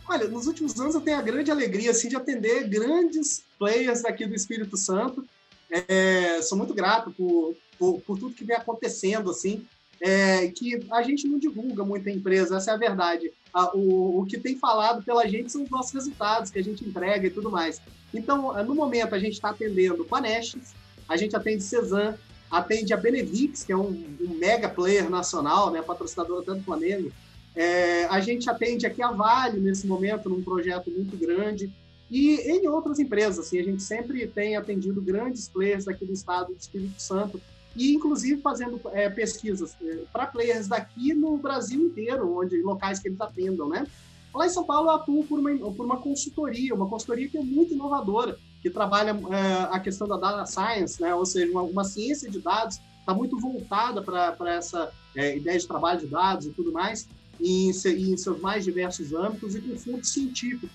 Olha, 0.09 0.27
nos 0.27 0.47
últimos 0.47 0.81
anos 0.81 0.95
eu 0.95 1.01
tenho 1.01 1.19
a 1.19 1.23
grande 1.23 1.51
alegria 1.51 1.91
assim, 1.91 2.09
de 2.09 2.17
atender 2.17 2.67
grandes 2.67 3.45
players 3.59 4.03
daqui 4.03 4.27
do 4.27 4.35
Espírito 4.35 4.77
Santo. 4.77 5.25
É, 5.71 6.41
sou 6.43 6.57
muito 6.57 6.73
grato 6.73 7.11
por, 7.11 7.55
por, 7.79 8.01
por, 8.01 8.19
tudo 8.19 8.35
que 8.35 8.45
vem 8.45 8.57
acontecendo, 8.57 9.31
assim, 9.31 9.67
é, 10.01 10.49
que 10.49 10.81
a 10.91 11.03
gente 11.03 11.27
não 11.27 11.39
divulga 11.39 11.85
muita 11.85 12.11
empresa, 12.11 12.57
essa 12.57 12.71
é 12.71 12.75
a 12.75 12.79
verdade 12.79 13.31
a, 13.53 13.77
o, 13.77 14.21
o 14.21 14.27
que 14.27 14.39
tem 14.39 14.57
falado 14.57 15.03
pela 15.03 15.27
gente 15.27 15.51
são 15.51 15.63
os 15.63 15.71
nossos 15.71 15.93
resultados 15.93 16.51
que 16.51 16.59
a 16.59 16.65
gente 16.65 16.85
entrega 16.85 17.27
e 17.27 17.31
tudo 17.31 17.51
mais. 17.51 17.81
Então, 18.13 18.53
no 18.65 18.75
momento, 18.75 19.15
a 19.15 19.19
gente 19.19 19.35
está 19.35 19.51
atendendo 19.51 20.05
com 20.05 20.17
a 20.17 21.17
gente 21.17 21.37
atende 21.37 21.63
Cezan, 21.63 22.17
atende 22.51 22.93
a 22.93 22.97
Benevix, 22.97 23.65
que 23.65 23.73
é 23.73 23.77
um, 23.77 24.17
um 24.21 24.35
mega 24.39 24.69
player 24.69 25.11
nacional, 25.11 25.71
né, 25.71 25.83
patrocinadora 25.83 26.45
tanto 26.45 26.59
do 26.59 26.65
Flamengo. 26.65 27.11
É, 27.55 28.05
a 28.07 28.21
gente 28.21 28.49
atende 28.49 28.87
aqui 28.87 29.03
a 29.03 29.11
Vale 29.11 29.59
nesse 29.59 29.87
momento, 29.87 30.29
num 30.29 30.43
projeto 30.43 30.91
muito 30.91 31.17
grande, 31.17 31.71
e 32.11 32.37
em 32.37 32.69
outras 32.69 32.99
empresas. 32.99 33.47
Assim, 33.47 33.59
a 33.59 33.65
gente 33.65 33.83
sempre 33.83 34.27
tem 34.27 34.57
atendido 34.57 35.01
grandes 35.03 35.49
players 35.49 35.89
aqui 35.89 36.05
do 36.05 36.13
estado 36.13 36.53
do 36.53 36.59
Espírito 36.59 37.01
Santo, 37.01 37.41
e 37.77 37.95
inclusive 37.95 38.41
fazendo 38.41 38.81
é, 38.93 39.09
pesquisas 39.09 39.77
é, 39.83 40.05
para 40.13 40.27
players 40.27 40.69
daqui 40.69 41.15
no 41.15 41.37
Brasil 41.37 41.81
inteiro, 41.81 42.39
onde 42.39 42.61
locais 42.63 42.99
que 42.99 43.09
eles 43.09 43.21
atendam, 43.21 43.69
né? 43.69 43.87
Lá 44.35 44.47
em 44.47 44.51
São 44.51 44.65
Paulo 44.65 44.89
eu 44.89 44.95
atuo 44.95 45.25
por 45.25 45.39
uma, 45.39 45.51
por 45.73 45.85
uma 45.85 45.97
consultoria, 45.97 46.75
uma 46.75 46.89
consultoria 46.89 47.29
que 47.29 47.39
é 47.39 47.43
muito 47.43 47.75
inovadora, 47.75 48.39
que 48.61 48.71
trabalha 48.71 49.11
é, 49.11 49.75
a 49.75 49.81
questão 49.81 50.07
da 50.07 50.17
data 50.17 50.47
science, 50.47 51.01
né? 51.01 51.15
ou 51.15 51.25
seja, 51.25 51.51
uma, 51.51 51.63
uma 51.63 51.85
ciência 51.85 52.31
de 52.31 52.41
dados, 52.41 52.81
está 53.01 53.15
muito 53.15 53.39
voltada 53.39 54.03
para 54.03 54.55
essa 54.55 54.93
é, 55.17 55.37
ideia 55.37 55.59
de 55.59 55.67
trabalho 55.67 56.01
de 56.01 56.07
dados 56.07 56.47
e 56.47 56.51
tudo 56.51 56.73
mais, 56.73 57.09
em, 57.41 57.71
em 57.71 58.17
seus 58.17 58.41
mais 58.41 58.65
diversos 58.65 59.13
âmbitos 59.13 59.55
e 59.55 59.61
com 59.61 59.77
fundo 59.77 60.05
científico. 60.05 60.69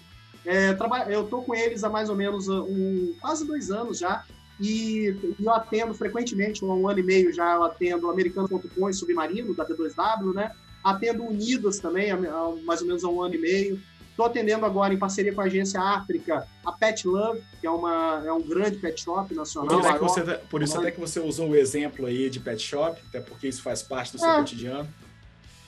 É, 0.45 0.75
eu 1.09 1.23
estou 1.23 1.43
com 1.43 1.55
eles 1.55 1.83
há 1.83 1.89
mais 1.89 2.09
ou 2.09 2.15
menos 2.15 2.49
um, 2.49 3.13
quase 3.21 3.45
dois 3.45 3.71
anos 3.71 3.99
já, 3.99 4.25
e, 4.59 5.35
eu 5.39 5.51
atendo 5.51 5.93
frequentemente, 5.93 6.63
há 6.63 6.67
um 6.67 6.87
ano 6.87 6.99
e 6.99 7.03
meio 7.03 7.33
já 7.33 7.55
eu 7.55 7.63
atendo 7.63 8.09
americano.com 8.09 8.89
e 8.89 8.93
Submarino, 8.93 9.55
da 9.55 9.65
B2W, 9.65 10.33
né? 10.33 10.51
Atendo 10.83 11.23
Unidas 11.23 11.79
também, 11.79 12.11
há, 12.11 12.17
mais 12.63 12.81
ou 12.81 12.87
menos 12.87 13.03
há 13.03 13.09
um 13.09 13.21
ano 13.21 13.35
e 13.35 13.39
meio. 13.39 13.81
Estou 14.09 14.27
atendendo 14.27 14.63
agora, 14.63 14.93
em 14.93 14.97
parceria 14.97 15.33
com 15.33 15.41
a 15.41 15.45
agência 15.45 15.81
África, 15.81 16.47
a 16.63 16.71
Pet 16.71 17.07
Love, 17.07 17.41
que 17.59 17.65
é, 17.65 17.69
uma, 17.69 18.21
é 18.23 18.31
um 18.31 18.43
grande 18.43 18.77
pet 18.77 19.01
shop 19.01 19.33
nacional. 19.33 19.69
Por 19.69 19.79
isso, 19.79 19.89
maior, 19.89 19.99
você, 19.99 20.21
por 20.49 20.61
isso 20.61 20.77
até 20.77 20.91
que 20.91 20.99
você 20.99 21.19
usou 21.19 21.49
o 21.49 21.55
exemplo 21.55 22.05
aí 22.05 22.29
de 22.29 22.39
pet 22.39 22.61
shop, 22.61 23.01
até 23.09 23.19
porque 23.19 23.47
isso 23.47 23.63
faz 23.63 23.81
parte 23.81 24.11
do 24.11 24.19
seu 24.19 24.29
é. 24.29 24.37
cotidiano. 24.37 24.87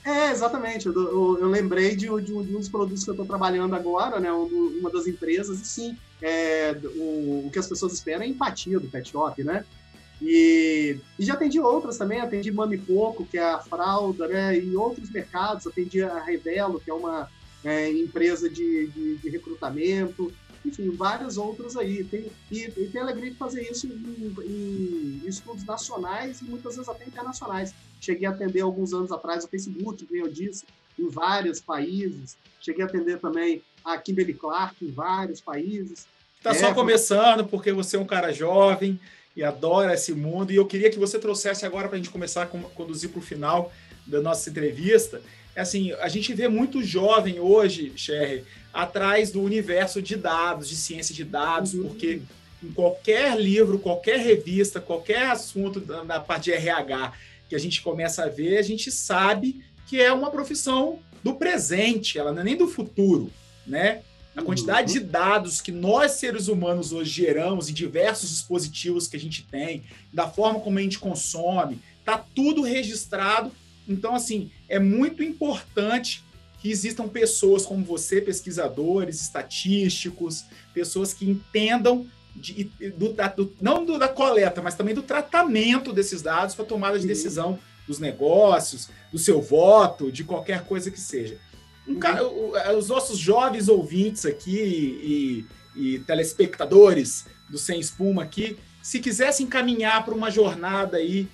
É, 0.04 0.30
exatamente. 0.30 0.86
Eu, 0.86 0.92
eu, 0.94 1.38
eu 1.40 1.48
lembrei 1.48 1.96
de, 1.96 2.06
de, 2.06 2.22
de, 2.22 2.32
um 2.32 2.58
dos 2.58 2.68
produtos 2.68 3.02
que 3.02 3.10
eu 3.10 3.14
estou 3.14 3.26
trabalhando 3.26 3.74
agora, 3.74 4.20
né? 4.20 4.30
uma 4.30 4.90
das 4.92 5.08
empresas, 5.08 5.60
e 5.60 5.66
sim, 5.66 5.98
é, 6.22 6.76
o, 6.96 7.46
o, 7.46 7.50
que 7.52 7.58
as 7.58 7.68
pessoas 7.68 7.92
esperam 7.92 8.22
é 8.22 8.28
empatia 8.28 8.80
do 8.80 8.88
pet 8.88 9.10
shop, 9.10 9.42
né? 9.42 9.64
E, 10.20 10.98
e 11.18 11.24
já 11.24 11.34
atendi 11.34 11.60
outras 11.60 11.98
também, 11.98 12.20
atendi 12.20 12.50
Mami 12.50 12.78
Poco, 12.78 13.26
que 13.26 13.36
é 13.36 13.44
a 13.44 13.58
fralda, 13.58 14.26
né? 14.26 14.58
E 14.58 14.74
outros 14.74 15.10
mercados, 15.10 15.66
atendi 15.66 16.02
a 16.02 16.22
Revelo, 16.22 16.80
que 16.80 16.90
é 16.90 16.94
uma 16.94 17.28
é, 17.62 17.90
empresa 17.90 18.48
de, 18.48 18.86
de, 18.88 19.16
de, 19.16 19.28
recrutamento, 19.28 20.32
enfim, 20.64 20.90
várias 20.90 21.36
outras 21.36 21.76
aí. 21.76 22.02
Tem, 22.04 22.30
e, 22.50 22.64
e 22.64 22.88
tem 22.88 23.00
alegria 23.00 23.30
de 23.30 23.36
fazer 23.36 23.62
isso 23.70 23.86
em, 23.86 24.34
em, 24.46 25.22
estudos 25.26 25.64
nacionais 25.64 26.40
e 26.40 26.44
muitas 26.44 26.76
vezes 26.76 26.88
até 26.88 27.04
internacionais. 27.04 27.74
Cheguei 28.00 28.26
a 28.26 28.30
atender 28.30 28.62
alguns 28.62 28.94
anos 28.94 29.12
atrás 29.12 29.44
o 29.44 29.48
Facebook, 29.48 30.06
como 30.06 30.18
eu 30.18 30.28
disse, 30.28 30.64
em 30.98 31.08
vários 31.08 31.60
países. 31.60 32.38
Cheguei 32.60 32.82
a 32.82 32.86
atender 32.86 33.20
também 33.20 33.62
a 33.86 33.96
Kimberly 33.96 34.34
Clark 34.34 34.84
em 34.84 34.90
vários 34.90 35.40
países. 35.40 36.06
Está 36.38 36.50
é, 36.50 36.54
só 36.54 36.74
começando, 36.74 37.44
porque 37.46 37.72
você 37.72 37.96
é 37.96 38.00
um 38.00 38.04
cara 38.04 38.32
jovem 38.32 38.98
e 39.36 39.44
adora 39.44 39.94
esse 39.94 40.12
mundo. 40.12 40.52
E 40.52 40.56
eu 40.56 40.66
queria 40.66 40.90
que 40.90 40.98
você 40.98 41.18
trouxesse 41.18 41.64
agora 41.64 41.86
para 41.88 41.96
a 41.96 41.98
gente 41.98 42.10
começar 42.10 42.42
a 42.42 42.46
conduzir 42.46 43.10
para 43.10 43.20
o 43.20 43.22
final 43.22 43.72
da 44.04 44.20
nossa 44.20 44.50
entrevista. 44.50 45.22
É 45.54 45.60
assim, 45.60 45.92
a 45.92 46.08
gente 46.08 46.34
vê 46.34 46.48
muito 46.48 46.82
jovem 46.82 47.38
hoje, 47.38 47.92
Sherry, 47.96 48.44
atrás 48.74 49.30
do 49.30 49.40
universo 49.40 50.02
de 50.02 50.16
dados, 50.16 50.68
de 50.68 50.76
ciência 50.76 51.14
de 51.14 51.24
dados, 51.24 51.72
uhum. 51.72 51.84
porque 51.84 52.20
em 52.62 52.72
qualquer 52.72 53.38
livro, 53.38 53.78
qualquer 53.78 54.18
revista, 54.18 54.80
qualquer 54.80 55.30
assunto 55.30 55.80
na 56.04 56.18
parte 56.18 56.44
de 56.44 56.52
RH 56.52 57.12
que 57.48 57.54
a 57.54 57.58
gente 57.58 57.80
começa 57.80 58.24
a 58.24 58.28
ver, 58.28 58.58
a 58.58 58.62
gente 58.62 58.90
sabe 58.90 59.64
que 59.86 60.00
é 60.00 60.12
uma 60.12 60.30
profissão 60.30 60.98
do 61.22 61.34
presente, 61.34 62.18
ela 62.18 62.32
não 62.32 62.40
é 62.40 62.44
nem 62.44 62.56
do 62.56 62.66
futuro, 62.66 63.30
né? 63.66 64.02
A 64.36 64.42
quantidade 64.42 64.92
de 64.92 65.00
dados 65.00 65.62
que 65.62 65.72
nós, 65.72 66.12
seres 66.12 66.46
humanos, 66.46 66.92
hoje 66.92 67.10
geramos 67.10 67.70
em 67.70 67.72
diversos 67.72 68.28
dispositivos 68.28 69.08
que 69.08 69.16
a 69.16 69.20
gente 69.20 69.42
tem, 69.42 69.82
da 70.12 70.28
forma 70.28 70.60
como 70.60 70.78
a 70.78 70.82
gente 70.82 70.98
consome, 70.98 71.80
tá 72.04 72.22
tudo 72.34 72.60
registrado. 72.60 73.50
Então, 73.88 74.14
assim, 74.14 74.50
é 74.68 74.78
muito 74.78 75.22
importante 75.22 76.22
que 76.60 76.70
existam 76.70 77.08
pessoas 77.08 77.64
como 77.64 77.82
você, 77.82 78.20
pesquisadores, 78.20 79.22
estatísticos, 79.22 80.44
pessoas 80.74 81.14
que 81.14 81.28
entendam 81.28 82.06
de, 82.34 82.64
do, 82.96 83.14
do, 83.14 83.52
não 83.60 83.84
do, 83.86 83.98
da 83.98 84.08
coleta, 84.08 84.60
mas 84.60 84.74
também 84.74 84.94
do 84.94 85.02
tratamento 85.02 85.92
desses 85.92 86.20
dados 86.20 86.54
para 86.54 86.64
tomada 86.64 86.98
de 86.98 87.06
decisão 87.06 87.58
dos 87.86 87.98
negócios, 87.98 88.90
do 89.12 89.18
seu 89.18 89.40
voto, 89.40 90.10
de 90.10 90.24
qualquer 90.24 90.64
coisa 90.64 90.90
que 90.90 91.00
seja. 91.00 91.38
Um, 91.86 91.94
uhum. 91.94 92.78
Os 92.78 92.88
nossos 92.88 93.18
jovens 93.18 93.68
ouvintes 93.68 94.26
aqui 94.26 94.56
e, 94.56 95.46
e, 95.76 95.98
telespectadores 96.00 97.26
do 97.48 97.58
Sem 97.58 97.78
Espuma 97.78 98.22
aqui, 98.22 98.58
se 98.82 98.98
quisessem 98.98 99.46
caminhar 99.46 100.04
para 100.04 100.14
uma 100.14 100.30
jornada 100.30 100.96
aí 100.96 101.28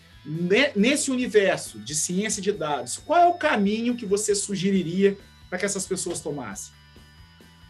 nesse 0.77 1.11
universo 1.11 1.79
de 1.79 1.95
ciência 1.95 2.41
de 2.41 2.53
dados, 2.53 2.99
qual 2.99 3.19
é 3.19 3.27
o 3.27 3.35
caminho 3.35 3.97
que 3.97 4.07
você 4.07 4.35
sugeriria 4.35 5.17
para 5.49 5.59
que 5.59 5.65
essas 5.65 5.87
pessoas 5.87 6.21
tomassem? 6.21 6.73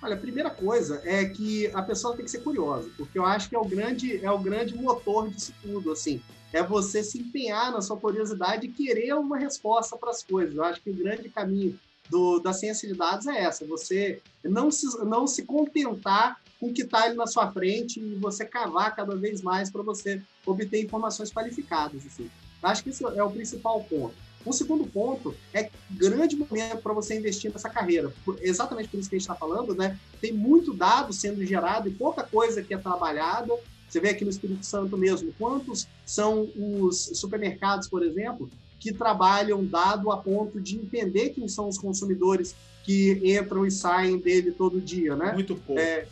Olha, 0.03 0.17
a 0.17 0.19
primeira 0.19 0.51
coisa 0.51 1.01
é 1.05 1.25
que 1.25 1.69
a 1.69 1.81
pessoa 1.81 2.17
tem 2.17 2.25
que 2.25 2.31
ser 2.31 2.41
curiosa, 2.41 2.91
porque 2.97 3.17
eu 3.17 3.25
acho 3.25 3.49
que 3.49 3.55
é 3.55 3.59
o 3.59 3.65
grande, 3.65 4.23
é 4.25 4.31
o 4.31 4.39
grande 4.39 4.75
motor 4.75 5.31
disso 5.31 5.55
tudo, 5.63 5.93
assim. 5.93 6.21
É 6.53 6.63
você 6.63 7.03
se 7.03 7.19
empenhar 7.19 7.73
na 7.73 7.81
sua 7.81 7.97
curiosidade 7.97 8.67
e 8.67 8.71
querer 8.71 9.15
uma 9.15 9.39
resposta 9.39 9.97
para 9.97 10.11
as 10.11 10.23
coisas. 10.23 10.55
Eu 10.55 10.65
acho 10.65 10.83
que 10.83 10.91
o 10.91 10.95
grande 10.95 11.29
caminho 11.31 11.79
do, 12.09 12.39
da 12.41 12.53
ciência 12.53 12.89
de 12.89 12.95
dados 12.95 13.27
é 13.27 13.43
essa, 13.43 13.65
você 13.65 14.21
não 14.45 14.71
se, 14.71 14.87
não 15.05 15.27
se 15.27 15.45
contentar 15.45 16.41
com 16.59 16.69
o 16.69 16.73
que 16.73 16.83
está 16.83 17.05
ali 17.05 17.17
na 17.17 17.27
sua 17.27 17.51
frente 17.51 17.99
e 17.99 18.15
você 18.17 18.45
cavar 18.45 18.95
cada 18.95 19.17
vez 19.17 19.43
mais 19.43 19.71
para 19.71 19.83
você 19.83 20.23
obter 20.47 20.83
informações 20.83 21.33
qualificadas. 21.33 22.07
Assim. 22.07 22.31
Acho 22.63 22.85
que 22.85 22.91
esse 22.91 23.05
é 23.05 23.23
o 23.23 23.31
principal 23.31 23.83
ponto. 23.85 24.15
Um 24.45 24.53
segundo 24.53 24.85
ponto 24.87 25.35
é 25.55 25.71
grande 25.91 26.37
momento 26.37 26.79
para 26.79 26.93
você 26.93 27.17
investir 27.17 27.53
nessa 27.53 27.71
carreira. 27.71 28.13
Exatamente 28.41 28.89
por 28.89 28.99
isso 28.99 29.09
que 29.09 29.17
a 29.17 29.19
gente 29.19 29.29
está 29.29 29.35
falando, 29.35 29.75
né? 29.75 29.99
Tem 30.21 30.33
muito 30.33 30.73
dado 30.75 31.13
sendo 31.13 31.45
gerado 31.45 31.89
e 31.89 31.93
pouca 31.93 32.25
coisa 32.25 32.63
que 32.63 32.75
é 32.75 32.79
trabalhada. 32.79 33.53
Você 33.89 34.01
vê 34.01 34.11
aqui 34.11 34.25
no 34.25 34.31
Espírito 34.31 34.65
Santo 34.65 34.97
mesmo, 34.97 35.33
quantos 35.39 35.87
são 36.05 36.49
os 36.57 37.11
supermercados, 37.15 37.89
por 37.89 38.03
exemplo, 38.03 38.49
que 38.83 38.93
trabalham 38.93 39.65
dado 39.65 40.11
a 40.11 40.17
ponto 40.17 40.61
de 40.61 40.77
entender 40.77 41.31
quem 41.31 41.47
são 41.47 41.69
os 41.69 41.79
consumidores 41.79 42.53
que 42.83 43.21
entram 43.23 43.65
e 43.65 43.71
saem 43.71 44.19
dele 44.19 44.51
todo 44.51 44.81
dia, 44.81 45.15
né? 45.15 45.33
Muito 45.33 45.55
pouco. 45.55 45.81
É, 45.81 46.09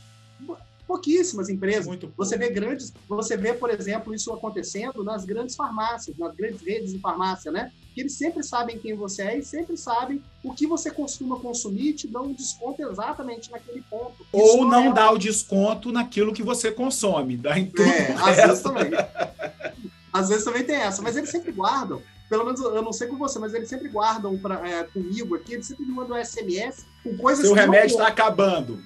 pouquíssimas 0.87 1.49
empresas. 1.49 1.85
Muito 1.85 2.13
você 2.17 2.39
vê 2.39 2.49
grandes, 2.49 2.93
você 3.09 3.37
vê, 3.37 3.53
por 3.53 3.71
exemplo, 3.71 4.15
isso 4.15 4.33
acontecendo 4.33 5.03
nas 5.03 5.25
grandes 5.25 5.57
farmácias, 5.57 6.17
nas 6.17 6.33
grandes 6.37 6.63
redes 6.63 6.93
de 6.93 7.01
farmácia, 7.01 7.51
né? 7.51 7.73
porque 7.91 8.03
eles 8.03 8.13
sempre 8.13 8.45
sabem 8.45 8.79
quem 8.79 8.95
você 8.95 9.23
é 9.23 9.39
e 9.39 9.43
sempre 9.43 9.77
sabem 9.77 10.23
o 10.45 10.55
que 10.55 10.65
você 10.65 10.93
costuma 10.93 11.41
consumir 11.41 11.89
e 11.89 11.93
te 11.93 12.07
dão 12.07 12.27
um 12.27 12.33
desconto 12.33 12.83
exatamente 12.83 13.51
naquele 13.51 13.83
ponto. 13.83 14.25
Ou 14.31 14.65
não 14.65 14.91
é... 14.91 14.93
dá 14.93 15.11
o 15.11 15.19
desconto 15.19 15.91
naquilo 15.91 16.33
que 16.33 16.43
você 16.43 16.71
consome, 16.71 17.37
dá 17.37 17.59
em 17.59 17.67
tudo. 17.67 17.83
É, 17.89 18.13
às 18.13 18.37
vezes 18.37 18.63
também. 18.63 18.91
às 20.13 20.29
vezes 20.29 20.45
também 20.45 20.63
tem 20.63 20.77
essa, 20.77 21.03
mas 21.03 21.17
eles 21.17 21.31
sempre 21.31 21.51
guardam. 21.51 22.01
Pelo 22.31 22.45
menos 22.45 22.61
eu 22.61 22.81
não 22.81 22.93
sei 22.93 23.09
com 23.09 23.17
você, 23.17 23.41
mas 23.41 23.53
eles 23.53 23.69
sempre 23.69 23.89
guardam 23.89 24.39
pra, 24.39 24.67
é, 24.67 24.85
comigo 24.85 25.35
aqui, 25.35 25.55
eles 25.55 25.67
sempre 25.67 25.85
me 25.85 25.93
mandam 25.93 26.17
SMS 26.25 26.87
com 27.03 27.19
coisas 27.19 27.45
Seu 27.45 27.55
remédio 27.55 27.95
está 27.95 28.07
acabando. 28.07 28.81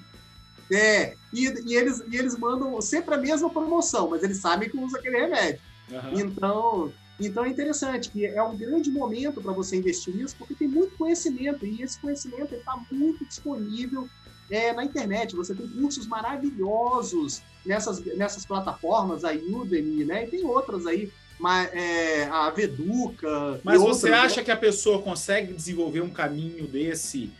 É, 0.71 1.15
e, 1.31 1.45
e, 1.63 1.75
eles, 1.75 2.03
e 2.09 2.17
eles 2.17 2.35
mandam 2.35 2.81
sempre 2.81 3.13
a 3.13 3.17
mesma 3.19 3.47
promoção, 3.47 4.09
mas 4.09 4.23
eles 4.23 4.37
sabem 4.37 4.67
que 4.67 4.75
usa 4.75 4.97
aquele 4.97 5.19
remédio. 5.19 5.61
Uhum. 5.91 6.19
Então, 6.19 6.93
então 7.19 7.45
é 7.45 7.49
interessante 7.49 8.09
que 8.09 8.25
é 8.25 8.41
um 8.41 8.57
grande 8.57 8.89
momento 8.89 9.39
para 9.39 9.53
você 9.53 9.77
investir 9.77 10.15
nisso, 10.15 10.35
porque 10.39 10.55
tem 10.55 10.67
muito 10.67 10.97
conhecimento 10.97 11.67
e 11.67 11.83
esse 11.83 11.99
conhecimento 11.99 12.55
está 12.55 12.75
muito 12.91 13.23
disponível 13.25 14.09
é, 14.49 14.73
na 14.73 14.83
internet. 14.83 15.35
Você 15.35 15.53
tem 15.53 15.67
cursos 15.67 16.07
maravilhosos 16.07 17.43
nessas, 17.65 18.03
nessas 18.17 18.45
plataformas, 18.45 19.23
a 19.23 19.31
Udemy, 19.33 20.03
né? 20.03 20.25
E 20.25 20.27
tem 20.27 20.45
outras 20.45 20.85
aí, 20.85 21.11
mas, 21.39 21.73
é, 21.73 22.25
a 22.25 22.49
Veduca. 22.49 23.59
Mas 23.63 23.79
você 23.79 24.07
outras, 24.07 24.25
acha 24.25 24.37
né? 24.37 24.43
que 24.43 24.51
a 24.51 24.57
pessoa 24.57 25.01
consegue 25.01 25.53
desenvolver 25.53 26.01
um 26.01 26.09
caminho 26.09 26.67
desse 26.67 27.31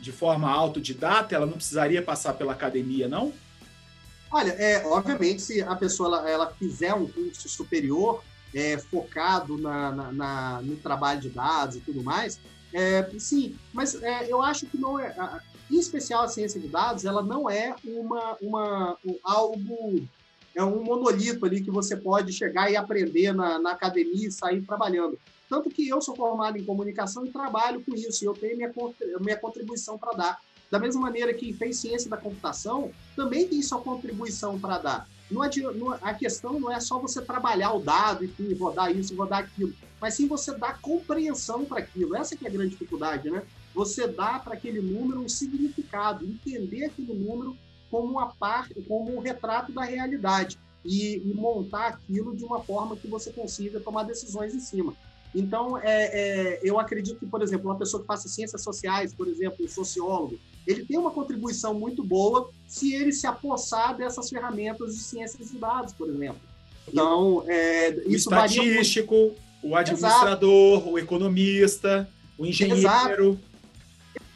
de 0.00 0.12
forma 0.12 0.50
autodidata? 0.50 1.34
Ela 1.34 1.46
não 1.46 1.54
precisaria 1.54 2.02
passar 2.02 2.34
pela 2.34 2.52
academia, 2.52 3.08
não? 3.08 3.32
Olha, 4.30 4.50
é, 4.50 4.84
obviamente, 4.86 5.42
se 5.42 5.62
a 5.62 5.76
pessoa 5.76 6.08
ela, 6.08 6.30
ela 6.30 6.50
fizer 6.58 6.92
um 6.92 7.06
curso 7.06 7.48
superior, 7.48 8.22
é, 8.52 8.78
focado 8.78 9.56
na, 9.56 9.92
na, 9.92 10.12
na, 10.12 10.62
no 10.62 10.76
trabalho 10.76 11.20
de 11.20 11.28
dados 11.28 11.76
e 11.76 11.80
tudo 11.80 12.02
mais, 12.02 12.40
é, 12.72 13.08
sim, 13.18 13.56
mas 13.72 14.00
é, 14.02 14.30
eu 14.30 14.42
acho 14.42 14.66
que 14.66 14.76
não 14.76 14.98
é. 14.98 15.14
Em 15.70 15.78
especial 15.78 16.24
a 16.24 16.28
ciência 16.28 16.60
de 16.60 16.66
dados, 16.66 17.04
ela 17.04 17.22
não 17.22 17.48
é 17.48 17.74
uma, 17.84 18.36
uma 18.40 18.96
um, 19.04 19.16
algo, 19.22 20.08
é 20.54 20.62
um 20.62 20.82
monolito 20.82 21.44
ali 21.44 21.60
que 21.60 21.70
você 21.70 21.96
pode 21.96 22.32
chegar 22.32 22.70
e 22.70 22.76
aprender 22.76 23.32
na, 23.32 23.58
na 23.58 23.72
academia 23.72 24.28
e 24.28 24.32
sair 24.32 24.62
trabalhando. 24.62 25.18
Tanto 25.48 25.68
que 25.68 25.88
eu 25.88 26.00
sou 26.00 26.14
formado 26.14 26.56
em 26.56 26.64
comunicação 26.64 27.26
e 27.26 27.30
trabalho 27.30 27.82
com 27.84 27.94
isso, 27.94 28.24
e 28.24 28.26
eu 28.26 28.34
tenho 28.34 28.56
minha, 28.56 28.72
minha 29.20 29.36
contribuição 29.36 29.98
para 29.98 30.12
dar. 30.16 30.40
Da 30.70 30.78
mesma 30.78 31.00
maneira 31.00 31.34
que 31.34 31.52
fez 31.52 31.78
ciência 31.78 32.08
da 32.08 32.16
computação, 32.16 32.90
também 33.14 33.46
tem 33.46 33.62
sua 33.62 33.80
contribuição 33.80 34.58
para 34.58 34.78
dar. 34.78 35.08
Não 35.30 35.42
não, 35.74 35.92
a 36.02 36.14
questão 36.14 36.60
não 36.60 36.70
é 36.70 36.78
só 36.80 36.98
você 36.98 37.20
trabalhar 37.20 37.72
o 37.72 37.80
dado 37.80 38.24
e 38.24 38.54
rodar 38.54 38.94
isso, 38.94 39.16
rodar 39.16 39.40
aquilo, 39.40 39.72
mas 40.00 40.14
sim 40.14 40.28
você 40.28 40.54
dar 40.56 40.80
compreensão 40.80 41.64
para 41.64 41.80
aquilo. 41.80 42.14
Essa 42.14 42.36
que 42.36 42.44
é 42.44 42.48
a 42.48 42.52
grande 42.52 42.70
dificuldade, 42.70 43.30
né? 43.30 43.42
Você 43.74 44.06
dá 44.06 44.38
para 44.38 44.54
aquele 44.54 44.80
número 44.80 45.20
um 45.20 45.28
significado, 45.28 46.24
entender 46.24 46.84
aquele 46.84 47.14
número 47.14 47.56
como 47.94 48.10
uma 48.10 48.34
parte, 48.34 48.74
como 48.88 49.16
um 49.16 49.20
retrato 49.20 49.70
da 49.70 49.84
realidade 49.84 50.58
e, 50.84 51.22
e 51.24 51.32
montar 51.32 51.86
aquilo 51.86 52.34
de 52.34 52.44
uma 52.44 52.60
forma 52.60 52.96
que 52.96 53.06
você 53.06 53.30
consiga 53.30 53.78
tomar 53.78 54.02
decisões 54.02 54.52
em 54.52 54.58
cima. 54.58 54.92
Então, 55.32 55.78
é, 55.78 55.84
é, 55.84 56.60
eu 56.64 56.80
acredito 56.80 57.20
que, 57.20 57.26
por 57.26 57.40
exemplo, 57.40 57.70
uma 57.70 57.78
pessoa 57.78 58.00
que 58.00 58.06
faça 58.08 58.28
ciências 58.28 58.64
sociais, 58.64 59.14
por 59.14 59.28
exemplo, 59.28 59.64
um 59.64 59.68
sociólogo, 59.68 60.40
ele 60.66 60.84
tem 60.84 60.98
uma 60.98 61.12
contribuição 61.12 61.72
muito 61.72 62.02
boa 62.02 62.50
se 62.66 62.92
ele 62.92 63.12
se 63.12 63.28
apossar 63.28 63.96
dessas 63.96 64.28
ferramentas 64.28 64.96
de 64.96 65.00
ciências 65.00 65.52
de 65.52 65.58
dados, 65.58 65.92
por 65.92 66.08
exemplo. 66.08 66.40
Então, 66.88 67.44
é, 67.46 67.90
o 68.06 68.10
estatístico, 68.10 69.36
o 69.62 69.76
administrador, 69.76 70.78
Exato. 70.78 70.90
o 70.90 70.98
economista, 70.98 72.08
o 72.36 72.44
engenheiro. 72.44 73.38
Exato. 73.38 73.54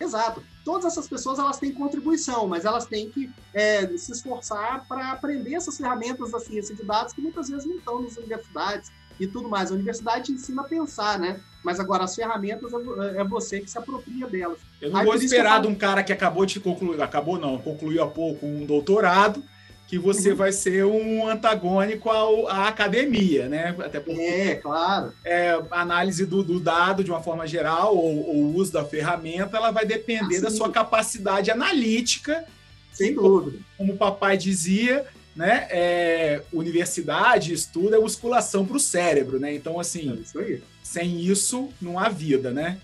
Exato. 0.01 0.58
Todas 0.69 0.85
essas 0.85 1.09
pessoas 1.09 1.39
elas 1.39 1.59
têm 1.59 1.73
contribuição, 1.73 2.47
mas 2.47 2.67
elas 2.67 2.85
têm 2.85 3.09
que 3.09 3.31
é, 3.55 3.87
se 3.97 4.13
esforçar 4.13 4.85
para 4.87 5.13
aprender 5.13 5.55
essas 5.55 5.79
ferramentas 5.79 6.31
da 6.31 6.39
ciência 6.39 6.75
de 6.75 6.83
dados 6.83 7.15
que 7.15 7.23
muitas 7.23 7.49
vezes 7.49 7.65
não 7.65 7.77
estão 7.77 8.03
nas 8.03 8.19
universidades, 8.19 8.93
e 9.19 9.27
tudo 9.27 9.49
mais. 9.49 9.71
A 9.71 9.75
universidade 9.75 10.31
ensina 10.31 10.61
a 10.61 10.65
pensar, 10.65 11.19
né? 11.19 11.41
Mas 11.65 11.81
agora 11.81 12.05
as 12.05 12.15
ferramentas 12.15 12.71
é, 12.73 13.21
é 13.21 13.25
você 13.25 13.61
que 13.61 13.71
se 13.71 13.79
apropria 13.79 14.27
delas. 14.27 14.59
Eu 14.79 14.91
não 14.91 15.01
Aí, 15.01 15.07
vou 15.07 15.15
esperar 15.15 15.63
de 15.63 15.69
um 15.69 15.75
cara 15.75 16.03
que 16.03 16.13
acabou 16.13 16.45
de 16.45 16.61
concluir, 16.61 17.01
acabou 17.01 17.39
não, 17.39 17.57
concluiu 17.57 18.03
há 18.03 18.07
pouco 18.07 18.45
um 18.45 18.67
doutorado, 18.67 19.43
que 19.89 19.99
você 19.99 20.31
uhum. 20.31 20.37
vai 20.37 20.53
ser 20.53 20.85
um 20.85 21.27
antagônico 21.27 22.11
ao, 22.11 22.47
à 22.47 22.69
academia, 22.69 23.49
né? 23.49 23.75
Até 23.79 23.99
porque 23.99 24.21
é, 24.21 24.55
claro. 24.57 25.15
É, 25.25 25.59
análise 25.71 26.27
do, 26.27 26.43
do, 26.45 26.61
dado 26.61 27.03
de 27.03 27.11
uma 27.11 27.23
forma 27.23 27.47
geral, 27.47 27.97
ou, 27.97 28.37
o 28.37 28.55
uso 28.55 28.71
da 28.71 28.85
ferramenta, 28.85 29.57
ela 29.57 29.71
vai 29.71 29.87
depender 29.87 30.37
assim. 30.37 30.43
da 30.43 30.51
sua 30.51 30.71
capacidade 30.71 31.51
analítica. 31.51 32.45
Sem 32.93 33.15
dúvida. 33.15 33.59
Como 33.79 33.95
o 33.95 33.97
papai 33.97 34.37
dizia, 34.37 35.07
né? 35.35 35.67
É, 35.71 36.43
universidade, 36.53 37.55
estudo 37.55 37.97
é 37.97 37.99
musculação 37.99 38.67
para 38.67 38.77
o 38.77 38.81
cérebro, 38.81 39.41
né? 39.41 39.55
Então, 39.55 39.81
assim, 39.81 40.11
é 40.11 40.21
isso 40.21 40.63
sem 40.83 41.21
isso 41.21 41.69
não 41.83 41.99
há 41.99 42.09
vida, 42.09 42.51
né? 42.51 42.79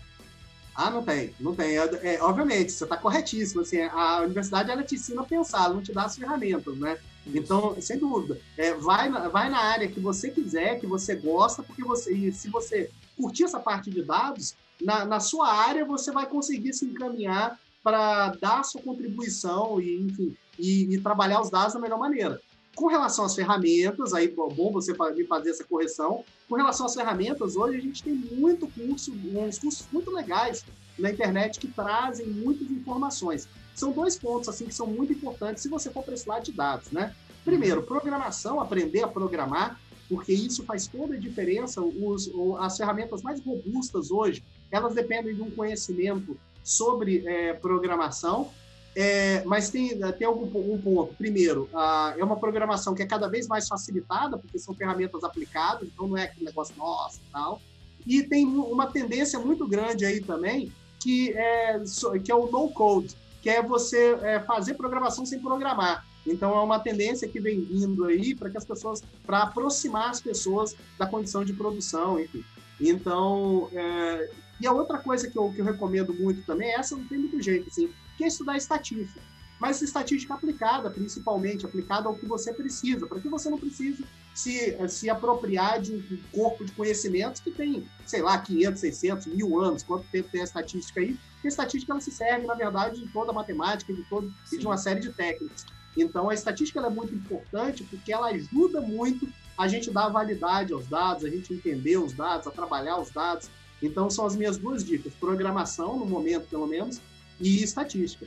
Ah, 0.75 0.91
não 0.91 1.03
tem, 1.03 1.33
não 1.39 1.55
tem. 1.55 1.79
É, 1.79 2.15
é 2.15 2.23
obviamente, 2.23 2.73
você 2.73 2.85
está 2.85 2.97
corretíssimo. 2.97 3.63
Assim, 3.63 3.81
a 3.83 4.21
universidade 4.23 4.71
ela 4.71 4.83
te 4.83 4.97
ensina 4.97 5.23
a 5.23 5.25
pensar, 5.25 5.67
ela 5.67 5.75
não 5.75 5.83
te 5.83 5.93
dá 5.93 6.05
as 6.05 6.17
ferramentas, 6.17 6.77
né? 6.77 6.99
Então, 7.27 7.81
sem 7.81 7.99
dúvida, 7.99 8.39
é, 8.57 8.75
vai, 8.75 9.09
na, 9.09 9.29
vai 9.29 9.49
na 9.49 9.59
área 9.59 9.89
que 9.89 10.01
você 10.01 10.31
quiser, 10.31 10.79
que 10.81 10.87
você 10.87 11.15
gosta, 11.15 11.63
porque 11.63 11.83
você, 11.83 12.13
e 12.13 12.33
se 12.33 12.49
você 12.49 12.91
curtir 13.17 13.45
essa 13.45 13.59
parte 13.59 13.91
de 13.91 14.03
dados, 14.03 14.55
na, 14.83 15.05
na 15.05 15.21
sua 15.21 15.51
área 15.51 15.85
você 15.85 16.11
vai 16.11 16.27
conseguir 16.27 16.73
se 16.75 16.85
encaminhar 16.85 17.59
para 17.83 18.29
dar 18.41 18.61
a 18.61 18.63
sua 18.63 18.83
contribuição 18.83 19.81
e, 19.81 20.03
enfim, 20.03 20.35
e, 20.59 20.95
e, 20.95 21.01
trabalhar 21.01 21.41
os 21.41 21.51
dados 21.51 21.75
da 21.75 21.81
melhor 21.81 21.99
maneira. 21.99 22.41
Com 22.75 22.89
relação 22.89 23.25
às 23.25 23.35
ferramentas, 23.35 24.13
aí 24.13 24.29
bom 24.29 24.73
você 24.73 24.93
me 25.15 25.25
fazer 25.27 25.51
essa 25.51 25.65
correção. 25.65 26.25
Com 26.49 26.57
relação 26.57 26.87
às 26.87 26.95
ferramentas, 26.95 27.57
hoje 27.57 27.79
a 27.79 27.81
gente 27.81 28.03
tem 28.03 28.15
muito 28.15 28.69
curso, 28.69 29.13
uns 29.13 29.59
cursos 29.59 29.87
muito 29.91 30.11
legais 30.11 30.65
na 30.99 31.11
internet 31.11 31.59
que 31.59 31.69
trazem 31.69 32.27
muitas 32.27 32.71
informações. 32.71 33.49
São 33.75 33.93
dois 33.93 34.17
pontos 34.17 34.49
assim 34.49 34.67
que 34.67 34.75
são 34.75 34.87
muito 34.87 35.13
importantes 35.13 35.63
se 35.63 35.69
você 35.69 35.91
for 35.91 36.05
para 36.05 36.15
esse 36.15 36.29
lado 36.29 36.45
de 36.45 36.53
dados, 36.53 36.91
né? 36.91 37.15
Primeiro, 37.45 37.83
programação, 37.83 38.61
aprender 38.61 39.03
a 39.03 39.09
programar, 39.09 39.81
porque 40.09 40.33
isso 40.33 40.65
faz 40.65 40.87
toda 40.87 41.15
a 41.15 41.19
diferença. 41.19 41.81
Os, 41.81 42.31
as 42.61 42.77
ferramentas 42.77 43.23
mais 43.23 43.41
robustas 43.41 44.11
hoje, 44.11 44.45
elas 44.71 44.95
dependem 44.95 45.35
de 45.35 45.43
um 45.43 45.51
conhecimento 45.51 46.39
sobre 46.63 47.27
é, 47.27 47.53
programação 47.55 48.51
é, 48.97 49.43
mas 49.45 49.71
tem, 49.71 49.99
tem 50.13 50.27
algum 50.27 50.47
um 50.73 50.81
ponto. 50.81 51.15
Primeiro, 51.15 51.69
é 52.17 52.23
uma 52.23 52.37
programação 52.37 52.95
que 52.95 53.03
é 53.03 53.07
cada 53.07 53.29
vez 53.29 53.49
mais 53.49 53.67
facilitada, 53.67 54.39
porque 54.39 54.59
são 54.59 54.75
ferramentas 54.75 55.25
aplicadas, 55.25 55.89
então 55.89 56.07
não 56.07 56.17
é 56.17 56.25
aquele 56.25 56.47
negócio 56.47 56.75
nosso 56.77 57.19
e 57.19 57.33
tal. 57.33 57.61
E 58.07 58.23
tem 58.23 58.47
uma 58.47 58.87
tendência 58.87 59.39
muito 59.39 59.67
grande 59.67 60.05
aí 60.05 60.21
também, 60.21 60.73
que 61.01 61.33
é, 61.33 61.81
que 62.23 62.31
é 62.31 62.35
o 62.35 62.51
no-code, 62.51 63.17
que 63.43 63.51
é 63.51 63.63
você 63.63 64.19
é, 64.23 64.41
fazer 64.41 64.75
programação 64.75 65.27
sem 65.27 65.41
programar. 65.41 66.07
Então 66.27 66.57
é 66.57 66.61
uma 66.61 66.79
tendência 66.79 67.29
que 67.29 67.41
vem 67.41 67.61
vindo 67.61 68.05
aí 68.05 68.35
para 68.35 68.49
que 68.49 68.57
as 68.57 68.65
pessoas, 68.65 69.03
para 69.27 69.43
aproximar 69.43 70.11
as 70.11 70.21
pessoas 70.21 70.75
da 70.99 71.07
condição 71.07 71.45
de 71.45 71.53
produção, 71.53 72.19
enfim. 72.19 72.45
Então, 72.81 73.69
é, 73.73 74.31
e 74.61 74.67
a 74.67 74.73
outra 74.73 74.99
coisa 74.99 75.29
que 75.29 75.37
eu, 75.37 75.53
que 75.53 75.61
eu 75.61 75.65
recomendo 75.65 76.15
muito 76.15 76.43
também, 76.47 76.73
essa 76.73 76.97
não 76.97 77.05
tem 77.05 77.19
muito 77.19 77.43
jeito, 77.43 77.69
assim, 77.69 77.91
que 78.17 78.25
é 78.25 78.27
estudar 78.27 78.57
estatística. 78.57 79.21
Mas 79.59 79.81
estatística 79.81 80.35
aplicada, 80.35 80.91
principalmente, 80.91 81.65
aplicada 81.65 82.09
ao 82.09 82.17
que 82.17 82.27
você 82.27 82.53
precisa, 82.53 83.07
para 83.07 83.21
que 83.21 83.29
você 83.29 83.49
não 83.49 83.59
precise 83.59 84.05
se, 84.35 84.77
se 84.89 85.09
apropriar 85.09 85.81
de 85.81 85.95
um 85.95 86.19
corpo 86.33 86.65
de 86.65 86.73
conhecimentos 86.73 87.41
que 87.41 87.51
tem, 87.51 87.89
sei 88.05 88.21
lá, 88.21 88.37
500, 88.37 88.81
600, 88.81 89.27
mil 89.29 89.61
anos, 89.61 89.83
quanto 89.83 90.07
tempo 90.09 90.29
tem 90.31 90.41
a 90.41 90.45
estatística 90.45 91.01
aí, 91.01 91.17
porque 91.35 91.47
a 91.47 91.49
estatística 91.49 91.93
ela 91.93 92.01
se 92.01 92.11
serve, 92.11 92.47
na 92.47 92.55
verdade, 92.55 93.01
de 93.01 93.13
toda 93.13 93.31
a 93.31 93.35
matemática 93.35 93.95
de 93.95 94.03
todo, 94.05 94.35
e 94.53 94.59
de 94.59 94.67
uma 94.67 94.77
série 94.77 95.01
de 95.01 95.13
técnicas. 95.13 95.65
Então, 95.97 96.29
a 96.29 96.35
estatística 96.35 96.81
é 96.81 96.91
muito 96.91 97.15
importante 97.15 97.85
porque 97.85 98.13
ela 98.13 98.27
ajuda 98.27 98.81
muito 98.81 99.29
a 99.57 99.69
gente 99.69 99.91
dar 99.91 100.09
validade 100.09 100.73
aos 100.73 100.87
dados, 100.87 101.25
a 101.25 101.31
gente 101.31 101.55
entender 101.55 101.97
os 101.97 102.13
dados, 102.13 102.47
a 102.49 102.51
trabalhar 102.51 102.99
os 102.99 103.11
dados. 103.11 103.49
Então, 103.81 104.11
são 104.11 104.27
as 104.27 104.35
minhas 104.35 104.59
duas 104.59 104.85
dicas: 104.85 105.15
programação, 105.15 105.97
no 105.97 106.05
momento, 106.05 106.49
pelo 106.49 106.67
menos, 106.67 107.01
e 107.41 107.63
estatística. 107.63 108.27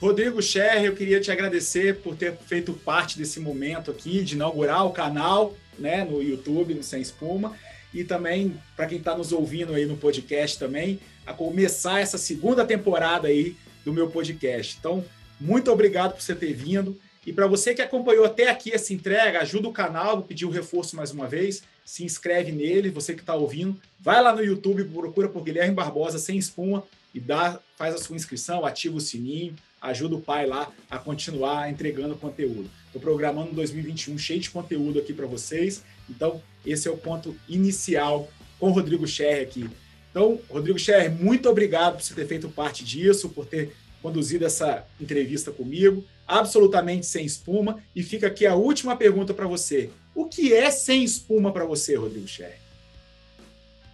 Rodrigo 0.00 0.40
Scher, 0.40 0.84
eu 0.84 0.94
queria 0.94 1.20
te 1.20 1.30
agradecer 1.30 1.96
por 1.96 2.14
ter 2.14 2.36
feito 2.36 2.72
parte 2.72 3.18
desse 3.18 3.40
momento 3.40 3.90
aqui, 3.90 4.22
de 4.22 4.36
inaugurar 4.36 4.86
o 4.86 4.92
canal 4.92 5.56
né, 5.76 6.04
no 6.04 6.22
YouTube, 6.22 6.74
no 6.74 6.84
Sem 6.84 7.00
Espuma, 7.00 7.56
e 7.92 8.04
também 8.04 8.60
para 8.76 8.86
quem 8.86 8.98
está 8.98 9.16
nos 9.16 9.32
ouvindo 9.32 9.74
aí 9.74 9.86
no 9.86 9.96
podcast 9.96 10.56
também, 10.56 11.00
a 11.26 11.32
começar 11.32 12.00
essa 12.00 12.16
segunda 12.16 12.64
temporada 12.64 13.26
aí 13.26 13.56
do 13.84 13.92
meu 13.92 14.08
podcast. 14.08 14.76
Então, 14.78 15.04
muito 15.40 15.70
obrigado 15.72 16.12
por 16.12 16.22
você 16.22 16.34
ter 16.34 16.52
vindo. 16.52 16.96
E 17.26 17.32
para 17.32 17.48
você 17.48 17.74
que 17.74 17.82
acompanhou 17.82 18.24
até 18.24 18.48
aqui 18.48 18.72
essa 18.72 18.94
entrega, 18.94 19.40
ajuda 19.40 19.68
o 19.68 19.72
canal, 19.72 20.16
vou 20.16 20.24
pedir 20.24 20.46
o 20.46 20.50
reforço 20.50 20.94
mais 20.94 21.10
uma 21.10 21.26
vez, 21.26 21.62
se 21.84 22.04
inscreve 22.04 22.52
nele, 22.52 22.88
você 22.88 23.14
que 23.14 23.20
está 23.20 23.34
ouvindo, 23.34 23.76
vai 23.98 24.22
lá 24.22 24.32
no 24.32 24.44
YouTube, 24.44 24.84
procura 24.84 25.28
por 25.28 25.42
Guilherme 25.42 25.74
Barbosa 25.74 26.18
sem 26.18 26.38
espuma 26.38 26.84
e 27.14 27.20
dá, 27.20 27.60
faz 27.76 27.94
a 27.94 27.98
sua 27.98 28.16
inscrição, 28.16 28.64
ativa 28.64 28.96
o 28.96 29.00
sininho, 29.00 29.54
ajuda 29.80 30.16
o 30.16 30.20
pai 30.20 30.46
lá 30.46 30.70
a 30.90 30.98
continuar 30.98 31.70
entregando 31.70 32.16
conteúdo. 32.16 32.70
Estou 32.86 33.00
programando 33.00 33.52
2021 33.52 34.18
cheio 34.18 34.40
de 34.40 34.50
conteúdo 34.50 34.98
aqui 34.98 35.12
para 35.12 35.26
vocês, 35.26 35.82
então 36.08 36.42
esse 36.64 36.88
é 36.88 36.90
o 36.90 36.96
ponto 36.96 37.36
inicial 37.48 38.28
com 38.58 38.68
o 38.68 38.72
Rodrigo 38.72 39.06
Scherr 39.06 39.42
aqui. 39.42 39.68
Então, 40.10 40.40
Rodrigo 40.48 40.78
Scherr, 40.78 41.10
muito 41.10 41.48
obrigado 41.48 41.96
por 41.96 42.02
você 42.02 42.14
ter 42.14 42.26
feito 42.26 42.48
parte 42.48 42.84
disso, 42.84 43.28
por 43.28 43.46
ter 43.46 43.74
conduzido 44.02 44.44
essa 44.44 44.86
entrevista 45.00 45.50
comigo 45.50 46.04
absolutamente 46.28 47.06
sem 47.06 47.24
espuma. 47.24 47.82
E 47.96 48.02
fica 48.02 48.26
aqui 48.26 48.46
a 48.46 48.54
última 48.54 48.94
pergunta 48.94 49.32
para 49.32 49.46
você. 49.46 49.90
O 50.14 50.26
que 50.26 50.52
é 50.52 50.70
sem 50.70 51.02
espuma 51.02 51.50
para 51.50 51.64
você, 51.64 51.96
Rodrigo 51.96 52.28
Scher? 52.28 52.67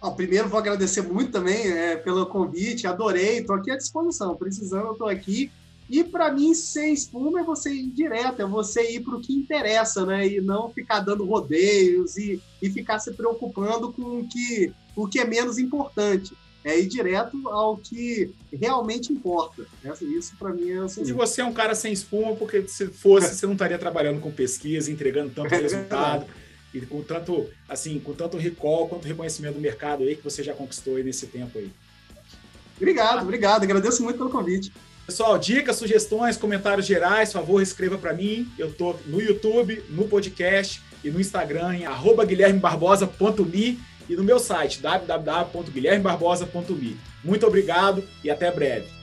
Ah, 0.01 0.11
primeiro, 0.11 0.49
vou 0.49 0.59
agradecer 0.59 1.01
muito 1.01 1.31
também 1.31 1.67
é, 1.67 1.95
pelo 1.95 2.25
convite, 2.25 2.85
adorei, 2.85 3.39
estou 3.39 3.55
aqui 3.55 3.71
à 3.71 3.77
disposição. 3.77 4.35
Precisando, 4.35 4.91
estou 4.91 5.07
aqui. 5.07 5.51
E 5.89 6.03
para 6.03 6.31
mim, 6.31 6.53
sem 6.53 6.93
espuma 6.93 7.41
é 7.41 7.43
você 7.43 7.71
ir 7.71 7.89
direto, 7.91 8.41
é 8.41 8.45
você 8.45 8.91
ir 8.91 9.01
para 9.01 9.15
o 9.15 9.21
que 9.21 9.33
interessa, 9.33 10.05
né? 10.05 10.27
E 10.27 10.41
não 10.41 10.69
ficar 10.69 10.99
dando 10.99 11.25
rodeios 11.25 12.17
e, 12.17 12.41
e 12.61 12.69
ficar 12.69 12.99
se 12.99 13.13
preocupando 13.13 13.93
com 13.93 14.19
o 14.19 14.27
que, 14.27 14.73
o 14.95 15.07
que 15.07 15.19
é 15.19 15.25
menos 15.25 15.59
importante 15.59 16.35
é 16.65 16.79
ir 16.79 16.87
direto 16.87 17.47
ao 17.47 17.77
que 17.77 18.31
realmente 18.51 19.13
importa. 19.13 19.67
Isso, 20.01 20.35
para 20.37 20.51
mim, 20.51 20.71
é 20.71 20.77
assim. 20.79 21.03
E 21.03 21.13
você 21.13 21.41
é 21.41 21.45
um 21.45 21.53
cara 21.53 21.75
sem 21.75 21.93
espuma, 21.93 22.35
porque 22.35 22.67
se 22.67 22.87
fosse, 22.87 23.35
você 23.35 23.45
não 23.45 23.53
estaria 23.53 23.77
trabalhando 23.77 24.19
com 24.19 24.31
pesquisa, 24.31 24.91
entregando 24.91 25.31
tanto 25.31 25.49
resultado, 25.53 26.25
e 26.75 26.85
com 26.85 27.01
tanto, 27.01 27.49
assim, 27.69 27.99
com 27.99 28.13
tanto 28.13 28.37
recall 28.37 28.87
quanto 28.87 29.07
reconhecimento 29.07 29.55
do 29.55 29.61
mercado 29.61 30.03
aí 30.03 30.15
que 30.15 30.23
você 30.23 30.43
já 30.43 30.53
conquistou 30.53 30.97
aí 30.97 31.03
nesse 31.03 31.25
tempo 31.27 31.57
aí. 31.57 31.71
Obrigado, 32.77 33.21
obrigado. 33.21 33.63
Agradeço 33.63 34.03
muito 34.03 34.17
pelo 34.17 34.29
convite. 34.29 34.71
Pessoal, 35.05 35.37
dicas, 35.37 35.77
sugestões, 35.77 36.35
comentários 36.35 36.85
gerais, 36.85 37.31
favor, 37.31 37.61
escreva 37.61 37.97
para 37.97 38.13
mim. 38.13 38.51
Eu 38.57 38.73
tô 38.73 38.95
no 39.05 39.21
YouTube, 39.21 39.81
no 39.89 40.05
podcast 40.07 40.81
e 41.03 41.09
no 41.09 41.21
Instagram 41.21 41.75
em 41.75 41.85
guilhermebarbosa.me 42.27 43.79
e 44.09 44.15
no 44.15 44.23
meu 44.23 44.39
site 44.39 44.81
www.guilhermebarbosa.me. 44.81 46.97
Muito 47.23 47.45
obrigado 47.45 48.03
e 48.23 48.29
até 48.29 48.51
breve. 48.51 48.94